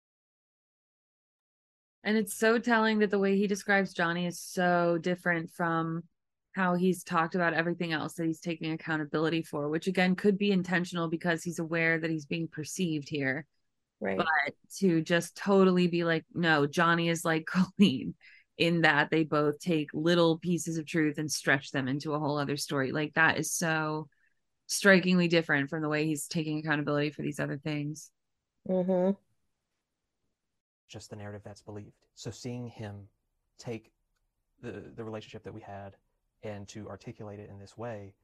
[2.04, 6.02] And it's so telling that the way he describes Johnny is so different from
[6.52, 10.52] how he's talked about everything else that he's taking accountability for, which again could be
[10.52, 13.44] intentional because he's aware that he's being perceived here.
[14.00, 14.16] Right.
[14.16, 17.46] But to just totally be like, no, Johnny is like
[17.78, 18.14] Colleen
[18.58, 22.38] in that they both take little pieces of truth and stretch them into a whole
[22.38, 22.90] other story.
[22.90, 24.08] Like that is so
[24.66, 28.10] strikingly different from the way he's taking accountability for these other things.
[28.68, 29.12] mm-hmm.
[30.88, 31.92] just the narrative that's believed.
[32.14, 33.08] So seeing him
[33.58, 33.92] take
[34.62, 35.96] the the relationship that we had
[36.42, 38.14] and to articulate it in this way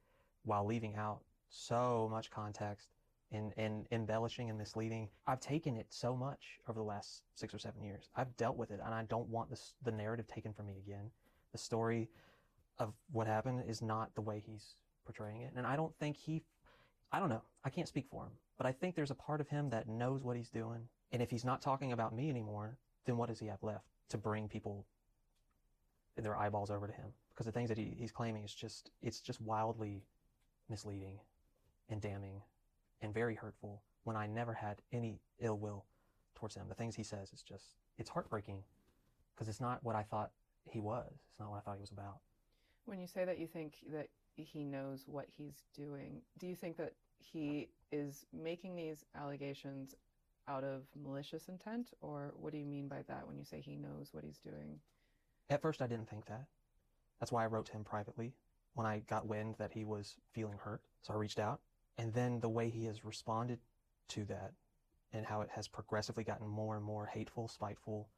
[0.43, 2.89] while leaving out so much context
[3.31, 5.09] and, and embellishing and misleading.
[5.27, 8.09] I've taken it so much over the last six or seven years.
[8.15, 11.09] I've dealt with it and I don't want this the narrative taken from me again.
[11.51, 12.09] The story
[12.79, 14.75] of what happened is not the way he's
[15.05, 15.53] portraying it.
[15.55, 16.43] And I don't think he
[17.13, 17.43] I don't know.
[17.63, 20.23] I can't speak for him, but I think there's a part of him that knows
[20.23, 20.87] what he's doing.
[21.11, 24.17] And if he's not talking about me anymore, then what does he have left to
[24.17, 24.87] bring people
[26.17, 27.13] their eyeballs over to him?
[27.29, 30.03] Because the things that he, he's claiming is just it's just wildly
[30.69, 31.19] misleading
[31.89, 32.41] and damning
[33.01, 35.85] and very hurtful when I never had any ill will
[36.33, 36.65] towards him.
[36.67, 38.63] The things he says is just it's heartbreaking
[39.35, 40.31] because it's not what I thought
[40.65, 41.11] he was.
[41.11, 42.17] It's not what I thought he was about.
[42.85, 46.77] When you say that you think that he knows what he's doing, do you think
[46.77, 49.95] that he is making these allegations
[50.47, 53.75] out of malicious intent, or what do you mean by that when you say he
[53.75, 54.79] knows what he's doing?
[55.49, 56.45] At first, I didn't think that.
[57.19, 58.33] That's why I wrote to him privately
[58.73, 60.81] when I got wind that he was feeling hurt.
[61.01, 61.61] So I reached out.
[61.97, 63.59] And then the way he has responded
[64.09, 64.51] to that
[65.13, 68.09] and how it has progressively gotten more and more hateful, spiteful,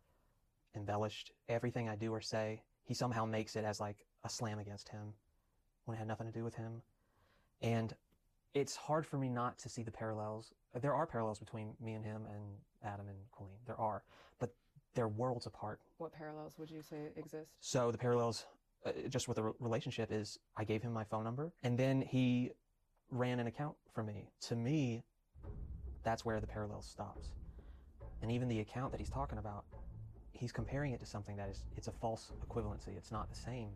[0.76, 4.90] embellished, everything I do or say, he somehow makes it as like a slam against
[4.90, 5.14] him
[5.86, 6.82] when it had nothing to do with him.
[7.62, 7.96] And
[8.54, 10.54] it's hard for me not to see the parallels.
[10.82, 12.44] There are parallels between me and him and
[12.84, 13.58] Adam and Colleen.
[13.66, 14.04] There are,
[14.40, 14.54] but
[14.94, 15.80] they're worlds apart.
[15.98, 17.52] What parallels would you say exist?
[17.60, 18.46] So the parallels,
[18.86, 22.02] uh, just with the re- relationship, is I gave him my phone number, and then
[22.02, 22.52] he
[23.12, 24.30] ran an account for me.
[24.42, 25.04] To me,
[26.04, 27.30] that's where the parallel stops.
[28.22, 29.66] And even the account that he's talking about,
[30.32, 32.96] he's comparing it to something that is it's a false equivalency.
[32.98, 33.70] It's not the same.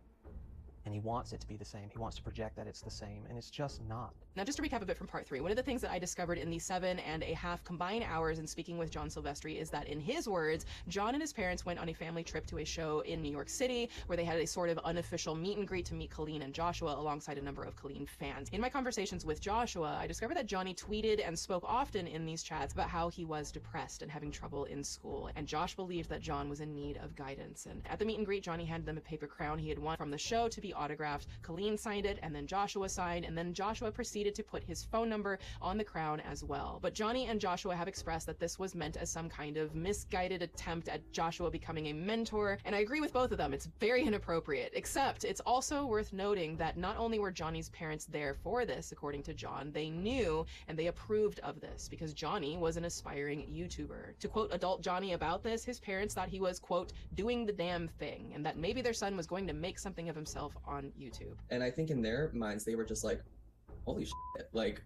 [0.90, 1.88] And he wants it to be the same.
[1.92, 4.12] He wants to project that it's the same, and it's just not.
[4.36, 6.00] Now, just to recap a bit from part three, one of the things that I
[6.00, 9.70] discovered in the seven and a half combined hours in speaking with John Silvestri is
[9.70, 12.66] that, in his words, John and his parents went on a family trip to a
[12.66, 15.86] show in New York City where they had a sort of unofficial meet and greet
[15.86, 18.50] to meet Colleen and Joshua alongside a number of Colleen fans.
[18.52, 22.42] In my conversations with Joshua, I discovered that Johnny tweeted and spoke often in these
[22.42, 26.22] chats about how he was depressed and having trouble in school, and Josh believed that
[26.22, 27.68] John was in need of guidance.
[27.68, 29.98] And at the meet and greet, Johnny handed them a paper crown he had won
[29.98, 31.28] from the show to be autographed.
[31.42, 35.10] Colleen signed it, and then Joshua signed, and then Joshua proceeded to put his phone
[35.10, 36.80] number on the crown as well.
[36.82, 40.42] But Johnny and Joshua have expressed that this was meant as some kind of misguided
[40.42, 43.54] attempt at Joshua becoming a mentor, and I agree with both of them.
[43.54, 48.34] It's very inappropriate, except it's also worth noting that not only were Johnny's parents there
[48.34, 52.78] for this, according to John, they knew and they approved of this because Johnny was
[52.78, 54.18] an aspiring YouTuber.
[54.20, 57.88] To quote adult Johnny about this, his parents thought he was, quote, doing the damn
[57.88, 61.36] thing, and that maybe their son was going to make something of himself on YouTube.
[61.50, 63.22] And I think in their minds, they were just like,
[63.86, 64.82] holy shit, like,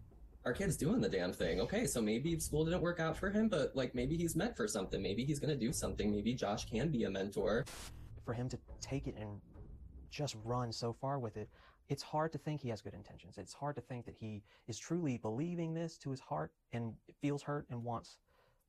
[0.45, 1.61] our kid's doing the damn thing.
[1.61, 4.67] Okay, so maybe school didn't work out for him, but like maybe he's meant for
[4.67, 5.01] something.
[5.01, 6.11] Maybe he's gonna do something.
[6.11, 7.65] Maybe Josh can be a mentor.
[8.25, 9.39] For him to take it and
[10.09, 11.49] just run so far with it,
[11.89, 13.37] it's hard to think he has good intentions.
[13.37, 17.41] It's hard to think that he is truly believing this to his heart and feels
[17.41, 18.17] hurt and wants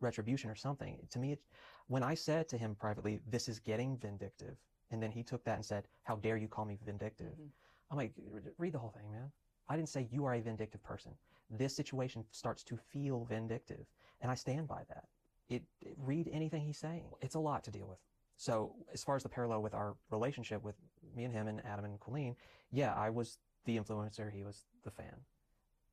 [0.00, 0.98] retribution or something.
[1.10, 1.40] To me, it,
[1.86, 4.56] when I said to him privately, this is getting vindictive,
[4.90, 7.32] and then he took that and said, how dare you call me vindictive?
[7.34, 7.50] Mhm.
[7.90, 8.12] I'm like,
[8.58, 9.30] read the whole thing, man.
[9.68, 11.12] I didn't say you are a vindictive person.
[11.50, 13.86] This situation starts to feel vindictive,
[14.20, 15.08] and I stand by that.
[15.48, 17.04] It, it- read anything he's saying.
[17.20, 17.98] It's a lot to deal with.
[18.36, 20.74] So as far as the parallel with our relationship with
[21.14, 22.36] me and him and Adam and Colleen,
[22.72, 24.30] yeah, I was the influencer.
[24.32, 25.14] He was the fan.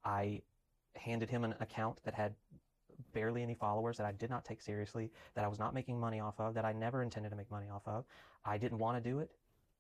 [0.04, 0.42] I
[0.96, 2.34] handed him an account that had
[3.14, 6.20] barely any followers that I did not take seriously, that I was not making money
[6.20, 8.06] off of, that I never intended to make money off of.
[8.46, 9.32] I didn't want to do it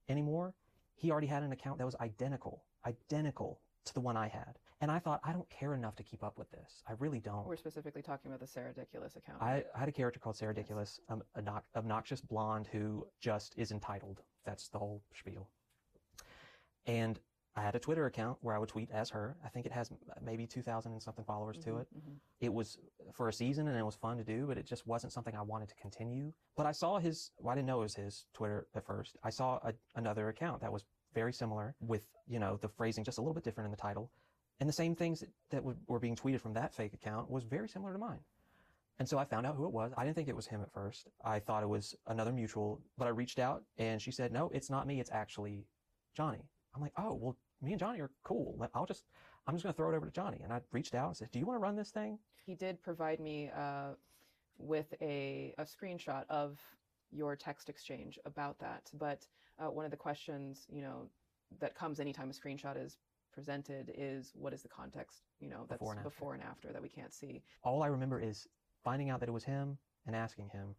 [0.09, 0.53] anymore.
[0.95, 4.59] He already had an account that was identical, identical to the one I had.
[4.81, 6.83] And I thought, I don't care enough to keep up with this.
[6.87, 7.45] I really don't.
[7.45, 9.41] We're specifically talking about the Sarah Ridiculous account.
[9.41, 13.53] I, I had a character called Sarah Ridiculous, um, an obnox- obnoxious blonde who just
[13.57, 14.21] is entitled.
[14.43, 15.47] That's the whole spiel.
[16.87, 17.19] And
[17.55, 19.35] I had a Twitter account where I would tweet as her.
[19.43, 19.91] I think it has
[20.21, 21.87] maybe 2,000 and something followers to Mhm, it.
[21.93, 22.19] mhm.
[22.39, 22.77] It was
[23.11, 25.41] for a season and it was fun to do, but it just wasn't something I
[25.41, 26.31] wanted to continue.
[26.55, 29.17] But I saw his, well, I didn't know it was his Twitter at first.
[29.23, 33.17] I saw a, another account that was very similar with, you know, the phrasing just
[33.17, 34.09] a little bit different in the title.
[34.61, 37.67] And the same things that, that were being tweeted from that fake account was very
[37.67, 38.19] similar to mine.
[38.99, 39.91] And so I found out who it was.
[39.97, 41.09] I didn't think it was him at first.
[41.25, 44.69] I thought it was another mutual, but I reached out and she said, no, it's
[44.69, 44.99] not me.
[45.01, 45.65] It's actually
[46.13, 46.43] Johnny.
[46.75, 48.55] I'm like, oh, well, me and Johnny are cool.
[48.73, 49.03] I'll just,
[49.47, 50.39] I'm just going to throw it over to Johnny.
[50.43, 52.17] And I reached out and said, do you want to run this thing?
[52.45, 53.91] He did provide me uh,
[54.57, 56.59] with a, a screenshot of
[57.11, 58.89] your text exchange about that.
[58.93, 59.25] But
[59.59, 61.09] uh, one of the questions, you know,
[61.59, 62.97] that comes anytime a screenshot is
[63.33, 66.09] presented is what is the context, you know, that's Before and after.
[66.09, 67.41] before and after that we can't see.
[67.63, 68.47] All I remember is
[68.83, 69.77] finding out that it was him
[70.07, 70.75] and asking him.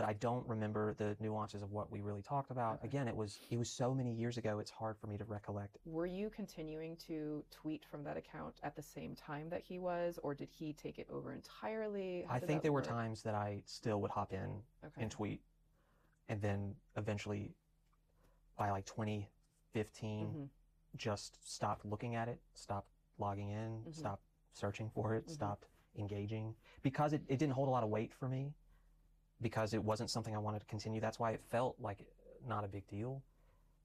[0.00, 2.76] But I don't remember the nuances of what we really talked about.
[2.76, 2.88] Okay.
[2.88, 4.58] Again, it was it was so many years ago.
[4.58, 5.76] It's hard for me to recollect.
[5.84, 10.18] Were you continuing to tweet from that account at the same time that he was,
[10.22, 12.24] or did he take it over entirely?
[12.26, 15.02] How I think there were times that I still would hop in Okay.
[15.02, 15.42] and tweet,
[16.30, 17.52] and then eventually,
[18.56, 20.48] by like 2015, Mhm.
[20.96, 23.94] just stopped looking at it, stopped logging in, Mhm.
[23.94, 24.24] stopped
[24.54, 25.30] searching for it, Mhm.
[25.30, 25.68] stopped
[25.98, 28.54] engaging because it, it didn't hold a lot of weight for me
[29.42, 31.00] because it wasn't something I wanted to continue.
[31.00, 32.06] That's why it felt like
[32.46, 33.22] not a big deal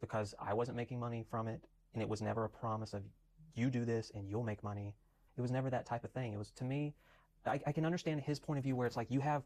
[0.02, 1.62] because I wasn't making money from it
[1.94, 3.04] and it was never a promise of
[3.56, 4.94] you do this and you'll make money.
[5.38, 6.34] It was never that type of thing.
[6.34, 6.94] It was to me,
[7.46, 9.44] I, I can understand his point of view where it's like you have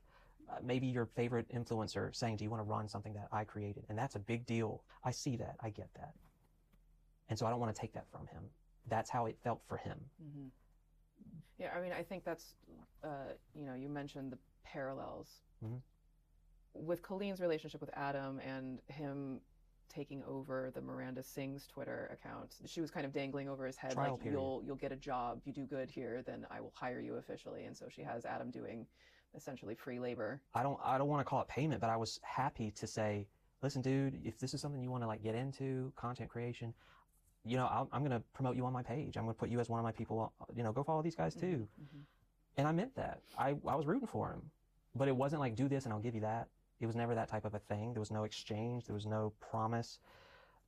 [0.49, 3.85] uh, maybe your favorite influencer saying, do you want to run something that I created?
[3.89, 4.83] And that's a big deal.
[5.03, 5.55] I see that.
[5.61, 6.13] I get that.
[7.29, 8.43] And so I don't want to take that from him.
[8.87, 9.99] That's how it felt for him.
[10.19, 10.47] hmm
[11.59, 12.55] Yeah, I mean, I think that's,
[13.03, 15.27] uh, you know, you mentioned the parallels
[15.63, 15.81] Mhm.
[16.73, 19.41] With Colleen's relationship with Adam and him
[19.89, 22.55] taking over the Miranda Sings Twitter account.
[22.65, 24.37] She was kind of dangling over his head, Trial like, period.
[24.39, 25.41] "You'll you'll get a job.
[25.45, 28.51] You do good here, then I will hire you officially." And so she has Adam
[28.51, 28.85] doing
[29.35, 30.41] essentially free labor.
[30.53, 33.27] I don't I don't want to call it payment, but I was happy to say,
[33.63, 36.73] listen, dude, if this is something you want to like get into, content creation,
[37.43, 39.17] you know, I'll, I'm going to promote you on my page.
[39.17, 40.31] I'm going to put you as one of my people.
[40.55, 41.67] You know, go follow these guys too.
[41.81, 42.01] Mhm.
[42.57, 43.21] And I meant that.
[43.37, 44.51] I I was rooting for him,
[44.95, 46.47] but it wasn't like do this and I'll give you that.
[46.79, 47.93] It was never that type of a thing.
[47.93, 48.85] There was no exchange.
[48.85, 49.99] There was no promise.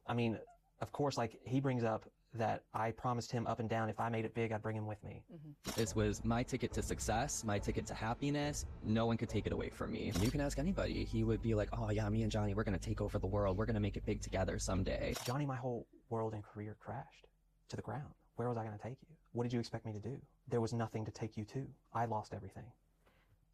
[0.08, 0.38] I mean,
[0.82, 4.08] of course, like he brings up that I promised him up and down if I
[4.10, 5.22] made it big, I'd bring him with me.
[5.34, 5.80] Mm-hmm.
[5.80, 8.66] This was my ticket to success, my ticket to happiness.
[8.84, 10.14] No one could take it away from me.
[10.22, 11.04] You can ask anybody.
[11.04, 13.28] He would be like, oh, yeah, me and Johnny, we're going to take over the
[13.28, 13.58] world.
[13.58, 15.14] We're going to make it big together someday.
[15.26, 17.28] Johnny, my whole world and career crashed
[17.70, 18.14] to the ground.
[18.38, 19.16] Where was I going to take you?
[19.34, 20.18] What did you expect me to do?
[20.48, 21.68] There was nothing to take you to.
[21.94, 22.66] I lost everything.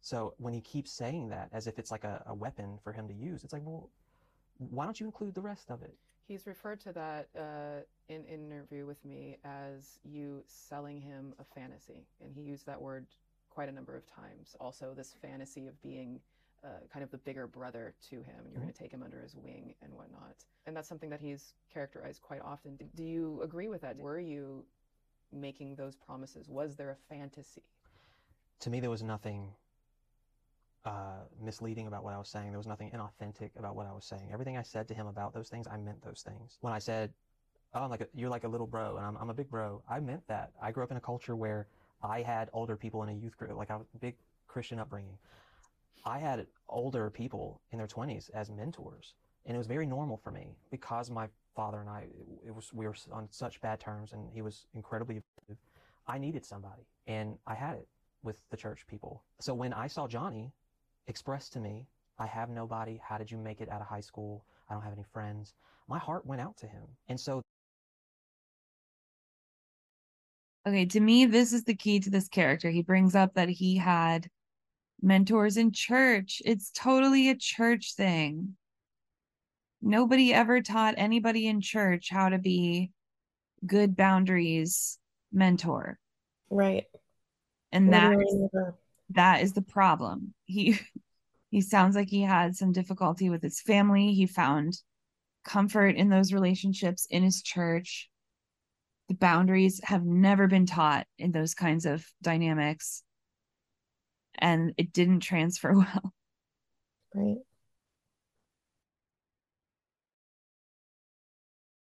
[0.00, 3.08] So when he keeps saying that as if it's like a, a weapon for him
[3.08, 3.90] to use, it's like, well,
[4.58, 5.94] why don't you include the rest of it?
[6.26, 11.34] He's referred to that uh, in in an interview with me as you selling him
[11.38, 13.06] a fantasy, and he used that word
[13.50, 14.54] quite a number of times.
[14.60, 16.20] Also, this fantasy of being
[16.64, 19.20] uh, kind of the bigger brother to him, and you're going to take him under
[19.20, 20.44] his wing and whatnot.
[20.66, 22.76] And that's something that he's characterized quite often.
[22.76, 23.96] Do, do you agree with that?
[23.96, 24.64] Were you
[25.32, 26.48] making those promises?
[26.48, 27.62] Was there a fantasy?
[28.60, 29.50] To me, there was nothing
[30.84, 32.50] uh, misleading about what I was saying.
[32.50, 34.30] There was nothing inauthentic about what I was saying.
[34.32, 36.58] Everything I said to him about those things, I meant those things.
[36.60, 37.12] When I said,
[37.74, 39.82] "Oh, I'm like a, you're like a little bro," and I'm, I'm a big bro,
[39.88, 40.52] I meant that.
[40.62, 41.66] I grew up in a culture where
[42.02, 44.14] I had older people in a youth group, like I was big
[44.46, 45.18] Christian upbringing.
[46.04, 49.14] I had older people in their 20s as mentors,
[49.46, 52.06] and it was very normal for me because my father and I,
[52.46, 55.62] it was we were on such bad terms, and he was incredibly abusive.
[56.06, 57.88] I needed somebody, and I had it
[58.22, 59.24] with the church people.
[59.40, 60.52] So when I saw Johnny
[61.08, 61.86] express to me,
[62.18, 63.00] I have nobody.
[63.02, 64.44] How did you make it out of high school?
[64.70, 65.54] I don't have any friends.
[65.88, 66.82] My heart went out to him.
[67.08, 67.42] And so
[70.66, 72.68] Okay, to me, this is the key to this character.
[72.68, 74.28] He brings up that he had
[75.00, 76.42] mentors in church.
[76.44, 78.54] It's totally a church thing.
[79.80, 82.90] Nobody ever taught anybody in church how to be
[83.64, 84.98] good boundaries
[85.32, 85.98] mentor.
[86.50, 86.84] Right.
[87.72, 88.74] And that Literally never.
[89.10, 90.34] That is the problem.
[90.44, 90.78] He
[91.50, 94.12] he sounds like he had some difficulty with his family.
[94.12, 94.78] He found
[95.44, 98.10] comfort in those relationships in his church.
[99.08, 103.02] The boundaries have never been taught in those kinds of dynamics.
[104.38, 106.12] And it didn't transfer well.
[107.14, 107.38] Right.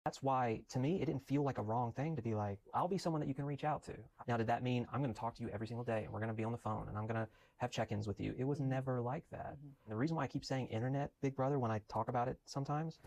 [0.05, 2.87] That's why, to me, it didn't feel like a wrong thing to be like, I'll
[2.87, 3.93] be someone that you can reach out to.
[4.27, 6.19] Now, did that mean I'm going to talk to you every single day and we're
[6.19, 7.27] going to be on the phone and I'm going to
[7.57, 8.35] have check ins with you?
[8.37, 8.69] It was mm-hmm.
[8.69, 9.53] never like that.
[9.53, 9.89] Mm-hmm.
[9.89, 12.99] The reason why I keep saying internet, Big Brother, when I talk about it sometimes,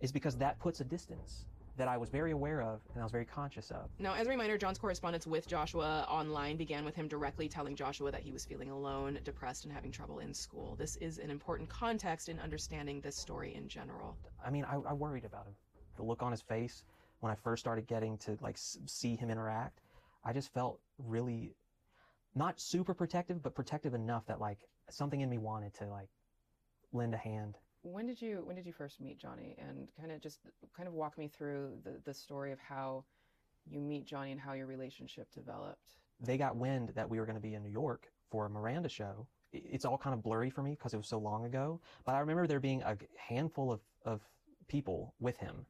[0.00, 1.46] is because that puts a distance
[1.78, 3.88] that I was very aware of and I was very conscious of.
[3.98, 8.12] Now, as a reminder, John's correspondence with Joshua online began with him directly telling Joshua
[8.12, 10.76] that he was feeling alone, depressed, and having trouble in school.
[10.78, 14.18] This is an important context in understanding this story in general.
[14.44, 15.54] I mean, I, I worried about him.
[16.02, 16.82] The look on his face
[17.20, 19.82] when I first started getting to like s- see him interact,
[20.24, 21.54] I just felt really
[22.34, 24.58] not super protective, but protective enough that like
[24.90, 26.08] something in me wanted to like
[26.92, 27.56] lend a hand.
[27.82, 29.54] When did you when did you first meet Johnny?
[29.60, 30.40] And kind of just
[30.76, 33.04] kind of walk me through the, the story of how
[33.64, 35.98] you meet Johnny and how your relationship developed.
[36.18, 38.88] They got wind that we were going to be in New York for a Miranda
[38.88, 39.28] show.
[39.52, 42.18] It's all kind of blurry for me because it was so long ago, but I
[42.18, 44.20] remember there being a handful of, of
[44.66, 45.64] people with him.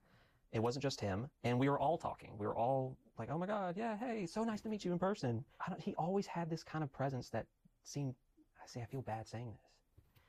[0.53, 2.37] It wasn't just him, and we were all talking.
[2.39, 4.99] We were all like, "Oh my God, yeah, hey, so nice to meet you in
[4.99, 5.45] person."
[5.79, 7.47] He always had this kind of presence that
[7.85, 8.15] seemed.
[8.63, 9.73] I say I feel bad saying this.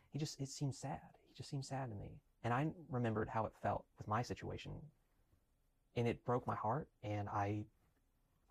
[0.10, 1.00] He just it seemed sad.
[1.28, 4.72] He just seemed sad to me, and I remembered how it felt with my situation,
[5.98, 6.88] and it broke my heart.
[7.04, 7.66] And I,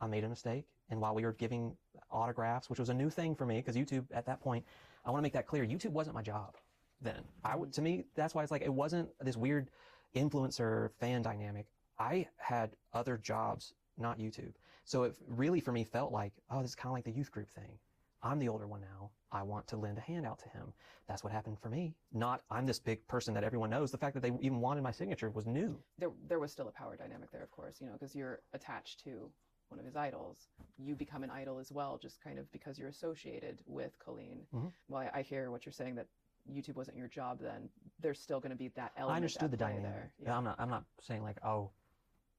[0.01, 0.67] I made a mistake.
[0.91, 1.75] And while we were giving
[2.11, 4.65] autographs, which was a new thing for me, because YouTube at that point,
[5.07, 5.65] I want to make that clear.
[5.65, 6.57] YouTube wasn't my job
[7.01, 7.23] then.
[7.45, 9.71] I would, to me, that's why it's like it wasn't this weird
[10.15, 11.67] influencer fan dynamic.
[11.99, 14.55] I had other jobs, not YouTube.
[14.85, 17.31] So it really for me felt like, oh, this is kind of like the youth
[17.31, 17.79] group thing.
[18.23, 19.11] I'm the older one now.
[19.33, 20.73] I want to lend a hand out to him.
[21.09, 21.95] That's what happened for me.
[22.13, 23.91] Not I'm this big person that everyone knows.
[23.91, 25.79] The fact that they even wanted my signature was new.
[25.99, 29.03] There there was still a power dynamic there, of course, you know, because you're attached
[29.05, 29.31] to
[29.71, 30.49] one of his idols.
[30.79, 34.41] You become an idol as well, just kind of because you're associated with Colleen.
[34.55, 34.71] Mhm.
[34.89, 36.07] Well, I, I hear what you're saying that
[36.53, 37.71] YouTube wasn't your job then.
[38.03, 39.15] There's still going to be that element.
[39.15, 39.83] I understood the dynamic.
[39.85, 40.13] there.
[40.25, 40.37] Yeah.
[40.37, 40.57] I'm not.
[40.59, 41.71] I'm not saying like, oh,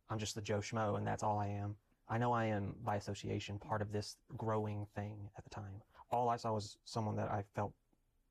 [0.10, 1.76] I'm just the Joe Schmo and that's all I am.
[2.10, 5.82] I know I am by association part of this growing thing at the time.
[6.12, 7.74] All I saw was someone that I felt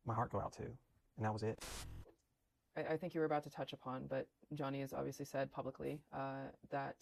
[0.05, 1.59] my heart go out to, and that was it.
[2.77, 6.01] I, I think you were about to touch upon, but Johnny has obviously said publicly
[6.13, 6.97] uh, that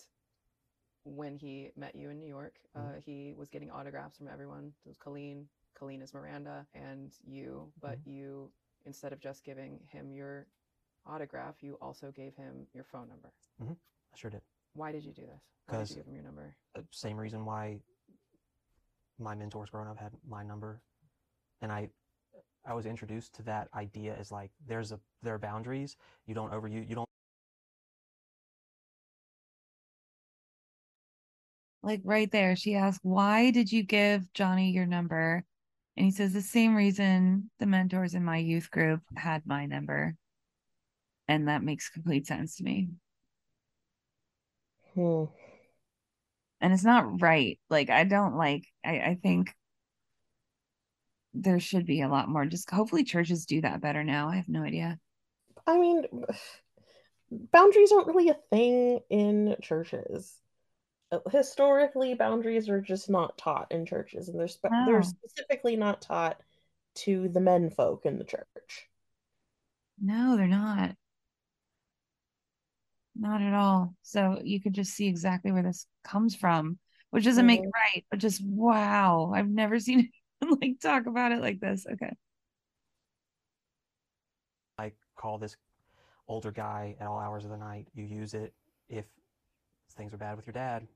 [1.05, 3.03] when he met you in New York, uh, Mhm.
[3.03, 4.73] he was getting autographs from everyone.
[4.85, 7.73] It was Colleen, Colleen is Miranda, and you.
[7.81, 8.51] But you,
[8.87, 10.47] instead of just giving him your
[11.07, 13.33] autograph, you also gave him your phone number.
[13.63, 13.73] Mm-hmm.
[13.73, 14.43] I sure did.
[14.75, 15.41] Why did you do this?
[15.67, 16.57] Why did 'Cause- you give him your number?
[16.91, 17.81] Same reason why
[19.19, 20.81] my mentors growing up had my number,
[21.61, 21.91] and I
[22.65, 25.97] I was introduced to that idea as like there's a there are boundaries.
[26.27, 27.09] You don't overuse you don't
[31.83, 35.45] like right there, she asked, Why did you give Johnny your number?
[36.01, 40.17] And he says, The same reason the mentors in my youth group had my number.
[41.29, 42.89] And that makes complete sense to me.
[44.95, 45.25] Hmm.
[46.59, 47.61] And it's not right.
[47.69, 49.55] Like, I don't like, I, I think
[51.35, 52.47] there should be a lot more.
[52.47, 54.31] Just hopefully churches do that better now.
[54.31, 54.99] I have no idea.
[55.67, 56.05] I mean,
[57.31, 60.40] boundaries aren't really a thing in churches.
[61.31, 66.41] Historically, boundaries are just not taught in churches, and they're spe- they're specifically not taught
[66.95, 68.89] to the men folk in the church.
[70.01, 70.97] No, they're not.
[73.17, 73.95] Not at all.
[74.03, 76.79] So you could just see exactly where this comes from,
[77.11, 77.73] which doesn't make it Mhm.
[77.75, 79.33] right, but just wow.
[79.35, 80.11] I've never seen
[80.43, 81.87] anyone like talk about it like this.
[81.87, 82.13] Okay.
[84.79, 85.57] I call this
[86.29, 87.89] older guy at all hours of the night.
[87.93, 88.55] You use it
[88.89, 89.05] if
[89.97, 90.87] things are bad with your dad.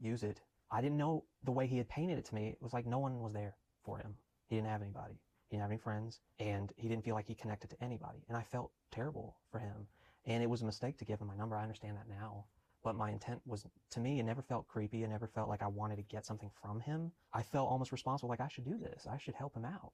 [0.00, 0.40] Use it.
[0.70, 2.48] I didn't know the way he had painted it to me.
[2.48, 4.14] It was like no one was there for him.
[4.48, 5.20] He didn't have anybody.
[5.48, 8.24] He didn't have any friends, and he didn't feel like he connected to anybody.
[8.28, 9.86] And I felt terrible for him.
[10.24, 11.56] And it was a mistake to give him my number.
[11.56, 12.46] I understand that now.
[12.82, 15.04] But my intent was, to me, it never felt creepy.
[15.04, 17.12] It never felt like I wanted to get something from him.
[17.32, 19.06] I felt almost responsible, like I should do this.
[19.10, 19.92] I should help him out.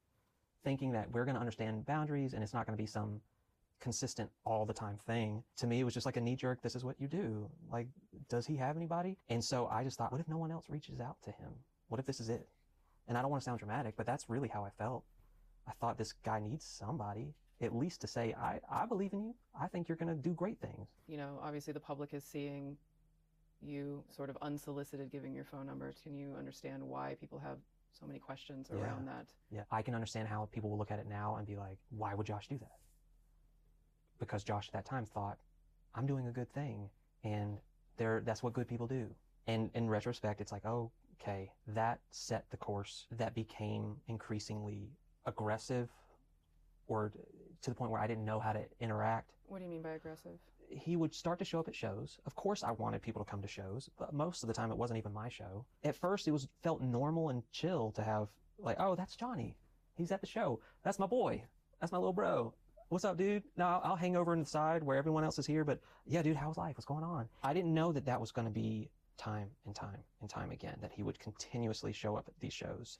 [0.65, 3.21] Thinking that we're going to understand boundaries and it's not going to be some
[3.87, 5.43] consistent all the time thing.
[5.59, 6.63] To me, it was just like a knee jerk.
[6.63, 7.51] This is what you do.
[7.71, 7.89] Like,
[8.31, 9.19] does he have anybody?
[9.29, 11.51] And so I just thought, what if no one else reaches out to him?
[11.89, 12.49] What if this is it?
[13.09, 15.05] And I don't want to sound dramatic, but that's really how I felt.
[15.69, 19.35] I thought this guy needs somebody, at least to say, I, I believe in you.
[19.61, 20.89] I think you're going to do great things.
[21.09, 22.77] You know, obviously the public is seeing
[23.61, 25.93] you sort of unsolicited giving your phone number.
[26.03, 27.59] Can you understand why people have
[27.93, 28.81] so many questions Yeah.
[28.81, 29.27] around that?
[29.51, 32.15] Yeah, I can understand how people will look at it now and be like, why
[32.15, 32.79] would Josh do that?
[34.23, 35.39] Because Josh at that time thought,
[35.97, 36.89] I'm doing a good thing,
[37.25, 37.59] and
[37.97, 39.09] there that's what good people do.
[39.49, 44.93] And in retrospect, it's like, oh, okay, that set the course that became increasingly
[45.27, 45.91] aggressive
[46.87, 47.13] or
[47.63, 49.33] to the point where I didn't know how to interact.
[49.47, 50.39] What do you mean by aggressive?
[50.69, 52.21] He would start to show up at shows.
[52.25, 54.79] Of course, I wanted people to come to shows, but most of the time it
[54.79, 55.67] wasn't even my show.
[55.83, 59.57] At first, it was felt normal and chill to have like, oh, that's Johnny.
[59.97, 60.61] He's at the show.
[60.85, 61.43] That's my boy.
[61.81, 62.55] That's my little bro.
[62.93, 63.43] What's up, dude?
[63.57, 65.65] No, I'll, hang over in the side where everyone else is here.
[65.65, 66.77] But yeah, dude, how's life?
[66.77, 67.27] What's going on?
[67.43, 70.77] I didn't know that that was going to be time and time and time again.
[70.83, 72.99] That he would continuously show up at these shows.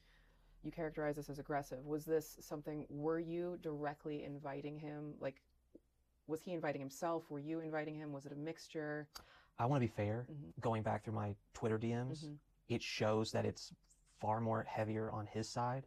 [0.63, 1.85] You characterize this as aggressive.
[1.85, 5.13] Was this something, were you directly inviting him?
[5.21, 5.43] Like,
[6.27, 7.31] was he inviting himself?
[7.31, 8.13] Were you inviting him?
[8.15, 9.09] Was it a mixture?
[9.59, 10.27] I want to be fair.
[10.33, 10.59] Mhm.
[10.63, 12.39] Going back through my Twitter DMs, Mhm.
[12.71, 13.75] it shows that it's
[14.21, 15.87] far more heavier on his side.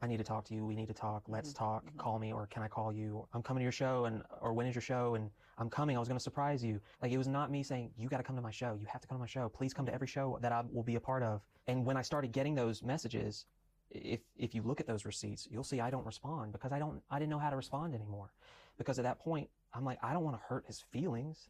[0.00, 0.64] I need to talk to you.
[0.64, 1.24] We need to talk.
[1.28, 1.84] Let's Mhm, talk.
[1.84, 1.96] mhm.
[1.98, 3.26] Call me or can I call you?
[3.32, 5.96] I'm coming to your show and or when is your show and I'm coming.
[5.96, 6.80] I was going to surprise you.
[7.02, 8.74] Like it was not me saying you got to come to my show.
[8.80, 9.48] You have to come to my show.
[9.48, 11.42] Please come to every show that I will be a part of.
[11.66, 13.46] And when I started getting those messages,
[13.90, 17.02] if if you look at those receipts, you'll see I don't respond because I don't
[17.10, 18.32] I didn't know how to respond anymore.
[18.76, 21.48] Because at that point, I'm like I don't want to hurt his feelings.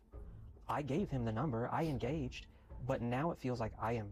[0.69, 1.69] I gave him the number.
[1.71, 2.47] I engaged,
[2.87, 4.11] but now it feels like I am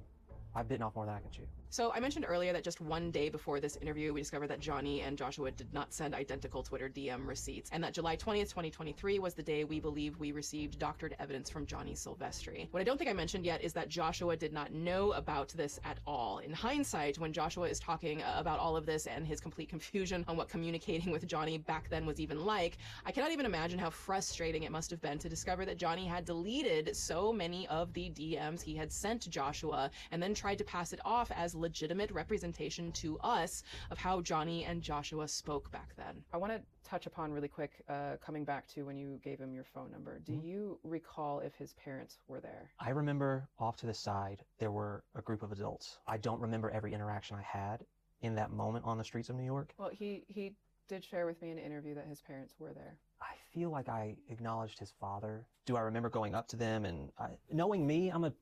[0.55, 1.47] I've bitten off more than I can chew.
[1.69, 5.01] So I mentioned earlier that just one day before this interview, we discovered that Johnny
[5.01, 9.35] and Joshua did not send identical Twitter DM receipts, and that July 20th, 2023 was
[9.35, 12.69] the day we believe we received doctored evidence from Johnny Silvestri.
[12.71, 15.81] What I don't think I mentioned yet is that Joshua did not know about this
[15.85, 16.39] at all.
[16.39, 20.37] In hindsight, when Joshua is talking about all of this and his complete confusion on
[20.37, 24.63] what communicating with Johnny back then was even like, I cannot even imagine how frustrating
[24.63, 28.63] it must have been to discover that Johnny had deleted so many of the DMs
[28.63, 33.19] he had sent Joshua and then tried to pass it off as legitimate representation to
[33.21, 36.23] us of how Johnny and Joshua spoke back then.
[36.33, 39.53] I want to touch upon really quick, uh, coming back to when you gave him
[39.53, 40.21] your phone number.
[40.21, 40.45] Do Mhm.
[40.45, 42.71] you recall if his parents were there?
[42.79, 45.99] I remember off to the side there were a group of adults.
[46.07, 47.85] I don't remember every interaction I had
[48.21, 49.75] in that moment on the streets of New York.
[49.79, 50.55] Well, he he
[50.89, 52.97] did share with me in an interview that his parents were there.
[53.21, 55.45] I feel like I acknowledged his father.
[55.65, 58.33] Do I remember going up to them and I, knowing me, I'm a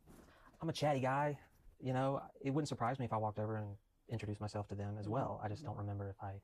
[0.60, 1.38] I'm a chatty guy.
[1.84, 3.76] You know, it wouldn't surprise me if I walked over and
[4.08, 5.40] introduced myself to them as Mhm, well.
[5.44, 6.40] I just don't remember if I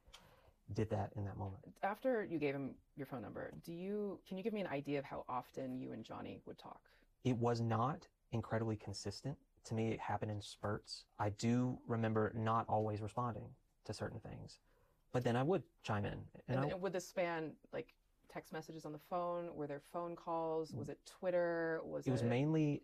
[0.74, 1.64] did that in that moment.
[1.82, 4.98] After you gave him your phone number, do you can you give me an idea
[4.98, 6.82] of how often you and Johnny would talk?
[7.24, 9.38] It was not incredibly consistent.
[9.64, 11.06] To me, it happened in spurts.
[11.18, 13.48] I do remember not always responding
[13.86, 14.58] to certain things,
[15.10, 16.20] but then I would chime in.
[16.48, 17.94] And And, I, and would this span like
[18.28, 19.54] text messages on the phone?
[19.54, 20.72] Were there phone calls?
[20.72, 21.80] Was it Twitter?
[21.84, 22.82] Was it, it was mainly,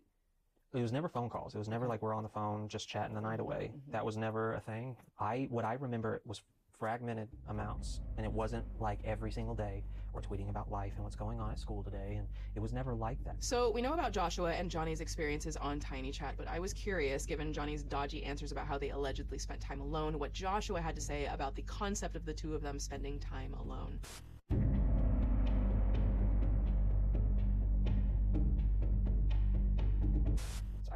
[0.77, 1.55] it was never phone calls.
[1.55, 3.71] It was never like we're on the phone just chatting the night away.
[3.73, 3.91] Mhm.
[3.91, 4.95] That was never a thing.
[5.19, 6.41] I what I remember was
[6.79, 9.83] fragmented amounts, and it wasn't like every single day
[10.13, 12.93] we're tweeting about life and what's going on at school today, and it was never
[12.93, 13.43] like that.
[13.43, 17.25] So we know about Joshua and Johnny's experiences on Tiny Chat, but I was curious,
[17.25, 21.01] given Johnny's dodgy answers about how they allegedly spent time alone, what Joshua had to
[21.01, 23.99] say about the concept of the two of them spending time alone.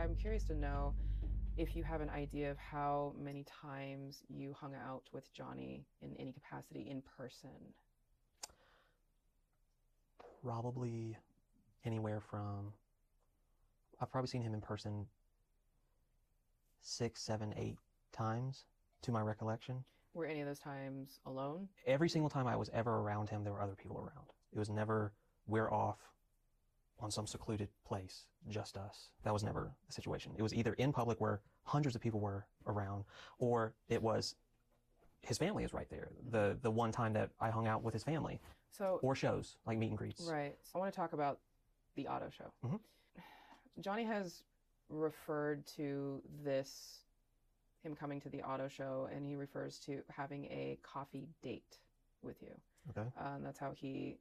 [0.01, 0.95] I'm curious to know
[1.57, 6.15] if you have an idea of how many times you hung out with Johnny in
[6.17, 7.51] any capacity in person.
[10.43, 11.15] Probably
[11.85, 12.73] anywhere from,
[13.99, 15.05] I've probably seen him in person
[16.81, 17.77] six, seven, eight
[18.11, 18.65] times
[19.03, 19.83] to my recollection.
[20.15, 21.67] Were any of those times alone?
[21.85, 24.25] Every single time I was ever around him, there were other people around.
[24.51, 25.13] It was never,
[25.45, 25.99] we're off
[27.01, 29.09] on some secluded place, just us.
[29.23, 30.33] That was never the situation.
[30.37, 33.03] It was either in public where hundreds of people were around,
[33.39, 34.35] or it was
[35.21, 36.09] his family is right there.
[36.29, 39.77] The the one time that I hung out with his family, So or shows like
[39.77, 40.23] meet and greets.
[40.23, 40.55] Right.
[40.63, 41.39] So I want to talk about
[41.95, 42.51] the auto show.
[42.63, 42.79] Mhm.
[43.79, 44.43] Johnny has
[44.89, 47.05] referred to this,
[47.83, 51.79] him coming to the auto show, and he refers to having a coffee date
[52.21, 52.53] with you.
[52.89, 53.07] Okay.
[53.17, 54.17] and that's how he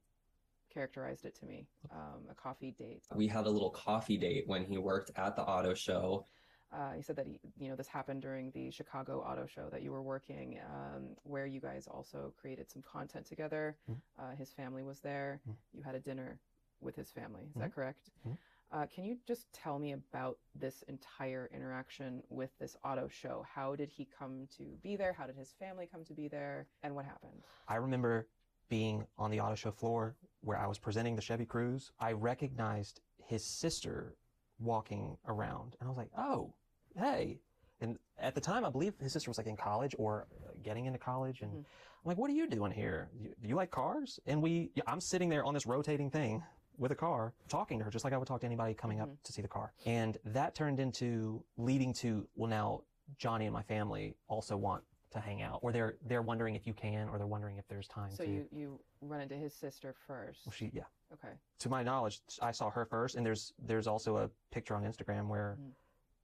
[0.71, 1.67] characterized it to me.
[1.91, 3.03] Um, a coffee date.
[3.15, 6.25] We had a little coffee date when he worked at the auto show.
[6.71, 9.81] Uh, he said that he, you know, this happened during the Chicago Auto Show that
[9.81, 13.77] you were working, um, where you guys also created some content together.
[13.89, 14.01] Mhm.
[14.17, 15.41] Uh, his family was there.
[15.45, 15.57] Mhm.
[15.73, 16.39] You had a dinner
[16.79, 17.43] with his family.
[17.47, 18.09] Is that correct?
[18.25, 18.37] Mhm.
[18.71, 23.43] Uh, can you just tell me about this entire interaction with this auto show?
[23.43, 25.11] How did he come to be there?
[25.11, 26.69] How did his family come to be there?
[26.83, 27.43] And what happened?
[27.67, 28.29] I remember
[28.71, 31.91] being on the auto show floor where I was presenting the Chevy Cruze.
[31.99, 34.15] I recognized his sister
[34.59, 36.53] walking around, and I was like, "Oh,
[36.97, 37.41] hey!"
[37.81, 40.85] And at the time, I believe his sister was like in college or uh, getting
[40.85, 41.57] into college, and Mhm.
[41.57, 43.09] I'm like, "What are you doing here?
[43.13, 46.41] You, do you like cars?" And we, I'm sitting there on this rotating thing
[46.77, 49.09] with a car, talking to her just like I would talk to anybody coming up
[49.09, 49.21] Mhm.
[49.23, 52.83] to see the car, and that turned into leading to well, now
[53.17, 56.73] Johnny and my family also want to hang out, or they're they're wondering if you
[56.73, 58.29] can, or they're wondering if there's time So to.
[58.29, 60.45] you you run into his sister first.
[60.45, 60.83] Well, she, yeah.
[61.13, 61.33] Okay.
[61.59, 65.27] To my knowledge, I saw her first, and there's there's also a picture on Instagram
[65.27, 65.71] where Mhm.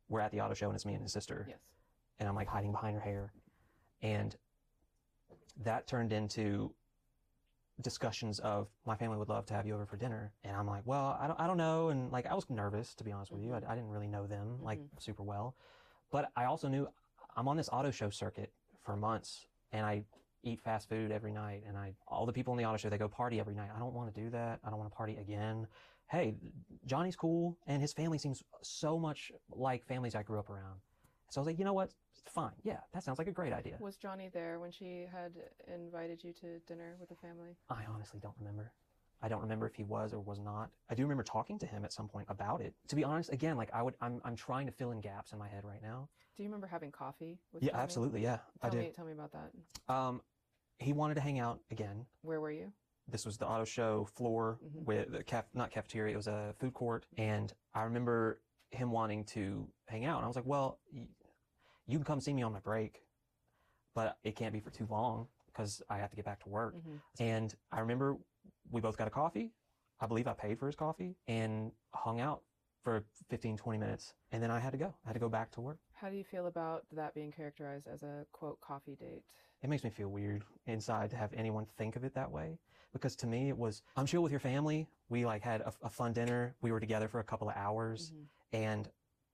[0.09, 1.59] we're at the auto show and it's me and his sister, Yes.
[2.19, 3.33] and I'm like hiding behind her hair,
[4.01, 4.35] and
[5.57, 6.73] that turned into
[7.81, 10.81] discussions of my family would love to have you over for dinner, and I'm like,
[10.85, 13.41] well, I don't, I don't know, and like I was nervous to be honest with
[13.43, 14.87] you, I, I didn't really know them like Mhm.
[14.99, 15.55] super well,
[16.09, 16.87] but I also knew
[17.35, 18.51] I'm on this auto show circuit
[18.87, 20.03] for months, and I
[20.43, 22.97] eat fast food every night and I all the people in the auto show they
[22.97, 23.69] go party every night.
[23.75, 24.59] I don't want to do that.
[24.63, 25.67] I don't want to party again.
[26.09, 26.35] Hey,
[26.85, 30.79] Johnny's cool and his family seems so much like families I grew up around.
[31.31, 31.91] So I was like, you know what?
[32.33, 32.53] Fine.
[32.63, 33.75] Yeah, that sounds like a great idea.
[33.79, 35.33] Was Johnny there when she had
[35.67, 37.57] invited you to dinner with the family?
[37.69, 38.71] I honestly don't remember.
[39.21, 40.69] I don't remember if he was or was not.
[40.89, 42.73] I do remember talking to him at some point about it.
[42.89, 45.39] To be honest, again, like I would I'm I'm trying to fill in gaps in
[45.39, 46.09] my head right now.
[46.35, 48.21] Do you remember having coffee with Yeah, absolutely.
[48.21, 48.79] Yeah, I did.
[48.81, 49.93] me tell me about that.
[49.93, 50.21] Um
[50.79, 52.05] he wanted to hang out again.
[52.21, 52.71] Where were you?
[53.09, 54.83] this was the auto show floor Mhm.
[54.83, 58.41] with the caf not cafeteria it was a food court and i remember
[58.71, 61.07] him wanting to hang out and i was like well y-
[61.85, 63.01] you can come see me on my break
[63.93, 66.75] but it can't be for too long because i have to get back to work
[66.75, 66.99] Mhm.
[67.21, 68.17] and i remember
[68.71, 69.51] we both got a coffee.
[69.99, 72.41] I believe i paid for his coffee and hung out
[72.83, 74.93] for 15 20 minutes and then i had to go.
[75.05, 75.79] I had to go back to work.
[75.93, 79.23] How do you feel about that being characterized as a quote coffee date?
[79.63, 82.59] it makes me feel weird inside to have anyone think of it that way
[82.93, 84.87] because to me it was i'm chill with your family.
[85.09, 86.55] We like had a, a fun dinner.
[86.61, 88.25] We were together for a couple of hours Mhm.
[88.53, 88.89] and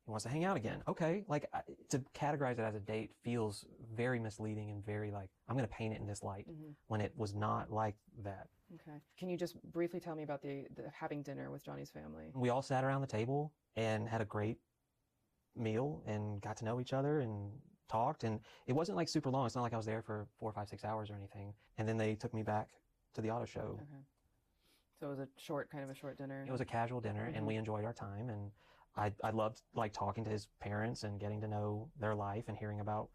[0.05, 3.11] he wants to hang out again okay like I- to categorize it as a date
[3.23, 6.75] feels very misleading and very like i'm going to paint it in this light Mhm.
[6.87, 8.97] when it was not like that Okay.
[9.17, 12.31] Can you just briefly tell me about the, the having dinner with Johnny's family?
[12.33, 14.57] we all sat around the table and had a great
[15.55, 17.51] meal and got to know each other and
[17.87, 20.51] talked and it wasn't like super long it's not like i was there for four
[20.51, 22.69] five six hours or anything and then they took me back
[23.13, 24.01] to the auto show Okay.
[24.99, 26.45] So it was a short, kind of a short dinner.
[26.47, 27.47] It was a casual dinner, and Mhm.
[27.47, 28.29] we enjoyed our time.
[28.29, 28.51] And
[28.95, 32.57] I I loved like talking to his parents and getting to know their life and
[32.57, 33.09] hearing about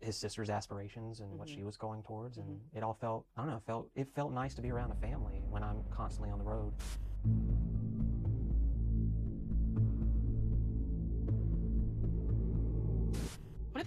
[0.00, 1.54] his sister's aspirations and what Mhm.
[1.54, 2.38] she was going towards.
[2.38, 2.76] And Mhm.
[2.76, 5.42] it all felt I don't know felt it felt nice to be around a family
[5.50, 6.74] when I'm constantly on the road.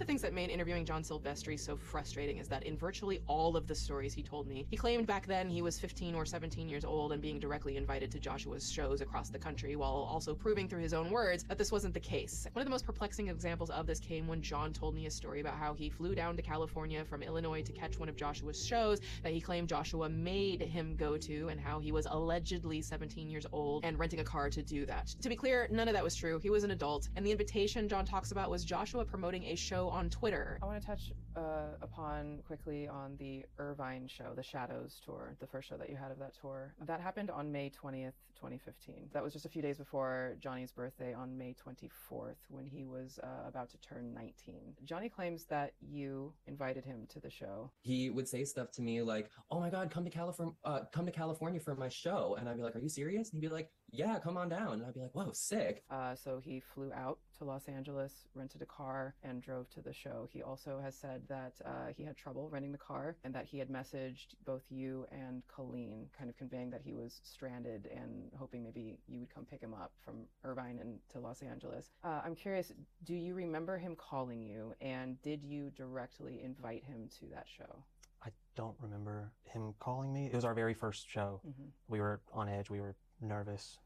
[0.00, 3.56] Of the things that made interviewing John Silvestri so frustrating is that in virtually all
[3.56, 6.68] of the stories he told me, he claimed back then he was 15 or 17
[6.68, 10.68] years old and being directly invited to Joshua's shows across the country while also proving
[10.68, 12.46] through his own words that this wasn't the case.
[12.52, 15.40] One of the most perplexing examples of this came when John told me a story
[15.40, 19.00] about how he flew down to California from Illinois to catch one of Joshua's shows
[19.24, 23.46] that he claimed Joshua made him go to and how he was allegedly 17 years
[23.50, 25.08] old and renting a car to do that.
[25.22, 26.38] To be clear, none of that was true.
[26.38, 29.87] He was an adult, and the invitation John talks about was Joshua promoting a show
[29.90, 30.58] on Twitter.
[30.62, 35.46] I want to touch uh, upon quickly on the Irvine show, the Shadows tour, the
[35.46, 36.74] first show that you had of that tour.
[36.86, 39.10] That happened on May 20th, 2015.
[39.12, 43.18] That was just a few days before Johnny's birthday on May 24th when he was
[43.22, 44.74] uh, about to turn 19.
[44.84, 47.70] Johnny claims that you invited him to the show.
[47.80, 51.06] He would say stuff to me like, "Oh my God, come to California, uh, come
[51.06, 53.54] to California for my show," and I'd be like, "Are you serious?" And he'd be
[53.54, 56.92] like, "Yeah, come on down," and I'd be like, "Whoa, sick." Uh, so he flew
[56.92, 60.28] out to Los Angeles, rented a car, and drove to the show.
[60.30, 63.58] He also has said that uh, he had trouble renting the car and that he
[63.58, 68.62] had messaged both you and Colleen, kind of conveying that he was stranded and hoping
[68.62, 71.90] maybe you would come pick him up from Irvine and to Los Angeles.
[72.04, 72.72] Uh, I'm curious,
[73.04, 77.84] do you remember him calling you, and did you directly invite him to that show?
[78.22, 80.26] I don't remember him calling me.
[80.26, 81.40] It was our very first show.
[81.46, 81.70] Mhm.
[81.86, 82.68] We were on edge.
[82.68, 83.78] We were nervous.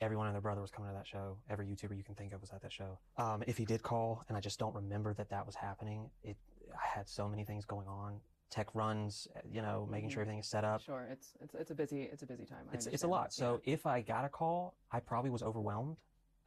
[0.00, 1.36] Everyone and their brother was coming to that show.
[1.50, 2.98] Every YouTuber you can think of was at that show.
[3.16, 6.36] Um, if he did call, and I just don't remember that that was happening, it
[6.72, 8.20] I had so many things going on.
[8.50, 10.26] Tech runs, uh, you know, making sure Mhm.
[10.26, 10.80] everything is set up.
[10.82, 12.68] Sure, it's it's it's a busy it's a busy time.
[12.70, 13.32] I It's it's a lot.
[13.32, 13.74] So yeah.
[13.74, 15.96] if I got a call, I probably was overwhelmed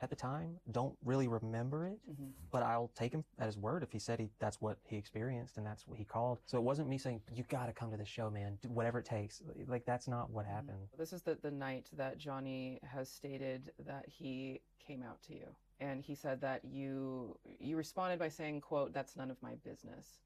[0.02, 0.60] at the time.
[0.72, 2.34] Don't really remember it, Mhm.
[2.50, 5.58] but I'll take him at his word if he said he that's what he experienced
[5.58, 6.40] and that's what he called.
[6.46, 8.58] So it wasn't me saying you got to come to the show, man.
[8.62, 9.42] Do whatever it takes.
[9.68, 10.54] Like that's not what Mm-hmm.
[10.56, 10.88] happened.
[10.98, 15.56] This is the, the night that Johnny has stated that he came out to you.
[15.80, 20.20] And he said that you you responded by saying, quote, that's none of my business.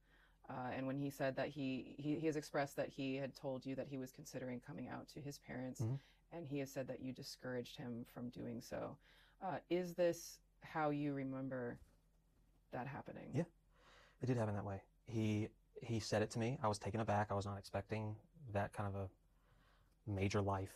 [0.48, 3.66] Uh, and when he said that he, he, he has expressed that he had told
[3.66, 6.00] you that he was considering coming out to his parents, Mhm.
[6.32, 8.96] and he has said that you discouraged him from doing so.
[9.46, 11.78] Uh, is this how you remember
[12.72, 13.30] that happening?
[13.34, 13.44] Yeah.
[14.22, 14.82] It did happen that way.
[15.06, 15.50] He
[15.82, 16.58] he said it to me.
[16.64, 17.28] I was taken aback.
[17.30, 18.16] I was not expecting
[18.54, 19.10] that kind of a
[20.10, 20.74] major life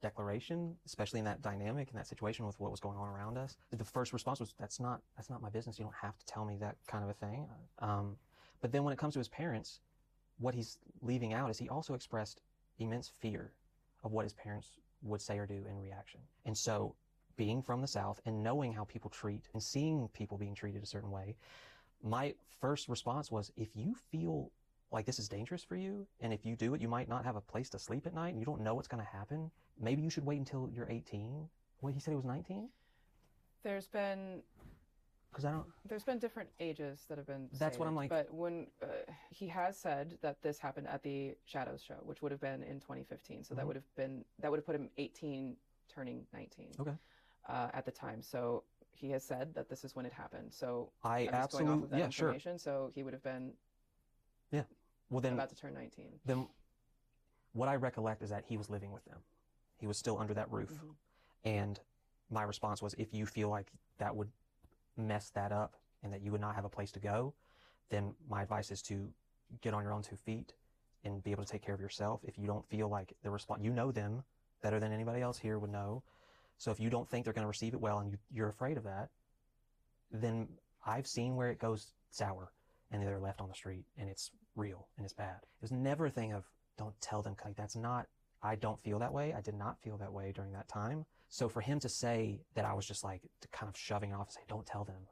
[0.00, 3.56] declaration, especially in that dynamic in that situation with what was going on around us.
[3.70, 5.78] The first response was, "That's not that's not my business.
[5.78, 7.46] You don't have to tell me that kind of a thing."
[7.80, 8.16] Um,
[8.60, 9.80] but then when it comes to his parents,
[10.38, 12.40] what he's leaving out is he also expressed
[12.78, 13.52] immense fear
[14.02, 14.70] of what his parents
[15.02, 16.20] would say or do in reaction.
[16.46, 16.94] And so,
[17.36, 20.86] being from the South and knowing how people treat and seeing people being treated a
[20.86, 21.36] certain way,
[22.02, 24.50] my first response was if you feel
[24.90, 27.36] like this is dangerous for you, and if you do it, you might not have
[27.36, 29.50] a place to sleep at night, and you don't know what's going to happen,
[29.80, 31.48] maybe you should wait until you're 18.
[31.80, 32.68] What, he said he was 19?
[33.62, 34.42] There's been
[35.30, 35.64] Because I don't.
[35.88, 37.48] There's been different ages that have been.
[37.58, 38.88] That's what I'm like- But when uh,
[39.30, 42.80] he has said that this happened at the Shadows show, which would have been in
[42.80, 43.66] 2015, so that Mhm.
[43.68, 45.56] would have been that would have put him 18,
[45.88, 46.72] turning 19.
[46.80, 46.94] Okay.
[47.48, 48.62] Uh, at the time, so
[48.92, 50.52] he has said that this is when it happened.
[50.52, 51.84] So I I'm going off absolutely.
[51.84, 52.36] of that Yeah, sure.
[52.56, 53.52] So he would have been
[54.52, 54.62] yeah
[55.10, 55.32] Well, then.
[55.32, 56.20] about to turn 19.
[56.24, 56.48] then
[57.52, 59.18] what I recollect is that he was living with them.
[59.78, 60.70] He was still under that roof.
[60.70, 60.94] Mhm.
[61.44, 61.80] And
[62.30, 64.30] my response was if you feel like that would
[64.96, 67.34] mess that up and that you would not have a place to go,
[67.88, 69.12] then my advice is to
[69.60, 70.54] get on your own two feet
[71.04, 72.20] and be able to take care of yourself.
[72.24, 74.22] If you don't feel like the response, you know them
[74.62, 76.02] better than anybody else here would know.
[76.62, 78.76] So if you don't think they're going to receive it well and you, you're afraid
[78.76, 79.08] of that,
[80.12, 80.46] then
[80.86, 82.52] I've seen where it goes sour
[82.92, 85.40] and they're left on the street and it's real and it's bad.
[85.42, 86.44] It was never a thing of
[86.78, 88.06] don't tell them like that's not
[88.44, 89.34] I don't feel that way.
[89.36, 91.04] I did not feel that way during that time.
[91.30, 94.28] So for him to say that I was just like kind of shoving it off
[94.28, 95.08] and say don't tell them.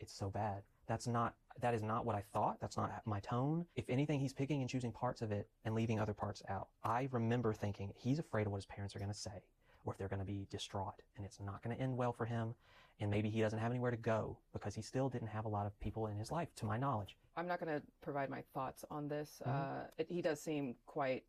[0.00, 0.62] It's so bad.
[0.86, 2.56] That's not that is not what I thought.
[2.58, 3.66] That's not my tone.
[3.74, 6.68] If anything he's picking and choosing parts of it and leaving other parts out.
[6.82, 9.42] I remember thinking he's afraid of what his parents are going to say
[9.86, 12.26] or if they're going to be distraught and it's not going to end well for
[12.26, 12.54] him
[13.00, 15.66] and maybe he doesn't have anywhere to go because he still didn't have a lot
[15.66, 17.16] of people in his life to my knowledge.
[17.36, 19.40] I'm not going to provide my thoughts on this.
[19.46, 19.50] Mhm.
[19.50, 21.24] Uh, it, he does seem quite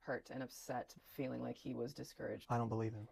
[0.00, 2.46] hurt and upset, feeling like he was discouraged.
[2.50, 3.08] I don't believe him.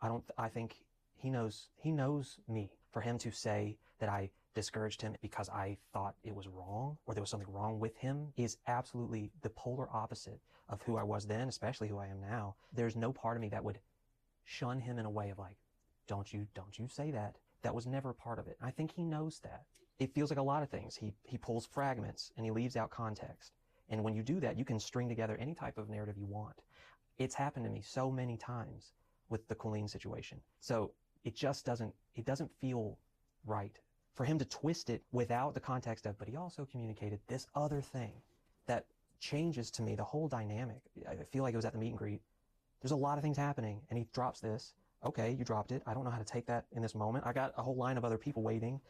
[0.00, 0.24] I don't.
[0.38, 0.76] I think
[1.16, 1.68] he knows.
[1.76, 2.70] He knows me.
[2.92, 7.14] For him to say that I discouraged him because I thought it was wrong or
[7.14, 11.26] there was something wrong with him is absolutely the polar opposite of who I was
[11.26, 12.56] then, especially who I am now.
[12.72, 13.78] There's no part of me that would
[14.44, 15.56] shun him in a way of like,
[16.06, 18.56] "Don't you, don't you say that." That was never a part of it.
[18.60, 19.64] I think he knows that.
[19.98, 20.96] It feels like a lot of things.
[20.96, 23.52] He he pulls fragments and he leaves out context.
[23.88, 26.62] And when you do that, you can string together any type of narrative you want.
[27.18, 28.92] It's happened to me so many times
[29.28, 30.40] with the Colleen situation.
[30.60, 30.92] So
[31.24, 32.98] it just doesn't, it doesn't feel
[33.46, 33.78] right
[34.18, 37.80] for him to twist it without the context of, but he also communicated this other
[37.80, 38.10] thing
[38.66, 38.84] that
[39.20, 40.80] changes to me the whole dynamic.
[41.08, 42.20] I feel like it was at the meet and greet.
[42.82, 44.74] There's a lot of things happening, and he drops this.
[45.06, 45.84] Okay, you dropped it.
[45.86, 47.26] I don't know how to take that in this moment.
[47.28, 48.80] I got a whole line of other people waiting,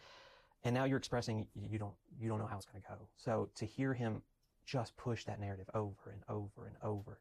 [0.64, 2.96] and now you're expressing you don't you don't know how it's going to go.
[3.16, 4.22] So to hear him
[4.64, 7.18] just push that narrative over and over and over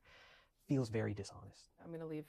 [0.65, 1.71] feels very dishonest.
[1.83, 2.23] I'm going to leave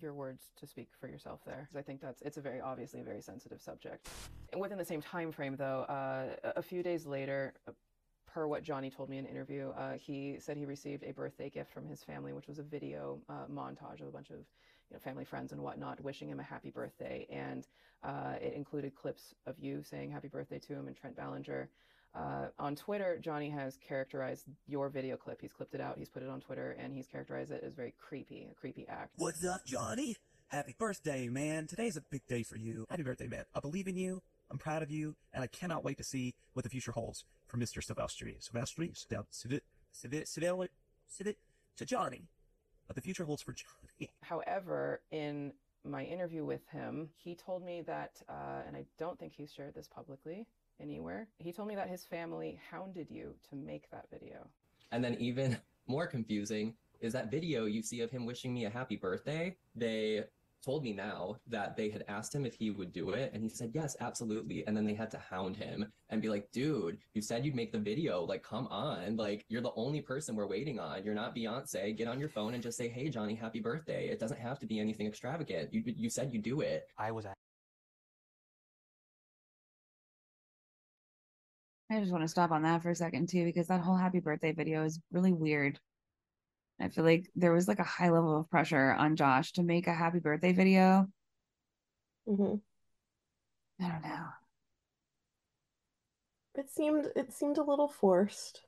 [0.00, 3.04] your words to speak for yourself there I think that's it's a very obviously a
[3.04, 4.08] very sensitive subject.
[4.52, 7.72] And within the same time frame, though, uh, a few days later, uh,
[8.26, 11.50] per what Johnny told me in an interview, uh, he said he received a birthday
[11.50, 14.94] gift from his family, which was a video uh, montage of a bunch of you
[14.94, 17.66] know, family, friends, and whatnot wishing him a happy birthday, and
[18.02, 21.68] uh, it included clips of you saying happy birthday to him and Trent Ballinger.
[22.14, 25.40] Uh, on Twitter, Johnny has characterized your video clip.
[25.40, 27.94] He's clipped it out, he's put it on Twitter, and he's characterized it as very
[27.98, 29.12] creepy, a creepy act.
[29.16, 30.16] What's up, Johnny?
[30.48, 31.66] Happy birthday, man.
[31.66, 32.86] Today's a big day for you.
[32.88, 33.44] Happy birthday, man.
[33.54, 34.22] I believe in you.
[34.50, 37.58] I'm proud of you, and I cannot wait to see what the future holds for
[37.58, 37.84] Mr.
[37.84, 38.36] Silvestri.
[38.40, 39.60] Silvestri, Silvestri,
[39.94, 40.68] Silvestri,
[41.10, 41.34] Silvestri,
[41.76, 42.28] to Johnny.
[42.86, 44.10] What the future holds for Johnny.
[44.22, 45.52] However, in
[45.84, 49.74] my interview with him, he told me that, uh, and I don't think he's shared
[49.74, 50.46] this publicly,
[50.80, 51.28] anywhere.
[51.38, 54.48] He told me that his family hounded you to make that video.
[54.92, 55.56] And then even
[55.86, 59.56] more confusing is that video you see of him wishing me a happy birthday.
[59.74, 60.24] They
[60.64, 63.48] told me now that they had asked him if he would do it and he
[63.48, 64.66] said yes absolutely.
[64.66, 67.70] And then they had to hound him and be like dude you said you'd make
[67.70, 68.24] the video.
[68.24, 69.16] Like come on.
[69.16, 71.04] Like you're the only person we're waiting on.
[71.04, 71.96] You're not beyonce.
[71.96, 74.66] Get on your phone and just say hey johnny happy birthday it doesn't have to
[74.66, 75.72] be anything extravagant.
[75.72, 76.88] You, you said you'd do it.
[76.98, 77.26] I was
[81.90, 84.20] I just want to stop on that for a second too, because that whole happy
[84.20, 85.78] birthday video is really weird.
[86.80, 89.86] I feel like there was like a high level of pressure on Josh to make
[89.86, 91.08] a happy birthday video.
[92.26, 92.58] hmm
[93.80, 94.26] I don't know.
[96.54, 98.66] It seemed it seemed a little forced.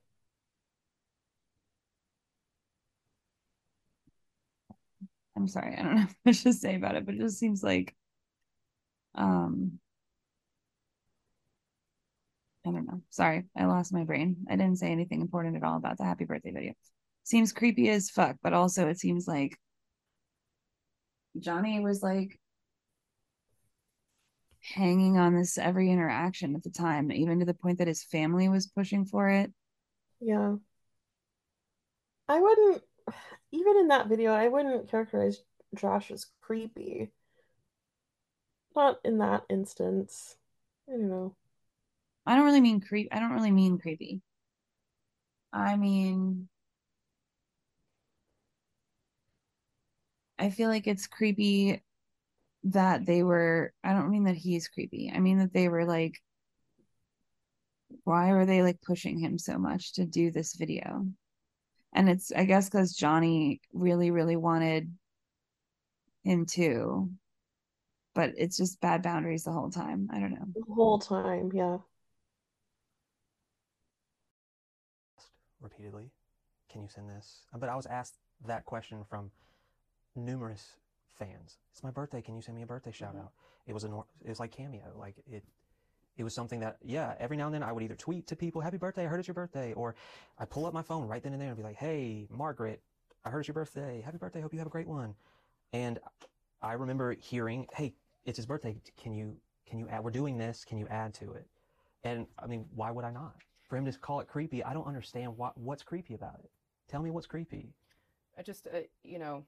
[5.36, 5.76] I'm sorry.
[5.76, 7.94] I don't know what to say about it, but it just seems like
[9.14, 9.78] um
[12.70, 13.02] I don't know.
[13.10, 14.46] Sorry, I lost my brain.
[14.48, 16.72] I didn't say anything important at all about the happy birthday video.
[17.24, 19.58] Seems creepy as fuck, but also it seems like
[21.38, 22.40] Johnny was like
[24.62, 28.48] hanging on this every interaction at the time, even to the point that his family
[28.48, 29.52] was pushing for it.
[30.20, 30.56] Yeah.
[32.28, 32.82] I wouldn't
[33.52, 35.42] even in that video, I wouldn't characterize
[35.74, 37.10] Josh as creepy.
[38.76, 40.36] Not in that instance.
[40.88, 41.34] I don't know.
[42.30, 43.08] I don't really mean creep.
[43.10, 44.20] I don't really mean creepy.
[45.52, 46.48] I mean,
[50.38, 51.82] I feel like it's creepy
[52.62, 53.72] that they were.
[53.82, 55.10] I don't mean that he's creepy.
[55.12, 56.22] I mean that they were like,
[58.04, 61.08] why were they like pushing him so much to do this video?
[61.92, 64.88] And it's, I guess, because Johnny really, really wanted
[66.22, 67.10] him to,
[68.14, 70.08] but it's just bad boundaries the whole time.
[70.12, 70.46] I don't know.
[70.54, 71.78] The whole time, yeah.
[75.60, 76.10] Repeatedly,
[76.70, 77.46] can you send this?
[77.54, 78.16] Uh, but I was asked
[78.46, 79.30] that question from
[80.16, 80.76] numerous
[81.18, 81.58] fans.
[81.72, 82.22] It's my birthday.
[82.22, 83.20] Can you send me a birthday shout mm-hmm.
[83.20, 83.32] out?
[83.66, 83.88] It was a
[84.24, 84.92] it was like cameo.
[84.96, 85.44] Like it
[86.16, 88.60] it was something that yeah, every now and then I would either tweet to people,
[88.60, 89.04] "Happy birthday!
[89.04, 89.94] I heard it's your birthday," or
[90.38, 92.82] I pull up my phone right then and there and be like, "Hey, Margaret,
[93.24, 94.00] I heard it's your birthday.
[94.00, 94.40] Happy birthday!
[94.40, 95.14] Hope you have a great one."
[95.72, 95.98] And
[96.62, 98.76] I remember hearing, "Hey, it's his birthday.
[98.96, 100.02] Can you can you add?
[100.02, 100.64] We're doing this.
[100.64, 101.46] Can you add to it?"
[102.02, 103.34] And I mean, why would I not?
[103.70, 106.50] For him to call it creepy, I don't understand what what's creepy about it.
[106.88, 107.72] Tell me what's creepy.
[108.36, 109.44] I just, uh, you know,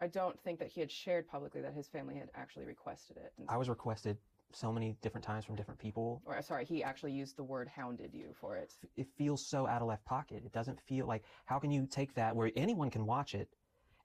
[0.00, 3.32] I don't think that he had shared publicly that his family had actually requested it.
[3.38, 4.18] And- I was requested
[4.52, 6.22] so many different times from different people.
[6.26, 8.74] or sorry, he actually used the word hounded you for it.
[8.96, 10.42] It feels so out of left pocket.
[10.44, 13.48] It doesn't feel like how can you take that where anyone can watch it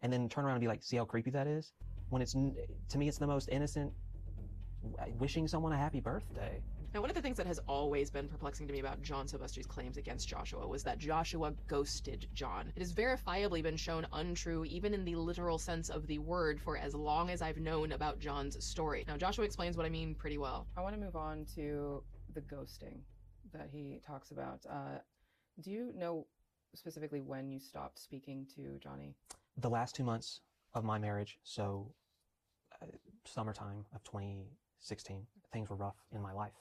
[0.04, 1.74] and then turn around and be like, see how creepy that is?
[2.10, 3.92] When it's to me, it's the most innocent
[5.18, 6.62] wishing someone a happy birthday.
[6.96, 9.66] Now, one of the things that has always been perplexing to me about John Silvestri's
[9.66, 12.72] claims against Joshua was that Joshua ghosted John.
[12.74, 16.78] It has verifiably been shown untrue, even in the literal sense of the word, for
[16.78, 19.04] as long as I've known about John's story.
[19.10, 20.68] Now, Joshua explains what I mean pretty well.
[20.78, 22.02] I want to move on to
[22.34, 23.02] the ghosting
[23.52, 24.62] that he talks about.
[24.66, 25.00] Uh,
[25.60, 26.26] do you know
[26.76, 29.14] specifically when you stopped speaking to Johnny?
[29.58, 30.40] The last two months
[30.74, 31.92] of my marriage, so
[32.82, 32.86] uh,
[33.26, 36.54] summertime of 2016, things were rough in my life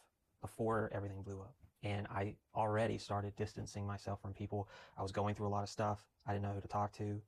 [0.45, 1.55] before everything blew up.
[1.83, 4.69] And I already started distancing myself from people.
[4.99, 6.05] I was going through a lot of stuff.
[6.27, 7.19] I didn't know who to talk to.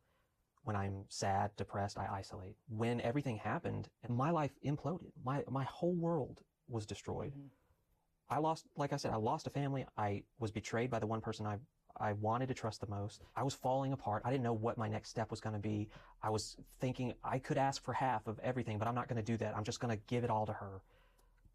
[0.64, 2.56] When I'm sad, depressed, I isolate.
[2.68, 5.12] When everything happened, my life imploded.
[5.24, 7.32] My my whole world was destroyed.
[7.32, 8.34] Mm-hmm.
[8.34, 9.86] I lost, like I said, I lost a family.
[9.96, 11.58] I was betrayed by the one person I
[11.98, 13.22] I wanted to trust the most.
[13.34, 14.22] I was falling apart.
[14.24, 15.88] I didn't know what my next step was going to be.
[16.22, 19.32] I was thinking I could ask for half of everything, but I'm not going to
[19.32, 19.56] do that.
[19.56, 20.82] I'm just going to give it all to her.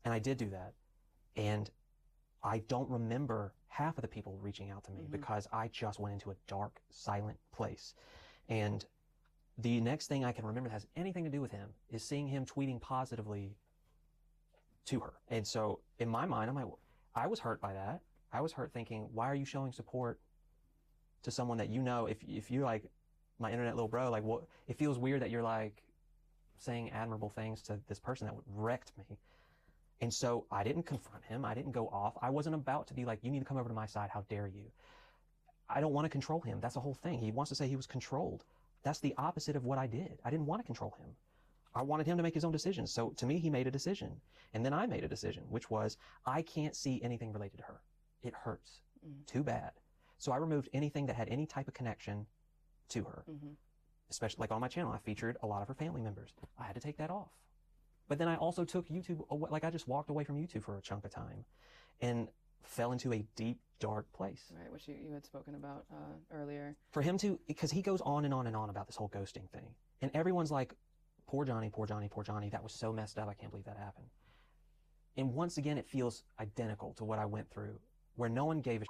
[0.04, 0.74] And I did do that.
[1.36, 1.70] And
[2.44, 5.12] I don't remember half of the people reaching out to me Mhm.
[5.12, 7.95] because I just went into a dark, silent place.
[8.49, 8.86] And
[9.58, 12.28] the next thing I can remember that has anything to do with him is seeing
[12.28, 13.56] him tweeting positively
[14.86, 15.14] to her.
[15.28, 16.68] And so in my mind, I'm like,
[17.16, 18.02] I was hurt by that.
[18.32, 20.20] I was hurt thinking, why are you showing support
[21.24, 22.08] to someone that you know?
[22.08, 22.90] If if you're like
[23.40, 24.48] my internet little bro, like what?
[24.68, 25.84] It feels weird that you're like
[26.58, 29.18] saying admirable things to this person that wrecked me.
[30.02, 31.45] And so I didn't confront him.
[31.45, 32.18] I didn't go off.
[32.22, 34.10] I wasn't about to be like, you need to come over to my side.
[34.11, 34.72] How dare you?
[35.69, 36.60] I don't want to control him.
[36.60, 37.19] That's the whole thing.
[37.19, 38.44] He wants to say he was controlled.
[38.84, 40.19] That's the opposite of what I did.
[40.26, 41.15] I didn't want to control him.
[41.76, 42.91] I wanted him to make his own decisions.
[42.91, 44.19] So to me, he made a decision.
[44.53, 47.82] And then I made a decision, which was I can't see anything related to her.
[48.23, 48.82] It hurts.
[49.07, 49.26] Mm.
[49.28, 49.72] Too bad.
[50.18, 52.26] So I removed anything that had any type of connection
[52.90, 53.23] to her.
[53.30, 53.56] Mhm.
[54.10, 56.34] Especially like on my channel, I featured a lot of her family members.
[56.57, 57.32] I had to take that off.
[58.07, 60.78] But then I also took YouTube, awa- like I just walked away from YouTube for
[60.78, 61.45] a chunk of time
[62.02, 62.28] and
[62.64, 64.52] fell into a deep, dark place.
[64.57, 66.76] Right, which you, you had spoken about uh, earlier.
[66.91, 69.49] For him to, because he goes on and on and on about this whole ghosting
[69.49, 69.73] thing.
[70.02, 70.73] And everyone's like,
[71.28, 72.49] poor Johnny, poor Johnny, poor Johnny.
[72.49, 73.30] That was so messed up.
[73.30, 74.07] I can't believe that happened.
[75.18, 77.80] And once again, it feels identical to what I went through,
[78.15, 78.86] where no one gave a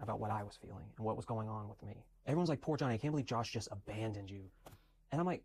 [0.00, 2.04] about what I was feeling and what was going on with me.
[2.26, 4.42] Everyone's like, poor Johnny, I can't believe Josh just abandoned you.
[5.12, 5.44] And I'm like,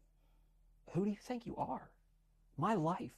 [0.92, 1.90] who do you think you are?
[2.58, 3.12] My life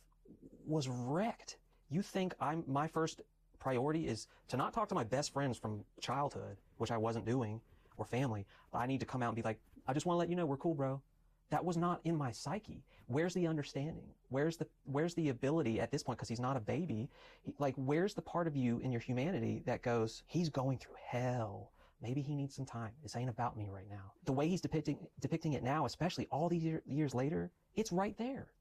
[0.65, 1.57] was wrecked.
[1.89, 3.21] You think I'm my first
[3.59, 7.61] priority is to not talk to my best friends from childhood, which I wasn't doing,
[7.97, 10.29] or family, I need to come out and be like, I just want to let
[10.29, 11.01] you know we're cool, bro.
[11.49, 12.83] That was not in my psyche.
[13.07, 14.05] Where's the understanding?
[14.29, 16.19] Where's the where's the ability at this point?
[16.19, 17.09] Because he's not a baby.
[17.41, 20.95] He, like, where's the part of you in your humanity that goes, he's going through
[21.03, 21.71] hell.
[22.01, 22.91] Maybe he needs some time.
[23.01, 24.13] This ain't about me right now.
[24.25, 28.15] The way he's depicting depicting it now, especially all these year, years later, it's right
[28.17, 28.51] there.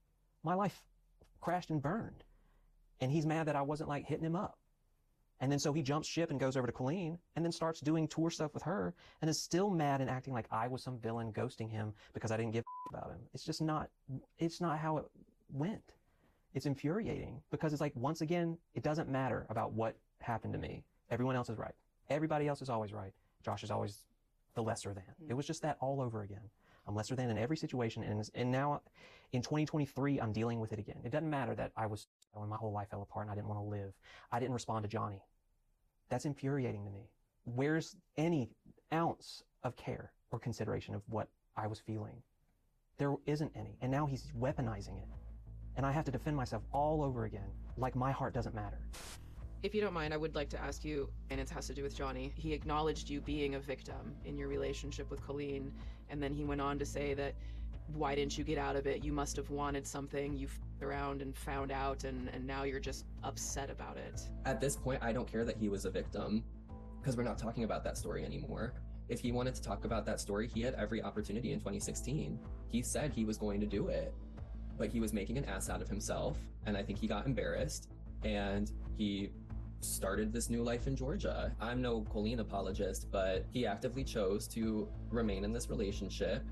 [0.43, 0.82] My life
[1.40, 2.24] crashed and burned,
[3.01, 4.59] and he's mad that I wasn't like hitting him up.
[5.40, 8.09] And then so he jumps ship and goes over to Colleen and then starts doing
[8.09, 11.32] tour stuff with her and is still mad and acting like I was some villain
[11.32, 13.20] ghosting him because I didn't give a about him.
[13.32, 13.89] It's just not,
[14.39, 15.05] it's not how it
[15.52, 15.93] went.
[16.55, 20.82] It's infuriating because it's like, once again, it doesn't matter about what happened to me.
[21.10, 21.74] Everyone else is right.
[22.10, 23.12] Everybody else is always right.
[23.44, 24.06] Josh is always
[24.55, 25.05] the lesser than.
[25.28, 26.51] It was just that all over again.
[26.89, 28.02] I'm lesser than in every situation.
[28.02, 28.81] And, and now
[29.32, 30.97] in 2023, I'm dealing with it again.
[31.05, 33.48] It doesn't matter that I was, when my whole life fell apart and I didn't
[33.48, 33.93] want to live.
[34.32, 35.23] I didn't respond to Johnny.
[36.09, 37.10] That's infuriating to me.
[37.44, 38.48] Where's any
[38.93, 42.23] ounce of care or consideration of what I was feeling?
[42.97, 43.77] There isn't any.
[43.82, 45.09] And now he's weaponizing it.
[45.77, 48.81] And I have to defend myself all over again, like my heart doesn't matter.
[49.62, 51.82] If you don't mind, I would like to ask you, and it has to do
[51.82, 52.32] with Johnny.
[52.36, 55.73] He acknowledged you being a victim in your relationship with Colleen,
[56.11, 57.35] and then he went on to say that
[57.95, 59.03] why didn't you get out of it?
[59.03, 60.37] You must have wanted something.
[60.37, 64.21] You f***ed around and found out, and, and now you're just upset about it.
[64.45, 66.45] At this point, I don't care that he was a victim
[67.01, 68.75] because we're not talking about that story anymore.
[69.09, 72.39] If he wanted to talk about that story, he had every opportunity in 2016.
[72.67, 74.13] He said he was going to do it,
[74.77, 76.37] but he was making an ass out of himself,
[76.67, 77.89] and I think he got embarrassed
[78.25, 79.31] and he
[79.81, 81.53] started this new life in Georgia.
[81.61, 86.45] I'm no Colleen apologist, but he actively chose to remain in this relationship.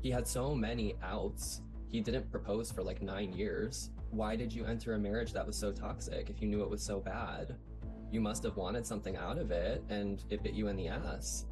[0.00, 1.62] He had so many outs.
[1.90, 3.90] He didn't propose for like nine years.
[4.10, 6.82] Why did you enter a marriage that was so toxic if you knew it was
[6.82, 7.56] so bad?
[8.10, 11.46] You must have wanted something out of it and it bit you in the ass.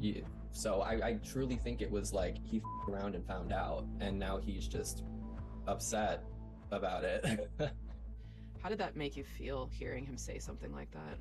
[0.00, 4.18] You, so I, I truly think it was like he around and found out, and
[4.18, 5.04] now he's just
[5.68, 6.24] upset
[6.70, 7.50] about it.
[8.62, 11.18] How did that make you feel hearing him say something like that?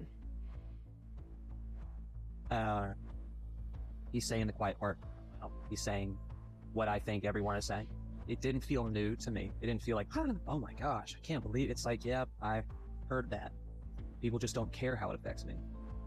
[2.56, 2.94] Uh,
[4.12, 4.98] he's saying the quiet part.
[5.42, 6.18] Um, He's saying
[6.74, 7.88] what I think everyone is saying.
[8.28, 9.52] It didn't feel new to me.
[9.62, 10.08] It didn't feel like,
[10.48, 11.72] oh my gosh, I can't believe it.
[11.72, 12.66] It's like, yeah, I've
[13.08, 13.52] heard that.
[14.22, 15.56] People just don't care how it affects me.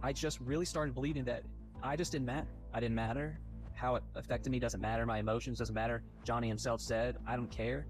[0.03, 1.45] I just really started believing that
[1.83, 2.47] I just didn't matter.
[2.75, 3.41] I didn't matter.
[3.75, 5.07] How it affected me doesn't matter.
[5.07, 6.03] My emotions doesn't matter.
[6.25, 7.87] Johnny himself said, I don't care.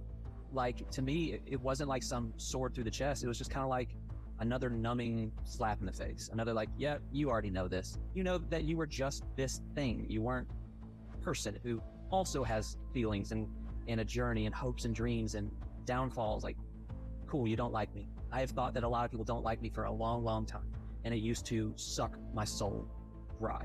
[0.53, 3.25] Like, to me, it- wasn't like some sword through the chest.
[3.25, 3.97] It was just kind of like
[4.41, 6.29] another numbing slap in the face.
[6.33, 7.99] Another like, yeah, you already know this.
[8.15, 10.07] You know that you were just this thing.
[10.09, 10.49] You weren't
[11.15, 11.81] a person who
[12.11, 13.49] also has feelings and,
[13.89, 15.51] and a journey and hopes and dreams and
[15.85, 16.43] downfalls.
[16.45, 16.57] Like,
[17.27, 18.09] cool, you don't like me.
[18.31, 20.45] I have thought that a lot of people don't like me for a long, long
[20.45, 20.71] time.
[21.05, 22.87] And it used to suck my soul
[23.39, 23.65] dry.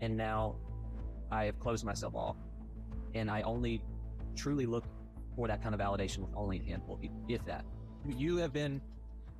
[0.00, 0.56] And now
[1.30, 2.36] I have closed myself off.
[3.14, 3.82] And I only
[4.36, 4.84] truly look
[5.36, 7.64] for that kind of validation with only a handful of people, if that.
[8.06, 8.80] You have been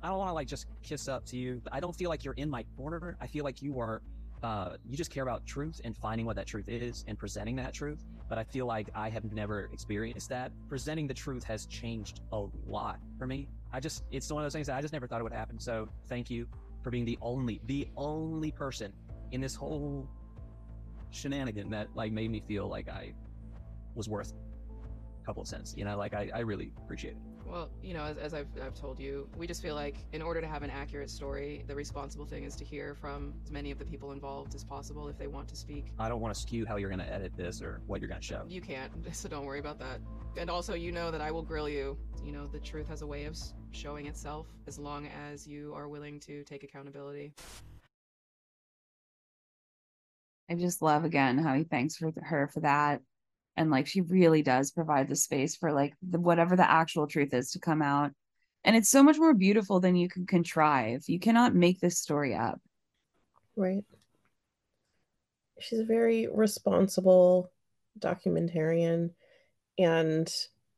[0.03, 1.61] I don't want to like just kiss up to you.
[1.71, 3.17] I don't feel like you're in my corner.
[3.21, 4.01] I feel like you are,
[4.41, 7.73] uh, you just care about truth and finding what that truth is and presenting that
[7.73, 8.03] truth.
[8.27, 10.51] But I feel like I have never experienced that.
[10.67, 13.47] Presenting the truth has changed a lot for me.
[13.71, 15.59] I just, it's one of those things that I just never thought it would happen.
[15.59, 16.47] So thank you
[16.83, 18.91] for being the only, the only person
[19.31, 20.09] in this whole
[21.11, 23.13] shenanigan that like made me feel like I
[23.93, 24.33] was worth
[25.31, 25.73] couple of cents.
[25.77, 27.17] You know, like I, I really appreciate it.
[27.49, 30.41] Well, you know, as, as I've, I've told you, we just feel like in order
[30.41, 33.79] to have an accurate story, the responsible thing is to hear from as many of
[33.79, 35.85] the people involved as possible if they want to speak.
[35.99, 38.19] I don't want to skew how you're going to edit this or what you're going
[38.19, 38.43] to show.
[38.49, 40.01] You can't, so don't worry about that.
[40.37, 41.97] And also, you know that I will grill you.
[42.25, 43.37] You know, the truth has a way of
[43.71, 47.33] showing itself as long as you are willing to take accountability.
[50.49, 53.01] I just love again how he thanks for her for that.
[53.57, 57.33] And like she really does provide the space for like the, whatever the actual truth
[57.33, 58.11] is to come out.
[58.63, 61.03] And it's so much more beautiful than you can contrive.
[61.07, 62.61] You cannot make this story up.
[63.55, 63.83] Right.
[65.59, 67.51] She's a very responsible
[67.99, 69.11] documentarian.
[69.77, 70.33] And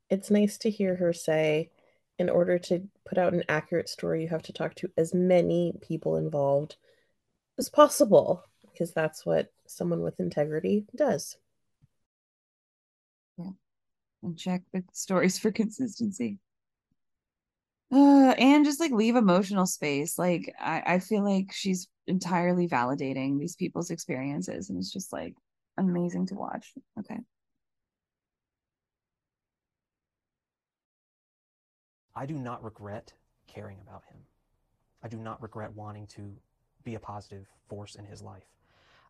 [0.10, 1.70] it's nice to hear her say,
[2.20, 5.74] in order to put out an accurate story, you have to talk to as many
[5.82, 6.76] people involved
[7.58, 11.38] as possible, because that's what someone with integrity does.
[14.24, 16.40] And check the stories for consistency.
[17.92, 20.18] Uh, and just like leave emotional space.
[20.18, 25.36] Like I, I feel like she's entirely validating these people's experiences, and it's just like
[25.78, 26.74] amazing to watch.
[27.00, 27.20] Okay.
[32.16, 33.14] I do not regret
[33.48, 34.18] caring about him.
[35.04, 36.32] I do not regret wanting to
[36.84, 38.48] be a positive force in his life.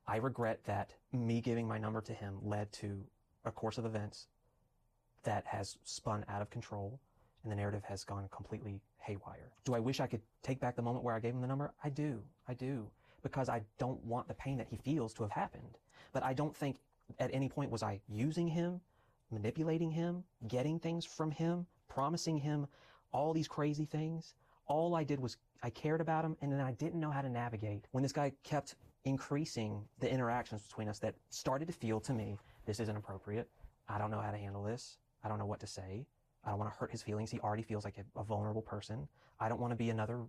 [0.07, 3.01] I regret that me giving my number to him led to
[3.45, 4.27] a course of events
[5.23, 6.99] that has spun out of control
[7.43, 9.51] and the narrative has gone completely haywire.
[9.65, 11.73] Do I wish I could take back the moment where I gave him the number?
[11.83, 12.21] I do.
[12.47, 12.87] I do.
[13.21, 15.77] Because I don't want the pain that he feels to have happened.
[16.13, 16.77] But I don't think
[17.19, 18.79] at any point was I using him,
[19.31, 22.67] manipulating him, getting things from him, promising him
[23.11, 24.35] all these crazy things.
[24.67, 27.29] All I did was I cared about him and then I didn't know how to
[27.29, 27.85] navigate.
[27.91, 28.75] When this guy kept
[29.05, 33.49] increasing the interactions between us that started to feel to me, this isn't appropriate.
[33.89, 34.97] I don't know how to handle this.
[35.23, 36.05] I don't know what to say.
[36.45, 37.31] I don't want to hurt his feelings.
[37.31, 39.07] He already feels like a, a vulnerable person.
[39.39, 40.19] I don't want to be another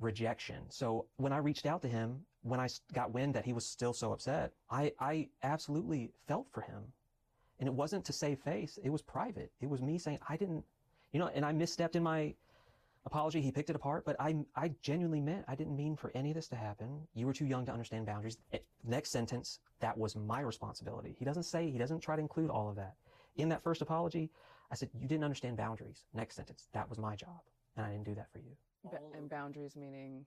[0.00, 0.56] rejection.
[0.68, 3.92] So when I reached out to him, when I got wind that he was still
[3.92, 6.82] so upset, I, I absolutely felt for him.
[7.58, 8.78] And it wasn't to save face.
[8.82, 9.50] It was private.
[9.60, 10.64] It was me saying, I didn't,
[11.12, 12.34] you know, and I misstepped in my
[13.04, 13.40] apology.
[13.40, 16.36] He picked it apart, but I, I genuinely meant I didn't mean for any of
[16.36, 17.00] this to happen.
[17.14, 18.36] You were too young to understand boundaries.
[18.52, 21.16] Eh, Next sentence, that was my responsibility.
[21.18, 22.94] He doesn't say, he doesn't try to include all of that.
[23.38, 24.30] In that first apology,
[24.70, 26.04] I said, you didn't understand boundaries.
[26.12, 27.40] Next sentence, that was my job.
[27.76, 28.56] And I didn't do that for you.
[29.14, 30.24] And boundaries meaning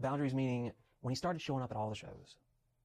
[0.00, 2.36] Boundaries meaning when he started showing up at all the shows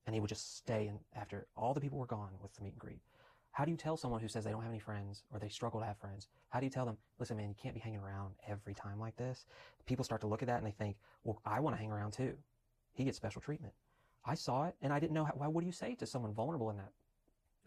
[0.05, 2.73] and he would just stay and after all the people were gone with the meet
[2.73, 3.01] and greet.
[3.51, 5.79] How do you tell someone who says they don't have any friends or they struggle
[5.79, 6.27] to have friends?
[6.49, 9.15] How do you tell them, listen, man, you can't be hanging around every time like
[9.17, 9.45] this?
[9.87, 12.11] People start to look at that and they think, well, I want to hang around
[12.11, 12.35] too.
[12.93, 13.73] He gets special treatment.
[14.23, 16.33] I saw it and I didn't know how, why, what do you say to someone
[16.33, 16.91] vulnerable in that,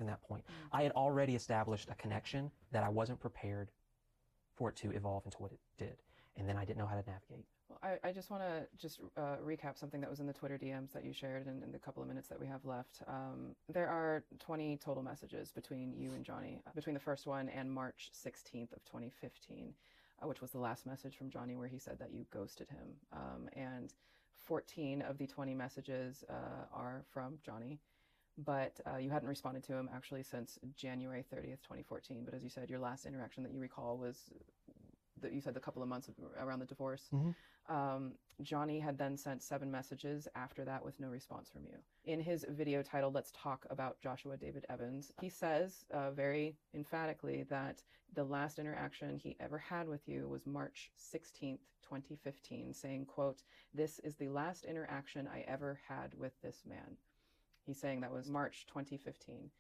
[0.01, 0.45] in that point?
[0.73, 3.71] I had already established a connection that I wasn't prepared
[4.55, 5.97] for it to evolve into what it did.
[6.37, 7.45] And then I didn't know how to navigate.
[7.69, 10.59] Well, I, I just want to just uh, recap something that was in the Twitter
[10.59, 13.03] DMs that you shared in, in the couple of minutes that we have left.
[13.07, 17.49] Um, there are 20 total messages between you and Johnny, uh, between the first one
[17.49, 19.73] and March 16th of 2015,
[20.23, 22.89] uh, which was the last message from Johnny where he said that you ghosted him.
[23.13, 23.95] Um, and
[24.39, 27.79] 14 of the 20 messages uh, are from Johnny.
[28.45, 32.23] But uh, you hadn't responded to him actually since January 30th, 2014.
[32.25, 34.33] But as you said, your last interaction that you recall was
[35.21, 36.09] that you said the couple of months
[36.41, 37.09] around the divorce.
[37.13, 37.35] Mhm.
[37.69, 41.77] Um, Johnny had then sent seven messages after that with no response from you.
[42.05, 47.43] In his video titled Let's Talk About Joshua David Evans, he says uh, very emphatically
[47.45, 47.83] that
[48.15, 53.43] the last interaction he ever had with you was March 16th, 2015, saying, quote,
[53.75, 56.97] this is the last interaction I ever had with this man.
[57.67, 59.51] He's saying that was March 2015.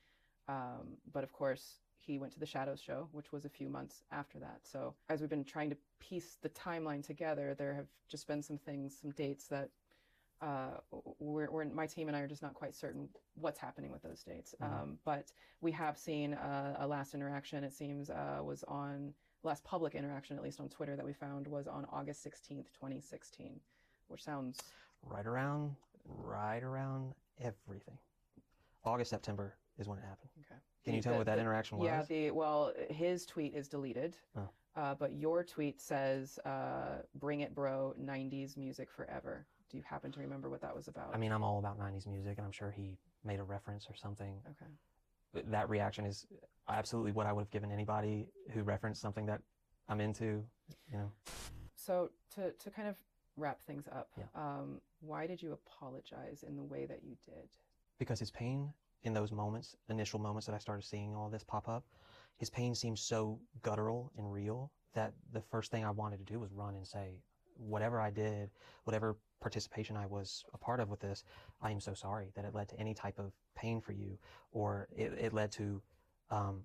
[0.48, 4.02] Um, but of course, he went to the Shadows show, which was a few months
[4.10, 4.60] after that.
[4.62, 8.59] So, as we've been trying to piece the timeline together, there have just been some
[8.59, 9.68] things, some dates that
[10.40, 10.78] uh,
[11.18, 14.22] we're, we're, my team and I are just not quite certain what's happening with those
[14.22, 14.55] dates.
[14.60, 14.66] Mhm.
[14.66, 19.12] Um, but we have seen uh, a last interaction, it seems, uh, was on
[19.43, 23.60] last public interaction, at least on Twitter, that we found was on August 16th, 2016,
[24.09, 24.59] which sounds
[25.02, 27.99] right around right around everything.
[28.85, 30.31] August, September is when it happened.
[30.41, 30.61] Okay.
[30.85, 31.87] Can you The- tell me what that the- interaction was?
[31.87, 34.17] Yeah, the well, his tweet is deleted.
[34.37, 34.49] Oh.
[34.77, 37.95] Uh, but your tweet says, uh, "Bring it, bro!
[37.99, 41.15] '90s music forever." Do you happen to remember what that was about?
[41.15, 43.95] I mean, I'm all about 90s music, and I'm sure he made a reference or
[43.95, 44.43] something.
[44.51, 45.45] Okay.
[45.51, 46.27] That reaction is
[46.69, 49.43] absolutely what I would have given anybody who referenced something that
[49.89, 50.45] I'm into.
[50.91, 51.12] You know,
[51.77, 52.97] So to to kind of
[53.36, 54.24] wrap things up, Yeah.
[54.35, 57.48] um, why did you apologize in the way that you did?
[57.98, 61.69] because his pain in those moments, initial moments that I started seeing all this pop
[61.69, 61.85] up,
[62.39, 66.40] his pain seemed so guttural and real that the first thing I wanted to do
[66.40, 67.20] was run and say,
[67.57, 68.51] whatever I did,
[68.85, 71.24] whatever participation I was a part of with this,
[71.61, 74.19] I am so sorry that it led to any type of pain for you,
[74.51, 75.82] or it, it led to
[76.31, 76.62] um,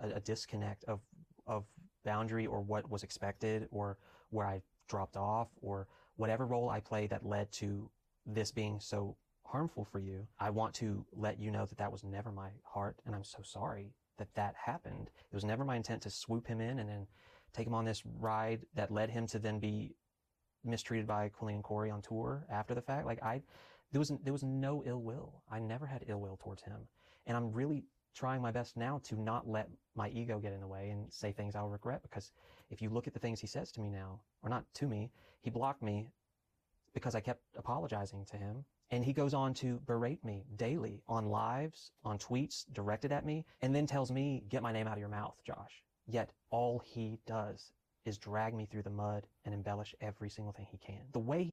[0.00, 1.00] a, a disconnect of
[1.46, 1.64] of
[2.04, 3.98] boundary or what was expected, or
[4.30, 5.88] where I dropped off, or
[6.20, 7.90] whatever role I played that led to
[8.26, 10.26] this being so harmful for you.
[10.38, 13.40] I want to let you know that that was never my heart, and I'm so
[13.42, 15.08] sorry that that happened.
[15.32, 17.06] It was never my intent to swoop him in and then
[17.54, 19.94] take him on this ride that led him to then be
[20.62, 23.06] mistreated by Colleen and Corey on tour after the fact.
[23.06, 23.40] Like I,
[23.90, 25.42] there was there was no ill will.
[25.50, 26.86] I never had ill will towards him,
[27.26, 27.84] and I'm really
[28.14, 31.32] trying my best now to not let my ego get in the way and say
[31.32, 32.02] things I'll regret.
[32.02, 32.30] Because
[32.70, 35.10] if you look at the things he says to me now, or not to me,
[35.40, 36.10] he blocked me
[36.94, 38.64] because I kept apologizing to him.
[38.92, 43.44] And he goes on to berate me daily on lives, on tweets directed at me,
[43.62, 45.84] and then tells me, get my name out of your mouth, Josh.
[46.06, 47.72] Yet all he does
[48.04, 51.02] is drag me through the mud and embellish every single thing he can.
[51.12, 51.50] The way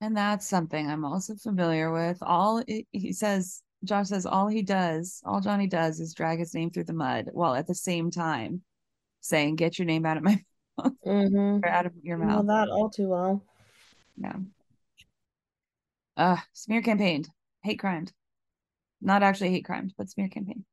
[0.00, 2.18] And that's something I'm also familiar with.
[2.22, 6.54] All he he says, Josh says, all he does, all Johnny does is drag his
[6.54, 8.62] name through the mud while at the same time
[9.20, 10.32] saying, get your name out of my
[10.78, 11.64] mouth, Mm-hmm.
[11.64, 12.46] or out of your Know mouth.
[12.46, 13.42] that all too well.
[14.16, 14.36] Yeah.
[16.16, 17.28] Uh, smear campaigned,
[17.62, 18.12] hate crimed.
[19.00, 20.64] Not actually hate crimed, but smear campaign.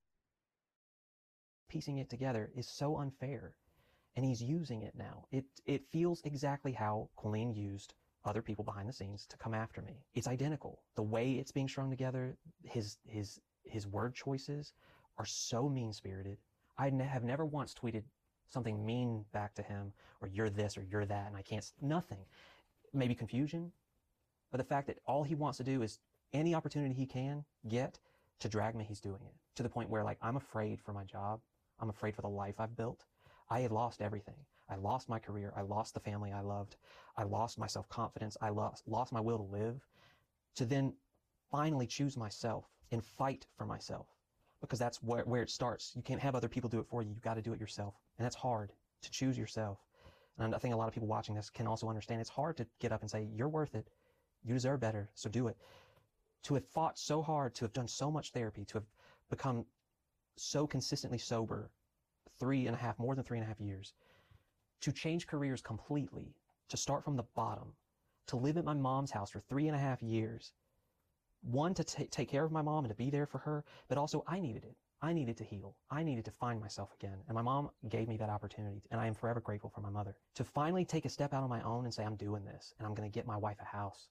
[1.69, 3.55] piecing it together is so unfair
[4.15, 7.93] and he's using it now it it feels exactly how colleen used
[8.25, 10.03] other people behind the scenes to come after me.
[10.13, 10.81] It's identical.
[10.95, 14.73] The way it's being strung together his his his word choices
[15.17, 16.37] are so mean spirited
[16.77, 18.03] i ne- have never once tweeted
[18.47, 19.91] something mean back to him
[20.21, 22.19] or you're this or you're that and i can't nothing.
[22.93, 23.71] Maybe confusion
[24.51, 25.99] but the fact that all he wants to do is
[26.33, 27.99] any opportunity he can get
[28.39, 29.33] to drag me he's doing it.
[29.55, 31.39] To the point where like i'm afraid for my job.
[31.79, 33.05] I'm afraid for the life I've built.
[33.49, 34.35] I had lost everything.
[34.69, 35.53] I lost my career.
[35.55, 36.77] I lost the family I loved.
[37.17, 38.37] I lost my self confidence.
[38.41, 39.87] I lost, lost my will to live.
[40.55, 40.93] To then
[41.51, 44.07] finally choose myself and fight for myself
[44.61, 45.93] because that's where, where it starts.
[45.95, 47.09] You can't have other people do it for you.
[47.09, 47.95] You've got to do it yourself.
[48.17, 48.71] And that's hard
[49.01, 49.79] to choose yourself.
[50.37, 52.67] And I think a lot of people watching this can also understand it's hard to
[52.79, 53.87] get up and say, You're worth it.
[54.43, 55.09] You deserve better.
[55.13, 55.57] So do it.
[56.43, 58.85] To have fought so hard, to have done so much therapy, to have
[59.29, 59.65] become
[60.35, 61.71] so consistently sober
[62.39, 63.93] three and a half, more than three and a half years,
[64.81, 66.35] to change careers completely,
[66.69, 67.73] to start from the bottom,
[68.27, 70.53] to live at my mom's house for three and a half years.
[71.41, 73.97] One, to ta take care of my mom and to be there for her, but
[73.97, 74.75] also I needed it.
[75.01, 75.75] I needed to heal.
[75.91, 77.17] I needed to find myself again.
[77.27, 78.81] And my mom gave me that opportunity.
[78.89, 80.15] And I am forever grateful for my mother.
[80.35, 82.87] To finally take a step out on my own and say, I'm doing this and
[82.87, 84.07] I'm going to get my wife a house.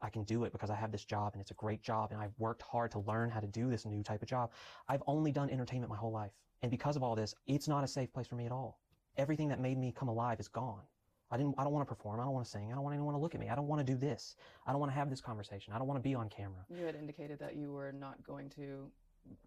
[0.00, 2.20] I can do it because I have this job and it's a great job and
[2.20, 4.50] I've worked hard to learn how to do this new type of job.
[4.88, 6.32] I've only done entertainment my whole life.
[6.62, 8.80] And because of all this, it's not a safe place for me at all.
[9.16, 10.82] Everything that made me come alive is gone.
[11.30, 12.20] I didn't I don't want to perform.
[12.20, 12.70] I don't want to sing.
[12.70, 13.48] I don't want anyone to look at me.
[13.48, 14.36] I don't want to do this.
[14.66, 15.72] I don't want to have this conversation.
[15.72, 16.64] I don't want to be on camera.
[16.68, 18.90] You had indicated that you were not going to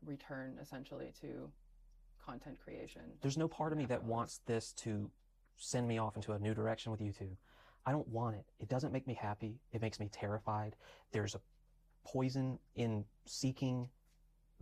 [0.04, 1.50] return essentially to
[2.26, 3.02] content creation.
[3.22, 5.12] There's no part of me that wants this to
[5.58, 7.36] send me off into a new direction with YouTube.
[7.86, 8.46] I don't want it.
[8.60, 9.60] It doesn't make me happy.
[9.72, 10.76] It makes me terrified.
[11.12, 11.42] There's a
[12.04, 13.90] poison in seeking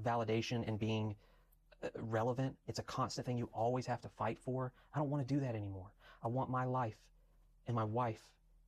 [0.04, 1.16] validation and being
[1.96, 2.56] relevant.
[2.68, 4.72] It's a constant thing you always have to fight for.
[4.94, 5.92] I don't want to do that anymore.
[6.24, 6.98] I want my life
[7.68, 8.22] and my wife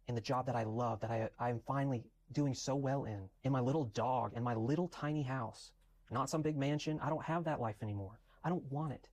[0.08, 3.54] and the job that I love that I, I'm finally doing so well in, and
[3.54, 5.72] my little dog and my little tiny house,
[6.12, 7.00] not some big mansion.
[7.02, 8.20] I don't have that life anymore.
[8.44, 9.08] I don't want it.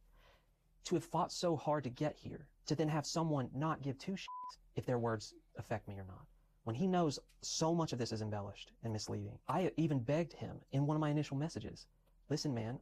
[0.84, 4.12] To have fought so hard to get here, to then have someone not give two
[4.12, 6.26] shits if their words affect me or not.
[6.64, 10.60] When he knows so much of this is embellished and misleading, I even begged him
[10.72, 11.86] in one of my initial messages,
[12.28, 12.78] listen, man,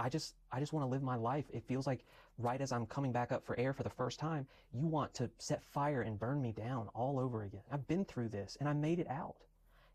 [0.00, 1.44] I just I just want to live my life.
[1.52, 2.06] It feels like
[2.38, 5.30] right as I'm coming back up for air for the first time, you want to
[5.38, 7.60] set fire and burn me down all over again.
[7.70, 9.36] I've been through this and I made it out.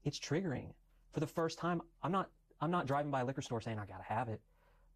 [0.04, 0.68] It's triggering.
[1.12, 2.30] For the first time, I'm not
[2.62, 4.40] I'm not driving by a liquor store saying I got to have it,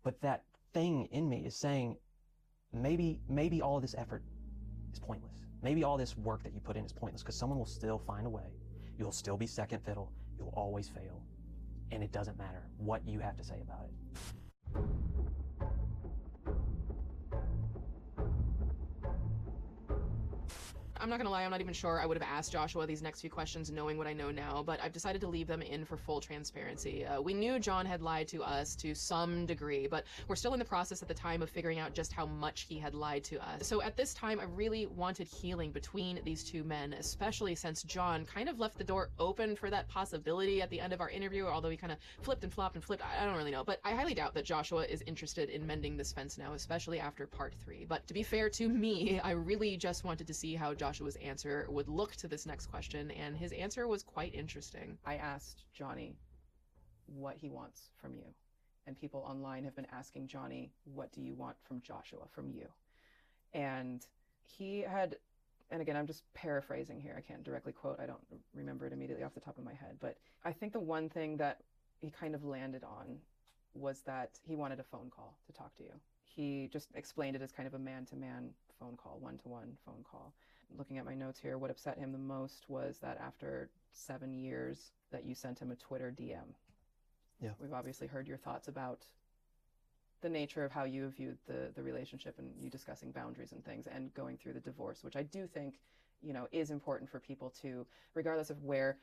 [0.03, 1.97] but that thing in me is saying
[2.71, 4.23] maybe maybe all this effort
[4.93, 5.43] is pointless.
[5.63, 8.27] Maybe all this work that you put in is pointless because someone will still find
[8.27, 8.53] a way.
[8.99, 10.11] You'll still be second fiddle.
[10.37, 11.23] You'll always fail.
[11.91, 15.08] And it doesn't matter what you have to say about it you
[21.01, 23.21] I'm not gonna lie, I'm not even sure I would have asked Joshua these next
[23.21, 25.95] few questions knowing what I know now, but I've decided to leave them in for
[25.95, 27.05] full transparency.
[27.05, 30.59] Uh, we knew John had lied to us to some degree, but we're still in
[30.59, 33.37] the process at the time of figuring out just how much he had lied to
[33.37, 33.65] us.
[33.65, 38.25] So at this time, I really wanted healing between these two men, especially since John
[38.25, 41.45] kind of left the door open for that possibility at the end of our interview,
[41.45, 43.03] although he kind of flipped and flopped and flipped.
[43.03, 46.11] I don't really know, but I highly doubt that Joshua is interested in mending this
[46.11, 47.85] fence now, especially after part three.
[47.87, 51.67] But to be fair to me, I really just wanted to see how Joshua's answer
[51.69, 54.97] would look to this next question, and his answer was quite interesting.
[55.05, 56.15] I asked Johnny
[57.05, 58.23] what he wants from you.
[58.87, 62.65] And people online have been asking Johnny, what do you want from Joshua, from you?
[63.53, 64.03] And
[64.47, 65.17] he had,
[65.69, 67.13] and again, I'm just paraphrasing here.
[67.15, 68.25] I can't directly quote, I don't
[68.55, 69.97] remember it immediately off the top of my head.
[69.99, 71.59] But I think the one thing that
[72.01, 73.19] he kind of landed on
[73.75, 75.91] was that he wanted a phone call to talk to you.
[76.23, 78.49] He just explained it as kind of a man to man
[78.79, 80.33] phone call, one to one phone call.
[80.77, 84.91] Looking at my notes here, what upset him the most was that after seven years
[85.11, 86.53] that you sent him a Twitter DM.
[87.41, 87.51] Yeah.
[87.59, 89.05] We've obviously heard your thoughts about
[90.21, 93.87] the nature of how you viewed the the relationship and you discussing boundaries and things
[93.87, 95.79] and going through the divorce, which I do think,
[96.21, 98.97] you know, is important for people to, regardless of where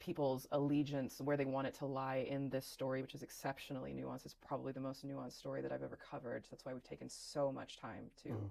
[0.00, 4.24] people's allegiance, where they want it to lie in this story, which is exceptionally nuanced.
[4.24, 6.44] It's probably the most nuanced story that I've ever covered.
[6.50, 8.50] That's why we've taken so much time to Mhm.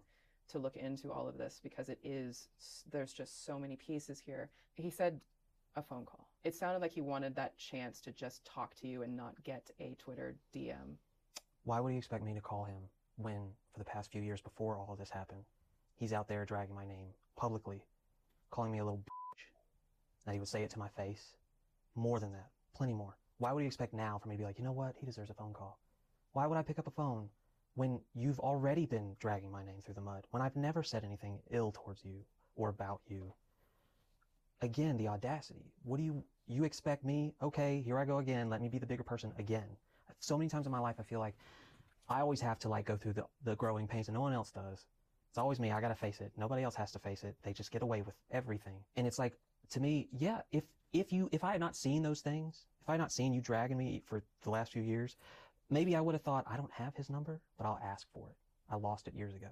[0.49, 2.47] To look into all of this because it is
[2.91, 4.49] there's just so many pieces here.
[4.76, 5.19] He said
[5.76, 6.27] a phone call.
[6.43, 9.69] It sounded like he wanted that chance to just talk to you and not get
[9.80, 10.97] a Twitter DM.
[11.63, 12.81] Why would he expect me to call him
[13.17, 13.41] when,
[13.73, 15.43] for the past few years before all of this happened,
[15.95, 17.84] he's out there dragging my name publicly,
[18.49, 19.43] calling me a little bitch,
[20.26, 21.35] that he would say it to my face?
[21.95, 23.17] More than that, plenty more.
[23.38, 25.30] Why would he expect now for me to be like, you know what, he deserves
[25.30, 25.80] a phone call?
[26.34, 27.30] Why would I pick up a phone
[27.80, 31.39] when you've already been dragging my name through the mud, when I've never said anything
[31.49, 32.26] ill towards you
[32.57, 33.34] or about you?
[34.61, 35.72] Again, the audacity.
[35.84, 37.34] What do you you expect me?
[37.41, 38.49] Okay, here I go again.
[38.49, 39.77] Let me be the bigger person again.
[40.19, 41.35] So many times in my life, I feel like
[42.10, 44.51] I always have to like go through the, the growing pains and no one else
[44.51, 44.85] does.
[45.30, 45.72] It's always me.
[45.72, 46.34] I got to face it.
[46.35, 47.38] Nobody else has to face it.
[47.43, 48.80] They just get away with everything.
[48.97, 49.38] And it's like,
[49.69, 52.93] to me, yeah, if, if you, if I had not seen those things, if I
[52.93, 55.15] had not seen you dragging me for the last few years,
[55.69, 58.35] maybe I would have thought, I don't have his number, but I'll ask for it.
[58.69, 59.49] I lost it years ago.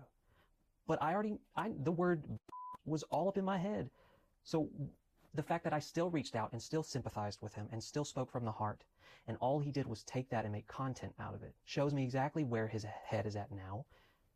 [0.88, 2.24] But I already, I, the word
[2.86, 3.90] was all up in my head.
[4.44, 4.70] So
[5.34, 8.32] the fact that I still reached out and still sympathized with him and still spoke
[8.32, 8.84] from the heart,
[9.28, 12.04] and all he did was take that and make content out of it, shows me
[12.04, 13.86] exactly where his head is at now,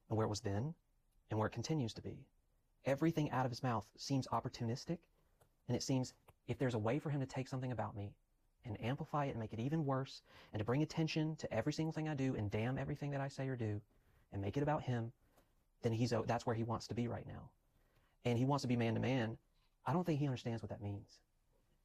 [0.09, 0.73] and where it was then,
[1.29, 2.25] and where it continues to be.
[2.85, 4.97] Everything out of his mouth seems opportunistic,
[5.67, 6.13] and it seems
[6.47, 8.11] if there's a way for him to take something about me
[8.65, 10.21] and amplify it and make it even worse,
[10.53, 13.27] and to bring attention to every single thing I do and damn everything that I
[13.27, 13.81] say or do,
[14.31, 15.11] and make it about him,
[15.81, 17.49] then he's that's where he wants to be right now.
[18.25, 19.37] And he wants to be man to man.
[19.85, 21.19] I don't think he understands what that means.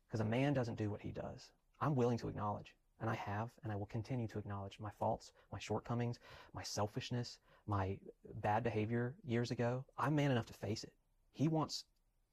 [0.07, 1.51] Because a man doesn't do what he does.
[1.81, 5.33] I'm willing to acknowledge, and I have, and I will continue to acknowledge my faults,
[5.53, 6.19] my shortcomings,
[6.55, 7.99] my selfishness, my
[8.43, 9.85] bad behavior years ago.
[9.99, 10.93] I'm man enough to face it.
[11.33, 11.85] He wants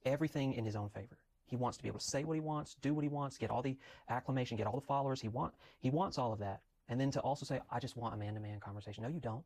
[0.06, 1.18] everything in his own favor.
[1.54, 3.52] He wants to be able to say what he wants, do what he wants, get
[3.52, 3.78] all the
[4.10, 5.54] acclamation, get all the followers he want.
[5.82, 6.62] He wants all of that.
[6.90, 9.04] And then to also say, I just want a man-to-man conversation.
[9.04, 9.46] No, you don't.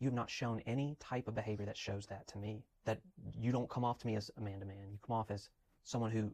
[0.00, 2.64] You have not shown any type of behavior that shows that to me.
[2.84, 2.98] That
[3.38, 4.90] you don't come off to me as a man-to-man.
[4.90, 5.50] You come off as
[5.84, 6.32] someone who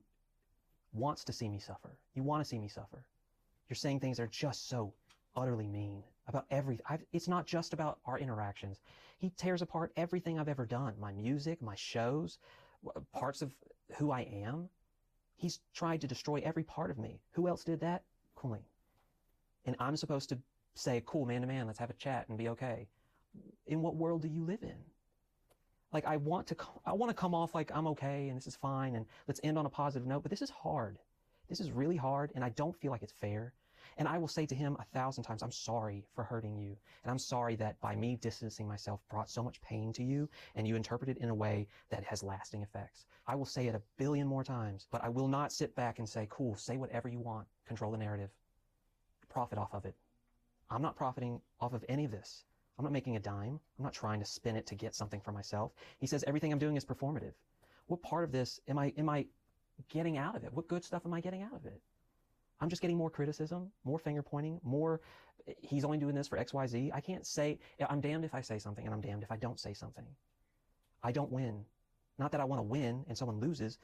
[0.94, 1.98] wants to see me suffer.
[2.14, 3.04] You want to see me suffer.
[3.68, 4.94] You're saying things that are just so
[5.36, 6.86] utterly mean about everything.
[7.12, 8.80] It's not just about our interactions.
[9.18, 10.94] He tears apart everything I've ever done.
[10.98, 12.38] My music, my shows,
[13.12, 13.52] parts of
[13.96, 14.68] who I am.
[15.36, 17.20] He's tried to destroy every part of me.
[17.32, 18.02] Who else did that?
[18.36, 18.62] Colleen.
[19.64, 20.38] And I'm supposed to
[20.74, 22.88] say, cool, man to man, let's have a chat and be okay.
[23.66, 24.76] In what world do you live in?
[25.92, 26.56] Like I want to,
[26.86, 29.58] I want to come off like I'm okay and this is fine and let's end
[29.58, 30.98] on a positive note, but this is hard.
[31.48, 33.52] This is really hard and I don't feel like it's fair.
[33.98, 36.76] And I will say to him a thousand times, I'm sorry for hurting you.
[37.02, 40.66] And I'm sorry that by me distancing myself brought so much pain to you and
[40.66, 43.06] you interpret it in a way that has lasting effects.
[43.26, 46.08] I will say it a billion more times, but I will not sit back and
[46.08, 48.30] say, cool, say whatever you want, control the narrative,
[49.28, 49.94] profit off of it.
[50.70, 52.44] I'm not profiting off of any of this.
[52.78, 53.60] I'm not making a dime.
[53.78, 55.72] I'm not trying to spin it to get something for myself.
[55.98, 57.34] He says everything I'm doing is performative.
[57.86, 59.26] What part of this am I, am I
[59.88, 60.52] getting out of it?
[60.52, 61.82] What good stuff am I getting out of it?
[62.60, 65.00] I'm just getting more criticism, more finger pointing, more,
[65.60, 66.90] he's only doing this for XYZ.
[66.92, 67.58] I can't say,
[67.88, 70.06] I'm damned if I say something and I'm damned if I don't say something.
[71.02, 71.64] I don't win.
[72.18, 73.78] Not that I want to win and someone loses.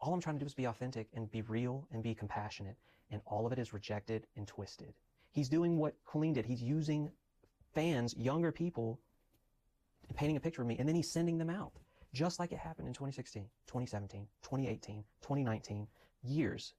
[0.00, 2.76] All I'm trying to do is be authentic and be real and be compassionate.
[3.10, 4.94] And all of it is rejected and twisted.
[5.32, 6.46] He's doing what Colleen did.
[6.46, 7.10] He's using
[7.74, 9.00] fans, younger people,
[10.14, 11.72] painting a picture of me, and then he's sending them out.
[12.12, 15.86] just like it happened in 2016, 2017, 2018, 2019,
[16.22, 16.74] years.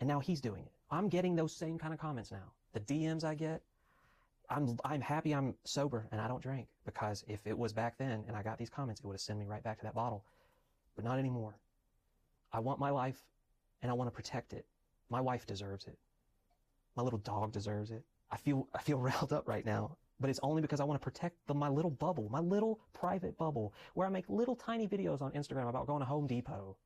[0.00, 0.72] And now he's doing it.
[0.90, 2.52] I'm getting those same kind of comments now.
[2.72, 3.62] The DMs I get,
[4.48, 8.24] I'm I'm happy I'm sober and I don't drink because if it was back then
[8.28, 10.24] and I got these comments, it would have sent me right back to that bottle.
[10.94, 11.58] But not anymore.
[12.52, 13.22] I want my life
[13.82, 14.66] and I want to protect it.
[15.10, 15.98] My wife deserves it.
[16.96, 18.04] My little dog deserves it.
[18.30, 21.04] I feel I feel riled up right now, but it's only because I want to
[21.04, 25.22] protect the, my little bubble, my little private bubble, where I make little tiny videos
[25.22, 26.76] on Instagram about going to Home Depot.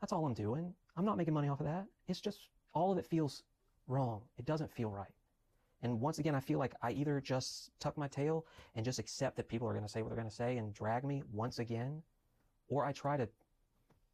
[0.00, 0.74] That's all I'm doing.
[0.96, 1.86] I'm not making money off of that.
[2.08, 3.42] It's just all of it feels
[3.86, 4.22] wrong.
[4.38, 5.12] It doesn't feel right.
[5.82, 9.36] And once again, I feel like I either just tuck my tail and just accept
[9.36, 11.58] that people are going to say what they're going to say and drag me once
[11.58, 12.02] again,
[12.68, 13.28] or I try to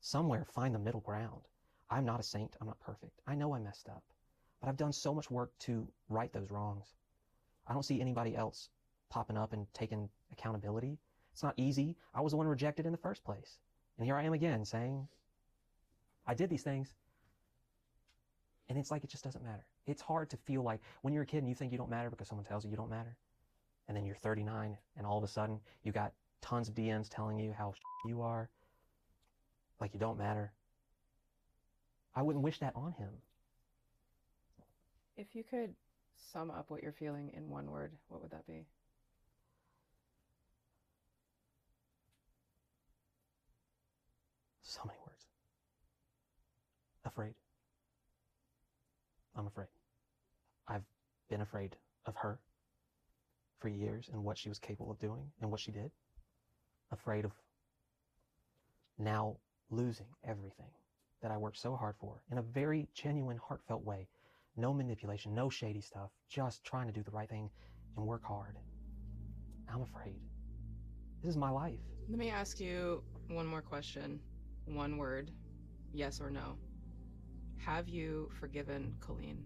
[0.01, 1.43] somewhere find the middle ground.
[1.91, 2.57] I'm not a saint.
[2.61, 3.21] I'm not perfect.
[3.27, 4.05] I know I messed up,
[4.61, 6.95] but I've done so much work to right those wrongs.
[7.67, 8.71] I don't see anybody else
[9.09, 10.99] popping up and taking accountability.
[11.33, 11.97] It's not easy.
[12.15, 13.59] I was the one rejected in the first place.
[13.99, 15.09] And here I am again saying,
[16.27, 16.93] I did these things.
[18.69, 19.65] And it's like it just doesn't matter.
[19.87, 22.11] It's hard to feel like when you're a kid and you think you don't matter
[22.11, 23.17] because someone tells you you don't matter.
[23.89, 27.39] And then you're 39 and all of a sudden you got tons of DMs telling
[27.39, 27.75] you how
[28.05, 28.49] you are,
[29.81, 30.53] like you don't matter.
[32.15, 33.11] I wouldn't wish that on him.
[35.17, 35.75] If you could
[36.33, 38.67] sum up what you're feeling in one word, what would that be?
[44.63, 45.25] So many words.
[47.05, 47.35] Afraid.
[49.37, 49.69] I'm afraid.
[50.69, 50.85] I've
[51.29, 51.77] been afraid
[52.07, 52.39] of her
[53.61, 55.91] for years and what she was capable of doing and what she did.
[56.91, 57.33] Afraid of
[58.99, 59.37] now
[59.71, 60.71] losing everything
[61.23, 64.09] that I worked so hard for in a very genuine, heartfelt way.
[64.57, 67.51] No manipulation, no shady stuff, just trying to do the right thing
[67.97, 68.57] and work hard.
[69.73, 70.21] I'm afraid.
[71.23, 71.79] This is my life.
[72.09, 74.21] Let me ask you one more question.
[74.67, 75.31] One word,
[75.93, 76.57] yes or no.
[77.67, 79.45] Have you forgiven Colleen?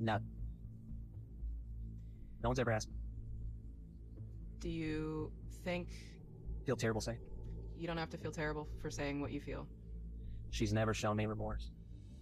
[0.00, 0.18] No.
[2.42, 2.96] No one's ever asked me.
[4.58, 5.30] Do you
[5.64, 5.86] think
[6.66, 7.20] Feel terrible saying.
[7.76, 9.68] you don't have to feel terrible for saying what you feel?
[10.50, 11.70] She's never shown me remorse.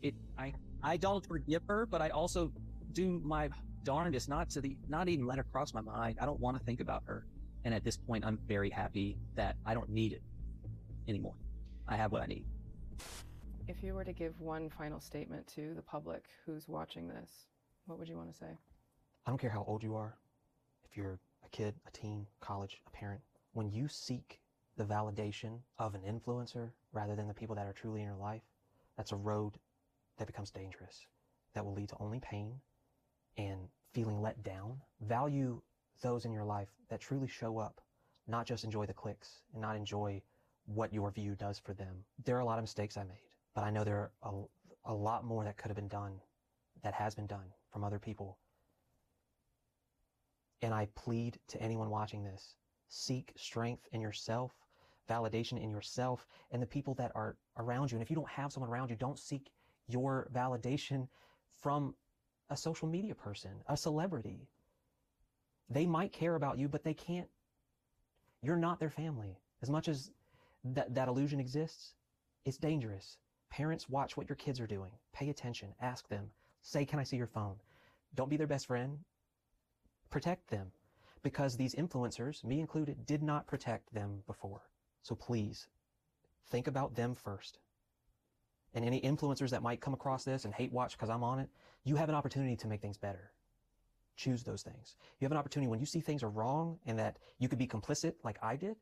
[0.02, 0.52] It I
[0.82, 2.52] I don't forgive her, but I also
[2.92, 3.48] do my
[3.84, 6.18] darndest not to the not even let her cross my mind.
[6.20, 7.26] I don't want to think about her.
[7.64, 10.20] And at this point I'm very happy that I don't need it
[11.08, 11.34] anymore.
[11.88, 12.44] I have what I need.
[13.68, 17.46] If you were to give one final statement to the public who's watching this,
[17.86, 18.58] what would you want to say?
[19.26, 20.16] I don't care how old you are,
[20.84, 23.20] if you're a kid, a teen, college, a parent,
[23.54, 24.40] when you seek
[24.76, 28.42] the validation of an influencer rather than the people that are truly in your life,
[28.96, 29.58] that's a road
[30.18, 31.06] that becomes dangerous,
[31.54, 32.52] that will lead to only pain
[33.36, 33.58] and
[33.92, 34.80] feeling let down.
[35.00, 35.60] Value
[36.02, 37.80] those in your life that truly show up,
[38.28, 40.20] not just enjoy the clicks and not enjoy
[40.66, 42.04] what your view does for them.
[42.24, 44.46] There are a lot of mistakes I made, but I know there are
[44.86, 46.20] a, a lot more that could have been done,
[46.82, 48.38] that has been done from other people.
[50.62, 52.56] And I plead to anyone watching this
[52.88, 54.52] seek strength in yourself,
[55.08, 57.96] validation in yourself, and the people that are around you.
[57.96, 59.50] And if you don't have someone around you, don't seek
[59.88, 61.08] your validation
[61.60, 61.94] from
[62.50, 64.48] a social media person, a celebrity.
[65.68, 67.28] They might care about you, but they can't.
[68.42, 69.38] You're not their family.
[69.62, 70.10] As much as
[70.74, 71.94] that, that illusion exists,
[72.44, 73.18] it's dangerous.
[73.50, 74.92] Parents, watch what your kids are doing.
[75.12, 75.74] Pay attention.
[75.80, 76.30] Ask them.
[76.62, 77.56] Say, Can I see your phone?
[78.14, 78.98] Don't be their best friend.
[80.10, 80.72] Protect them.
[81.22, 84.62] Because these influencers, me included, did not protect them before.
[85.02, 85.68] So please,
[86.48, 87.58] think about them first.
[88.74, 91.48] And any influencers that might come across this and hate watch because I'm on it,
[91.84, 93.32] you have an opportunity to make things better.
[94.16, 94.96] Choose those things.
[95.18, 97.66] You have an opportunity when you see things are wrong and that you could be
[97.66, 98.76] complicit like I did,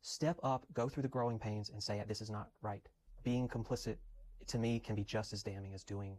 [0.00, 2.86] step up, go through the growing pains and say, this is not right.
[3.24, 3.96] Being complicit
[4.46, 6.16] to me can be just as damning as doing,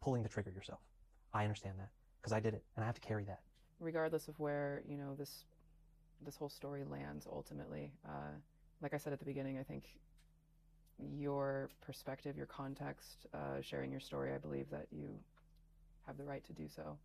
[0.00, 0.80] pulling the trigger yourself.
[1.34, 1.90] I understand that
[2.20, 3.40] because I did it and I have to carry that.
[3.80, 5.44] Regardless of where, you know, this
[6.24, 8.32] this whole story lands ultimately, uh,
[8.80, 9.84] like I said at the beginning, I think
[10.98, 15.10] your perspective, your context, uh, sharing your story, I believe that you
[16.06, 16.98] have the right to do so.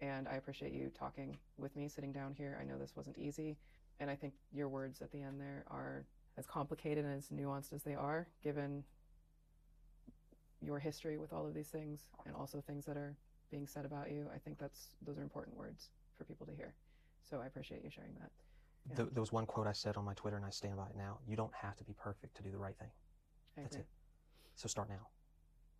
[0.00, 2.58] And I appreciate you talking with me, sitting down here.
[2.60, 3.56] I know this wasn't easy.
[4.00, 6.04] And I think your words at the end there are
[6.36, 8.84] as complicated and as nuanced as they are, given
[10.60, 13.16] your history with all of these things and also things that are
[13.50, 14.26] being said about you.
[14.34, 16.74] I think that's those are important words for people to hear.
[17.22, 18.30] So I appreciate you sharing that.
[18.88, 18.96] Yeah.
[18.96, 20.96] Th- there was one quote I said on my Twitter, and I stand by it
[20.96, 21.18] now.
[21.26, 22.90] You don't have to be perfect to do the right thing.
[23.56, 23.82] I That's agree.
[23.82, 23.88] it.
[24.54, 25.08] So start now.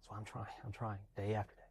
[0.00, 0.46] So I'm trying.
[0.64, 1.62] I'm trying day after day.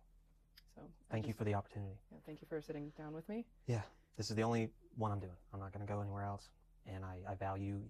[0.75, 1.99] So Thank you for the opportunity.
[2.11, 3.45] Yeah, thank you for sitting down with me.
[3.67, 3.81] Yeah.
[4.17, 5.37] this is the only one I'm doing.
[5.53, 6.49] I'm not going to go anywhere else.
[6.85, 7.81] And I, I value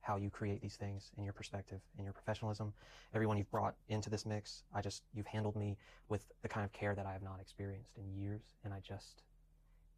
[0.00, 2.72] how you create these things in your perspective, in your professionalism.
[3.14, 5.76] Everyone you've brought into this mix, I just, you've handled me
[6.08, 8.42] with the kind of care that I have not experienced in years.
[8.64, 9.22] And I just,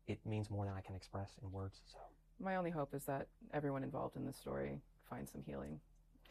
[0.09, 1.81] it means more than I can express in words.
[1.87, 1.99] So
[2.41, 5.79] My only hope is that everyone involved in this story finds some healing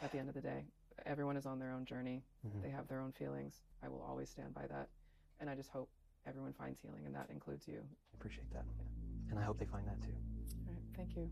[0.01, 0.65] at the end of the day.
[1.05, 2.23] Everyone is on their own journey.
[2.45, 2.61] Mhm.
[2.61, 3.61] They have their own feelings.
[3.81, 4.89] I will always stand by that.
[5.39, 5.89] And I just hope
[6.27, 7.79] everyone finds healing, and that includes you.
[7.79, 8.65] I appreciate that.
[9.31, 10.13] And I hope they find that too.
[10.67, 11.29] All right, thank you.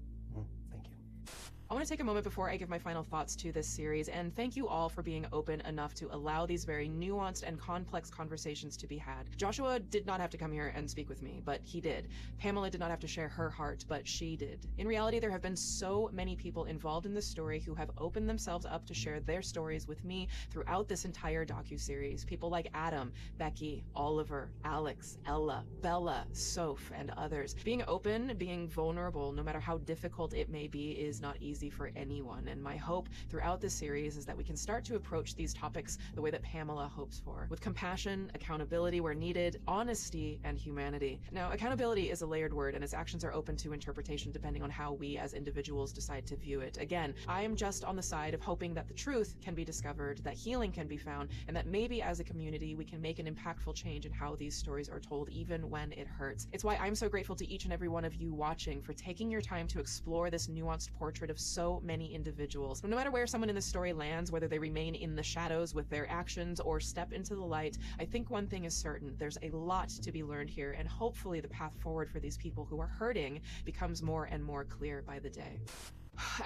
[1.72, 4.08] I want to take a moment before I give my final thoughts to this series
[4.10, 8.10] and thank you all for being open enough to allow these very nuanced and complex
[8.10, 9.30] conversations to be had.
[9.38, 12.08] Joshua did not have to come here and speak with me, but he did.
[12.40, 14.66] Pamela did not have to share her heart, but she did.
[14.80, 18.28] In reality, there have been so many people involved in this story who have opened
[18.28, 22.26] themselves up to share their stories with me throughout this entire docu-series.
[22.26, 27.54] People like Adam, Becky, Oliver, Alex, Ella, Bella, Soph, and others.
[27.64, 31.90] Being open, being vulnerable, no matter how difficult it may be, is not easy for
[31.95, 32.48] anyone.
[32.48, 35.98] And my hope throughout this series is that we can start to approach these topics
[36.14, 41.19] the way that Pamela hopes for, with compassion, accountability where needed, honesty, and humanity.
[41.31, 44.69] Now, accountability is a layered word, and its actions are open to interpretation depending on
[44.69, 46.77] how we as individuals decide to view it.
[46.77, 50.19] Again, I am just on the side of hoping that the truth can be discovered,
[50.19, 53.26] that healing can be found, and that maybe as a community we can make an
[53.26, 56.48] impactful change in how these stories are told, even when it hurts.
[56.52, 59.31] It's why I'm so grateful to each and every one of you watching for taking
[59.31, 62.84] your time to explore this nuanced portrait of so many individuals.
[62.84, 65.90] No matter where someone in the story lands, whether they remain in the shadows with
[65.90, 69.50] their actions or step into the light, I think one thing is certain there's a
[69.50, 72.88] lot to be learned here, and hopefully the path forward for these people who are
[72.88, 75.60] hurting becomes more and more clear by the day.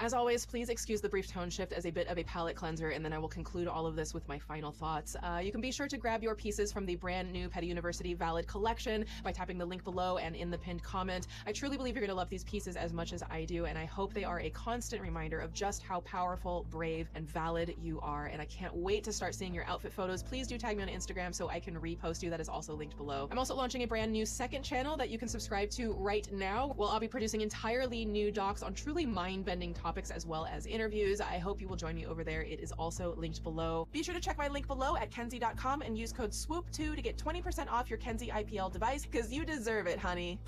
[0.00, 2.90] As always, please excuse the brief tone shift as a bit of a palate cleanser,
[2.90, 5.16] and then I will conclude all of this with my final thoughts.
[5.22, 8.14] Uh, you can be sure to grab your pieces from the brand new Petty University
[8.14, 11.26] Valid collection by tapping the link below and in the pinned comment.
[11.46, 13.78] I truly believe you're going to love these pieces as much as I do, and
[13.78, 18.00] I hope they are a constant reminder of just how powerful, brave, and valid you
[18.00, 18.26] are.
[18.26, 20.22] And I can't wait to start seeing your outfit photos.
[20.22, 22.30] Please do tag me on Instagram so I can repost you.
[22.30, 23.28] That is also linked below.
[23.30, 26.74] I'm also launching a brand new second channel that you can subscribe to right now.
[26.76, 31.20] Well, I'll be producing entirely new docs on truly mind-bending topics as well as interviews.
[31.20, 32.42] I hope you will join me over there.
[32.42, 33.88] It is also linked below.
[33.92, 37.16] Be sure to check my link below at kenzie.com and use code SWOOP2 to get
[37.16, 40.38] 20% off your Kenzie IPL device because you deserve it, honey.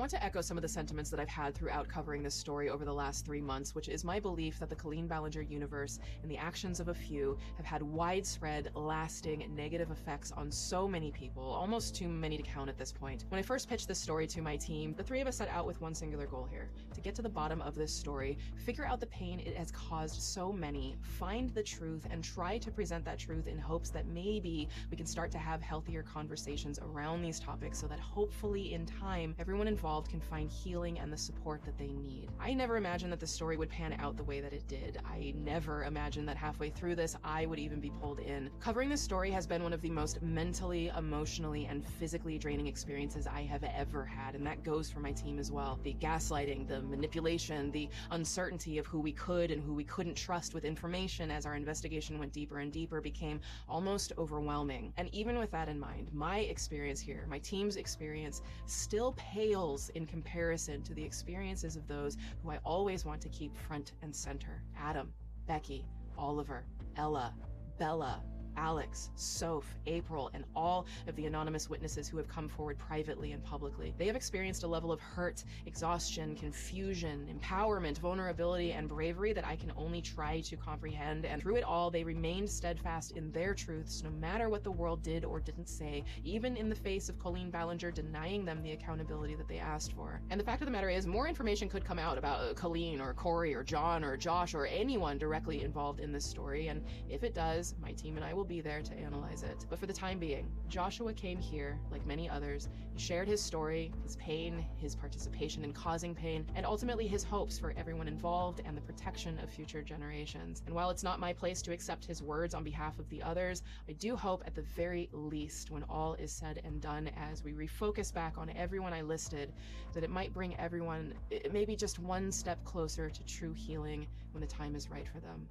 [0.00, 2.86] Want to echo some of the sentiments that I've had throughout covering this story over
[2.86, 6.38] the last three months, which is my belief that the Colleen Ballinger universe and the
[6.38, 11.94] actions of a few have had widespread, lasting negative effects on so many people, almost
[11.94, 13.26] too many to count at this point.
[13.28, 15.66] When I first pitched this story to my team, the three of us set out
[15.66, 19.00] with one singular goal here to get to the bottom of this story, figure out
[19.00, 23.18] the pain it has caused so many, find the truth, and try to present that
[23.18, 27.78] truth in hopes that maybe we can start to have healthier conversations around these topics
[27.78, 31.88] so that hopefully in time everyone involved can find healing and the support that they
[31.88, 32.28] need.
[32.38, 35.00] I never imagined that the story would pan out the way that it did.
[35.04, 38.50] I never imagined that halfway through this I would even be pulled in.
[38.60, 43.26] Covering this story has been one of the most mentally, emotionally, and physically draining experiences
[43.26, 45.80] I have ever had, and that goes for my team as well.
[45.82, 50.54] The gaslighting, the manipulation, the uncertainty of who we could and who we couldn't trust
[50.54, 54.92] with information as our investigation went deeper and deeper became almost overwhelming.
[54.96, 60.06] And even with that in mind, my experience here, my team's experience, still pales in
[60.06, 64.62] comparison to the experiences of those who I always want to keep front and center.
[64.78, 65.12] Adam,
[65.46, 65.86] Becky,
[66.18, 66.66] Oliver,
[66.96, 67.34] Ella,
[67.78, 68.22] Bella,
[68.60, 73.42] Alex, Soph, April, and all of the anonymous witnesses who have come forward privately and
[73.42, 73.94] publicly.
[73.96, 79.56] They have experienced a level of hurt, exhaustion, confusion, empowerment, vulnerability, and bravery that I
[79.56, 81.24] can only try to comprehend.
[81.24, 85.02] And through it all, they remained steadfast in their truths, no matter what the world
[85.02, 89.34] did or didn't say, even in the face of Colleen Ballinger denying them the accountability
[89.36, 90.20] that they asked for.
[90.28, 93.00] And the fact of the matter is, more information could come out about uh, Colleen
[93.00, 96.68] or Corey or John or Josh or anyone directly involved in this story.
[96.68, 99.64] And if it does, my team and I will be there to analyze it.
[99.70, 104.16] But for the time being, Joshua came here, like many others, shared his story, his
[104.16, 108.80] pain, his participation in causing pain, and ultimately his hopes for everyone involved and the
[108.80, 110.64] protection of future generations.
[110.66, 113.62] And while it's not my place to accept his words on behalf of the others,
[113.88, 117.52] I do hope at the very least, when all is said and done, as we
[117.52, 119.52] refocus back on everyone I listed,
[119.94, 121.14] that it might bring everyone
[121.52, 125.46] maybe just one step closer to true healing when the time is right for them.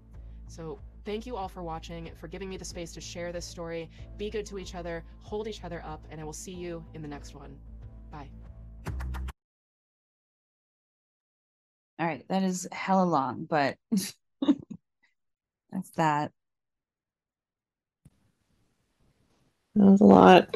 [0.48, 3.90] So, thank you all for watching, for giving me the space to share this story.
[4.18, 7.02] Be good to each other, hold each other up, and I will see you in
[7.02, 7.58] the next one.
[8.12, 8.30] Bye.
[12.00, 16.32] All right, that is hella long, but that's that.
[19.76, 20.56] That was a lot.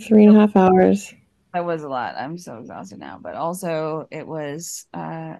[0.00, 1.12] Three and a half hours.
[1.52, 2.16] That was a lot.
[2.16, 5.36] I'm so exhausted now, but also it was uh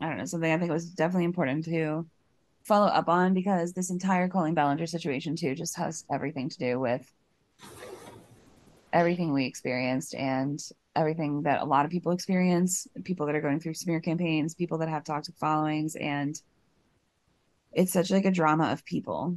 [0.00, 2.06] I don't know, something I think was definitely important to
[2.64, 6.80] follow up on because this entire Colleen Ballinger situation too just has everything to do
[6.80, 7.10] with
[8.92, 10.60] everything we experienced and
[10.96, 14.78] everything that a lot of people experience, people that are going through smear campaigns, people
[14.78, 16.40] that have toxic followings and
[17.72, 19.36] it's such like a drama of people.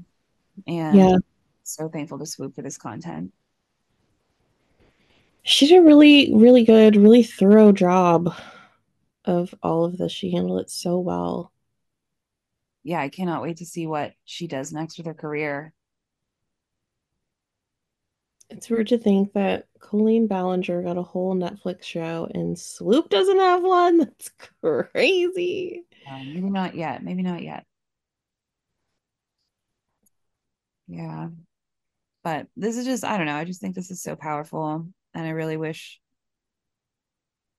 [0.68, 1.18] And Yeah.
[1.64, 3.34] so thankful to swoop for this content.
[5.44, 8.34] She did a really, really good, really thorough job
[9.28, 10.12] of all of this.
[10.12, 11.52] She handled it so well.
[12.84, 15.74] Yeah, I cannot wait to see what she does next with her career.
[18.50, 23.40] It's weird to think that Colleen Ballinger got a whole Netflix show and Swoop doesn't
[23.40, 23.98] have one.
[23.98, 24.30] That's
[24.62, 25.86] crazy.
[26.10, 27.04] Uh, maybe not yet.
[27.04, 27.66] Maybe not yet.
[30.88, 31.30] Yeah.
[32.24, 33.36] But this is just, I don't know.
[33.36, 34.88] I just think this is so powerful.
[35.14, 36.00] And I really wish,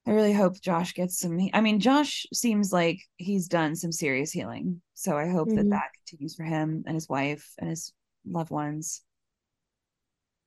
[0.08, 1.38] I really hope Josh gets some.
[1.52, 4.80] I mean, Josh seems like he's done some serious healing.
[4.94, 5.70] So I hope that Mhm.
[5.70, 7.92] that continues for him and his wife and his
[8.24, 9.02] loved ones.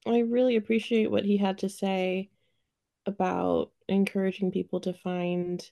[0.07, 2.31] I really appreciate what he had to say
[3.06, 5.69] about encouraging people to find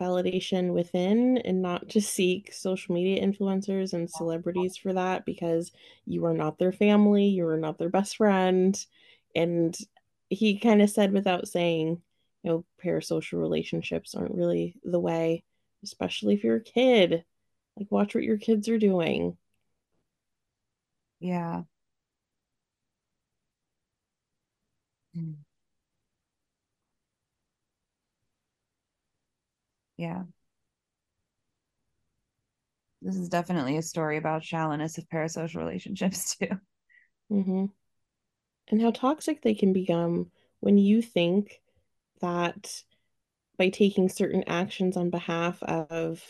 [0.00, 5.70] validation within and not to seek social media influencers and celebrities for that because
[6.06, 8.84] you are not their family, you are not their best friend.
[9.36, 9.78] And
[10.28, 12.02] he kind of said without saying,
[12.42, 15.44] you know, parasocial relationships aren't really the way,
[15.84, 17.24] especially if you're a kid.
[17.76, 19.36] Like, watch what your kids are doing.
[21.20, 21.62] Yeah.
[25.16, 25.44] Mm.
[29.96, 30.24] Yeah.
[33.02, 36.48] This is definitely a story about shallowness of parasocial relationships too.
[37.30, 37.66] hmm
[38.66, 41.61] And how toxic they can become when you think
[42.22, 42.82] that
[43.58, 46.24] by taking certain actions on behalf of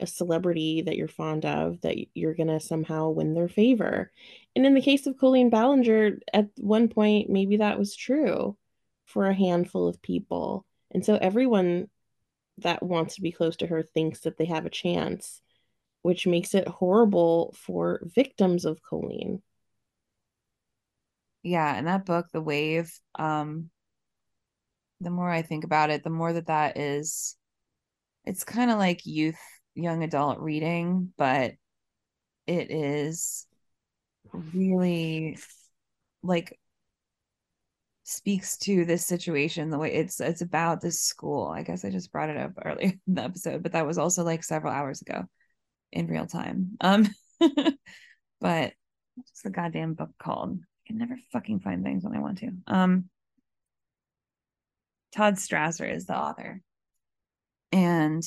[0.00, 4.10] a celebrity that you're fond of, that you're gonna somehow win their favor.
[4.54, 8.56] And in the case of Colleen Ballinger, at one point, maybe that was true
[9.04, 10.66] for a handful of people.
[10.90, 11.88] And so everyone
[12.58, 15.40] that wants to be close to her thinks that they have a chance,
[16.02, 19.42] which makes it horrible for victims of Colleen.
[21.42, 23.70] Yeah, and that book, The Wave, um,
[25.00, 27.36] the more I think about it, the more that that is,
[28.24, 29.38] it's kind of like youth,
[29.74, 31.52] young adult reading, but
[32.46, 33.46] it is
[34.32, 35.38] really
[36.22, 36.58] like
[38.04, 41.48] speaks to this situation the way it's it's about this school.
[41.48, 44.22] I guess I just brought it up earlier in the episode, but that was also
[44.24, 45.24] like several hours ago
[45.92, 46.76] in real time.
[46.80, 47.08] Um,
[48.40, 48.72] but
[49.14, 50.58] what's the goddamn book called?
[50.60, 52.52] I can never fucking find things when I want to.
[52.66, 53.08] Um,
[55.16, 56.60] Todd Strasser is the author.
[57.72, 58.22] And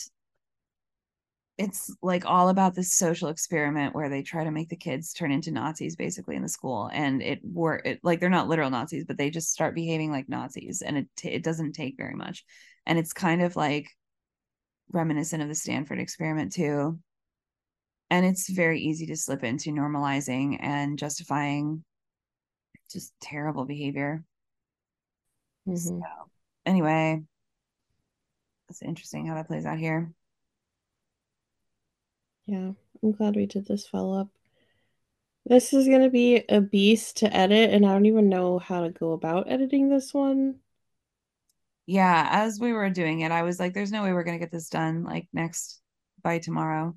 [1.58, 5.30] it's like all about this social experiment where they try to make the kids turn
[5.30, 9.03] into Nazis basically in the school and it work it like they're not literal Nazis
[9.06, 12.45] but they just start behaving like Nazis and it t- it doesn't take very much
[12.85, 13.90] and it's kind of like
[14.93, 16.98] reminiscent of the Stanford experiment too
[18.09, 21.84] and it's very easy to slip into normalizing and justifying
[22.90, 24.24] just terrible behavior
[25.68, 25.77] Mhm.
[25.77, 26.30] so
[26.66, 27.22] anyway
[28.70, 30.12] it's interesting how that plays out here
[32.48, 34.28] Yeah, I'm glad we did this follow up.
[35.46, 38.80] This is going to be a beast to edit, and I don't even know how
[38.84, 40.62] to go about editing this one.
[41.86, 44.44] yeah as we were doing it i was like there's no way we're going to
[44.44, 45.82] get this done like next
[46.24, 46.96] by tomorrow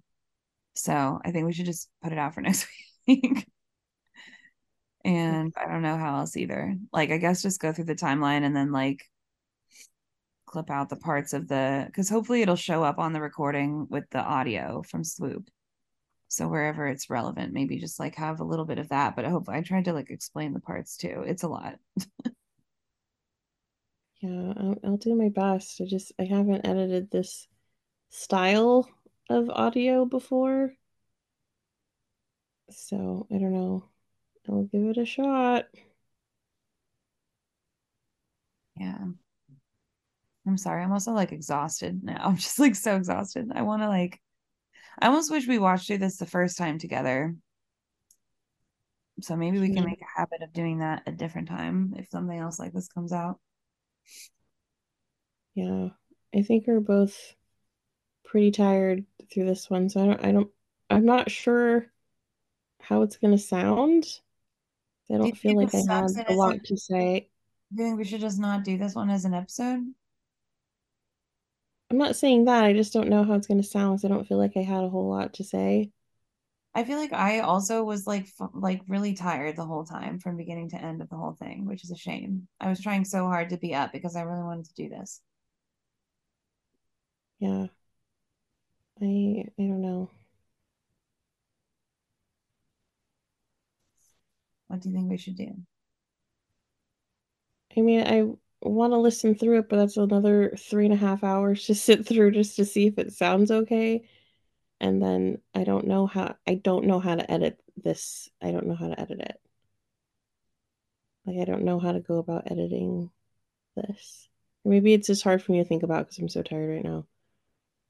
[0.75, 2.67] so i think we should just put it out for next
[3.09, 3.47] week
[5.05, 8.45] and i don't know how else either like i guess just go through the timeline
[8.45, 9.05] and then like
[10.53, 14.05] clip out the parts of the because hopefully it'll show up on the recording with
[14.11, 15.49] the audio from swoop
[16.29, 19.31] so wherever it's relevant maybe just like have a little bit of that but i
[19.31, 21.79] hope i tried to like explain the parts too it's a lot
[24.23, 25.81] Yeah, I'll, I'll do my best.
[25.81, 27.49] I just I haven't edited this
[28.11, 28.89] style
[29.31, 30.75] of audio before.
[32.71, 33.89] So, I don't know.
[34.49, 35.67] I'll give it a shot.
[38.77, 39.13] Yeah.
[40.47, 40.83] I'm sorry.
[40.83, 42.19] I'm also like exhausted now.
[42.21, 43.51] I'm just like so exhausted.
[43.55, 44.21] I want to like,
[44.99, 47.35] I almost wish we watched through this the first time together.
[49.21, 52.39] So maybe we can make a habit of doing that a different time if something
[52.39, 53.39] else like this comes out.
[55.55, 55.89] Yeah,
[56.35, 57.35] I think we're both
[58.25, 60.51] pretty tired through this one, so I don't I don't
[60.91, 61.87] I'm not sure
[62.81, 64.07] how it's gonna sound.
[65.11, 67.29] I Do don't feel like I it had sucks and a lot to say.
[67.75, 69.85] Do you think we should just not do this one as an episode?
[71.93, 72.65] I'm not saying that.
[72.65, 73.99] I just don't know how it's gonna sound.
[74.01, 75.93] 'cause I don't feel like I had a whole lot to say.
[76.75, 80.37] I feel like I also was like f- like really tired the whole time from
[80.37, 82.49] beginning to end of the whole thing, which is a shame.
[82.61, 85.23] I was trying so hard to be up because I really wanted to do this.
[87.39, 87.67] Yeah.
[89.03, 90.09] I I don't know.
[94.67, 95.55] What do you think we should do?
[97.77, 98.25] I mean, I
[98.65, 102.07] want to listen through it, but that's another three and a half hours to sit
[102.07, 104.09] through just to see if it sounds okay.
[104.81, 108.29] And then I don't know how I don't know how to edit this.
[108.43, 109.41] I don't know how to edit it.
[111.25, 113.11] Like I don't know how to go about editing
[113.77, 114.29] this.
[114.65, 117.07] Maybe it's just hard for me to think about because I'm so tired right now.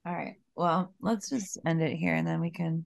[0.04, 0.36] All right.
[0.54, 2.84] Well, let's just end it here and then we can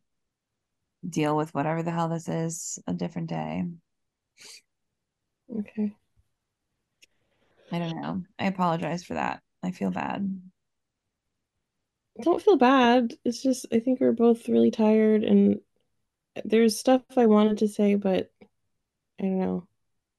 [1.08, 3.64] deal with whatever the hell this is a different day.
[5.50, 5.94] Okay.
[7.72, 8.22] I don't know.
[8.38, 9.40] I apologize for that.
[9.62, 10.40] I feel bad.
[12.22, 13.14] don't feel bad.
[13.24, 15.60] It's just I think we're both really tired and
[16.44, 18.30] there's stuff I wanted to say, but
[19.20, 19.66] I don't know.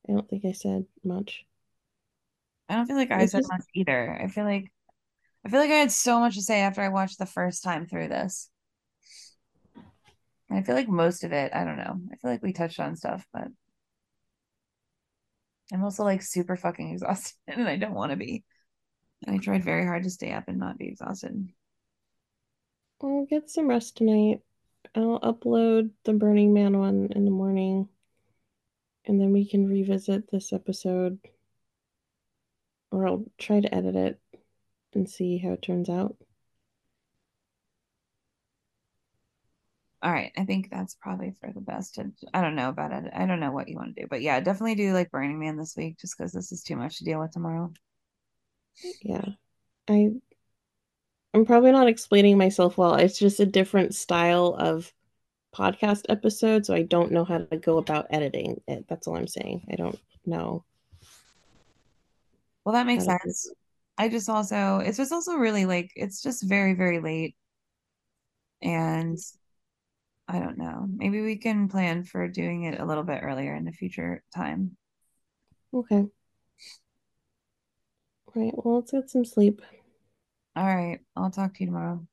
[0.07, 1.45] I don't think I said much.
[2.69, 4.19] I don't feel like I It's said just- much either.
[4.21, 4.71] I feel like
[5.45, 7.85] I feel like I had so much to say after I watched the first time
[7.85, 8.49] through this.
[10.49, 11.99] And I feel like most of it, I don't know.
[12.11, 13.47] I feel like we touched on stuff, but
[15.71, 18.43] I'm also like super fucking exhausted and I don't want to be.
[19.25, 21.49] And I tried very hard to stay up and not be exhausted.
[23.01, 24.41] I'll get some rest tonight.
[24.95, 27.89] I'll upload the Burning Man one in the morning,
[29.05, 31.19] and then we can revisit this episode.
[32.91, 34.19] Or I'll try to edit it
[34.93, 36.15] and see how it turns out.
[40.07, 41.99] All right, I think that's probably for the best.
[42.33, 43.11] I don't know about it.
[43.13, 45.57] I don't know what you want to do, but yeah, definitely do like Burning Man
[45.57, 47.73] this week, just because this is too much to deal with tomorrow.
[49.01, 49.25] Yeah.
[49.89, 50.11] I
[51.33, 52.95] I'm probably not explaining myself well.
[52.95, 54.93] It's just a different style of
[55.53, 58.85] podcast episode, so I don't know how to go about editing it.
[58.87, 59.67] That's all I'm saying.
[59.69, 60.63] I don't know.
[62.63, 63.51] Well, that makes How to do sense.
[63.97, 67.35] I just also, it's just also really like, it's just very, very late.
[68.61, 69.19] And
[70.27, 70.87] I don't know.
[70.89, 74.75] Maybe we can plan for doing it a little bit earlier in the future time.
[75.73, 76.05] Okay.
[78.35, 78.53] Right.
[78.53, 79.61] Well, let's get some sleep.
[80.55, 80.99] All right.
[81.15, 82.05] I'll talk to you tomorrow.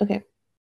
[0.00, 0.22] Okay.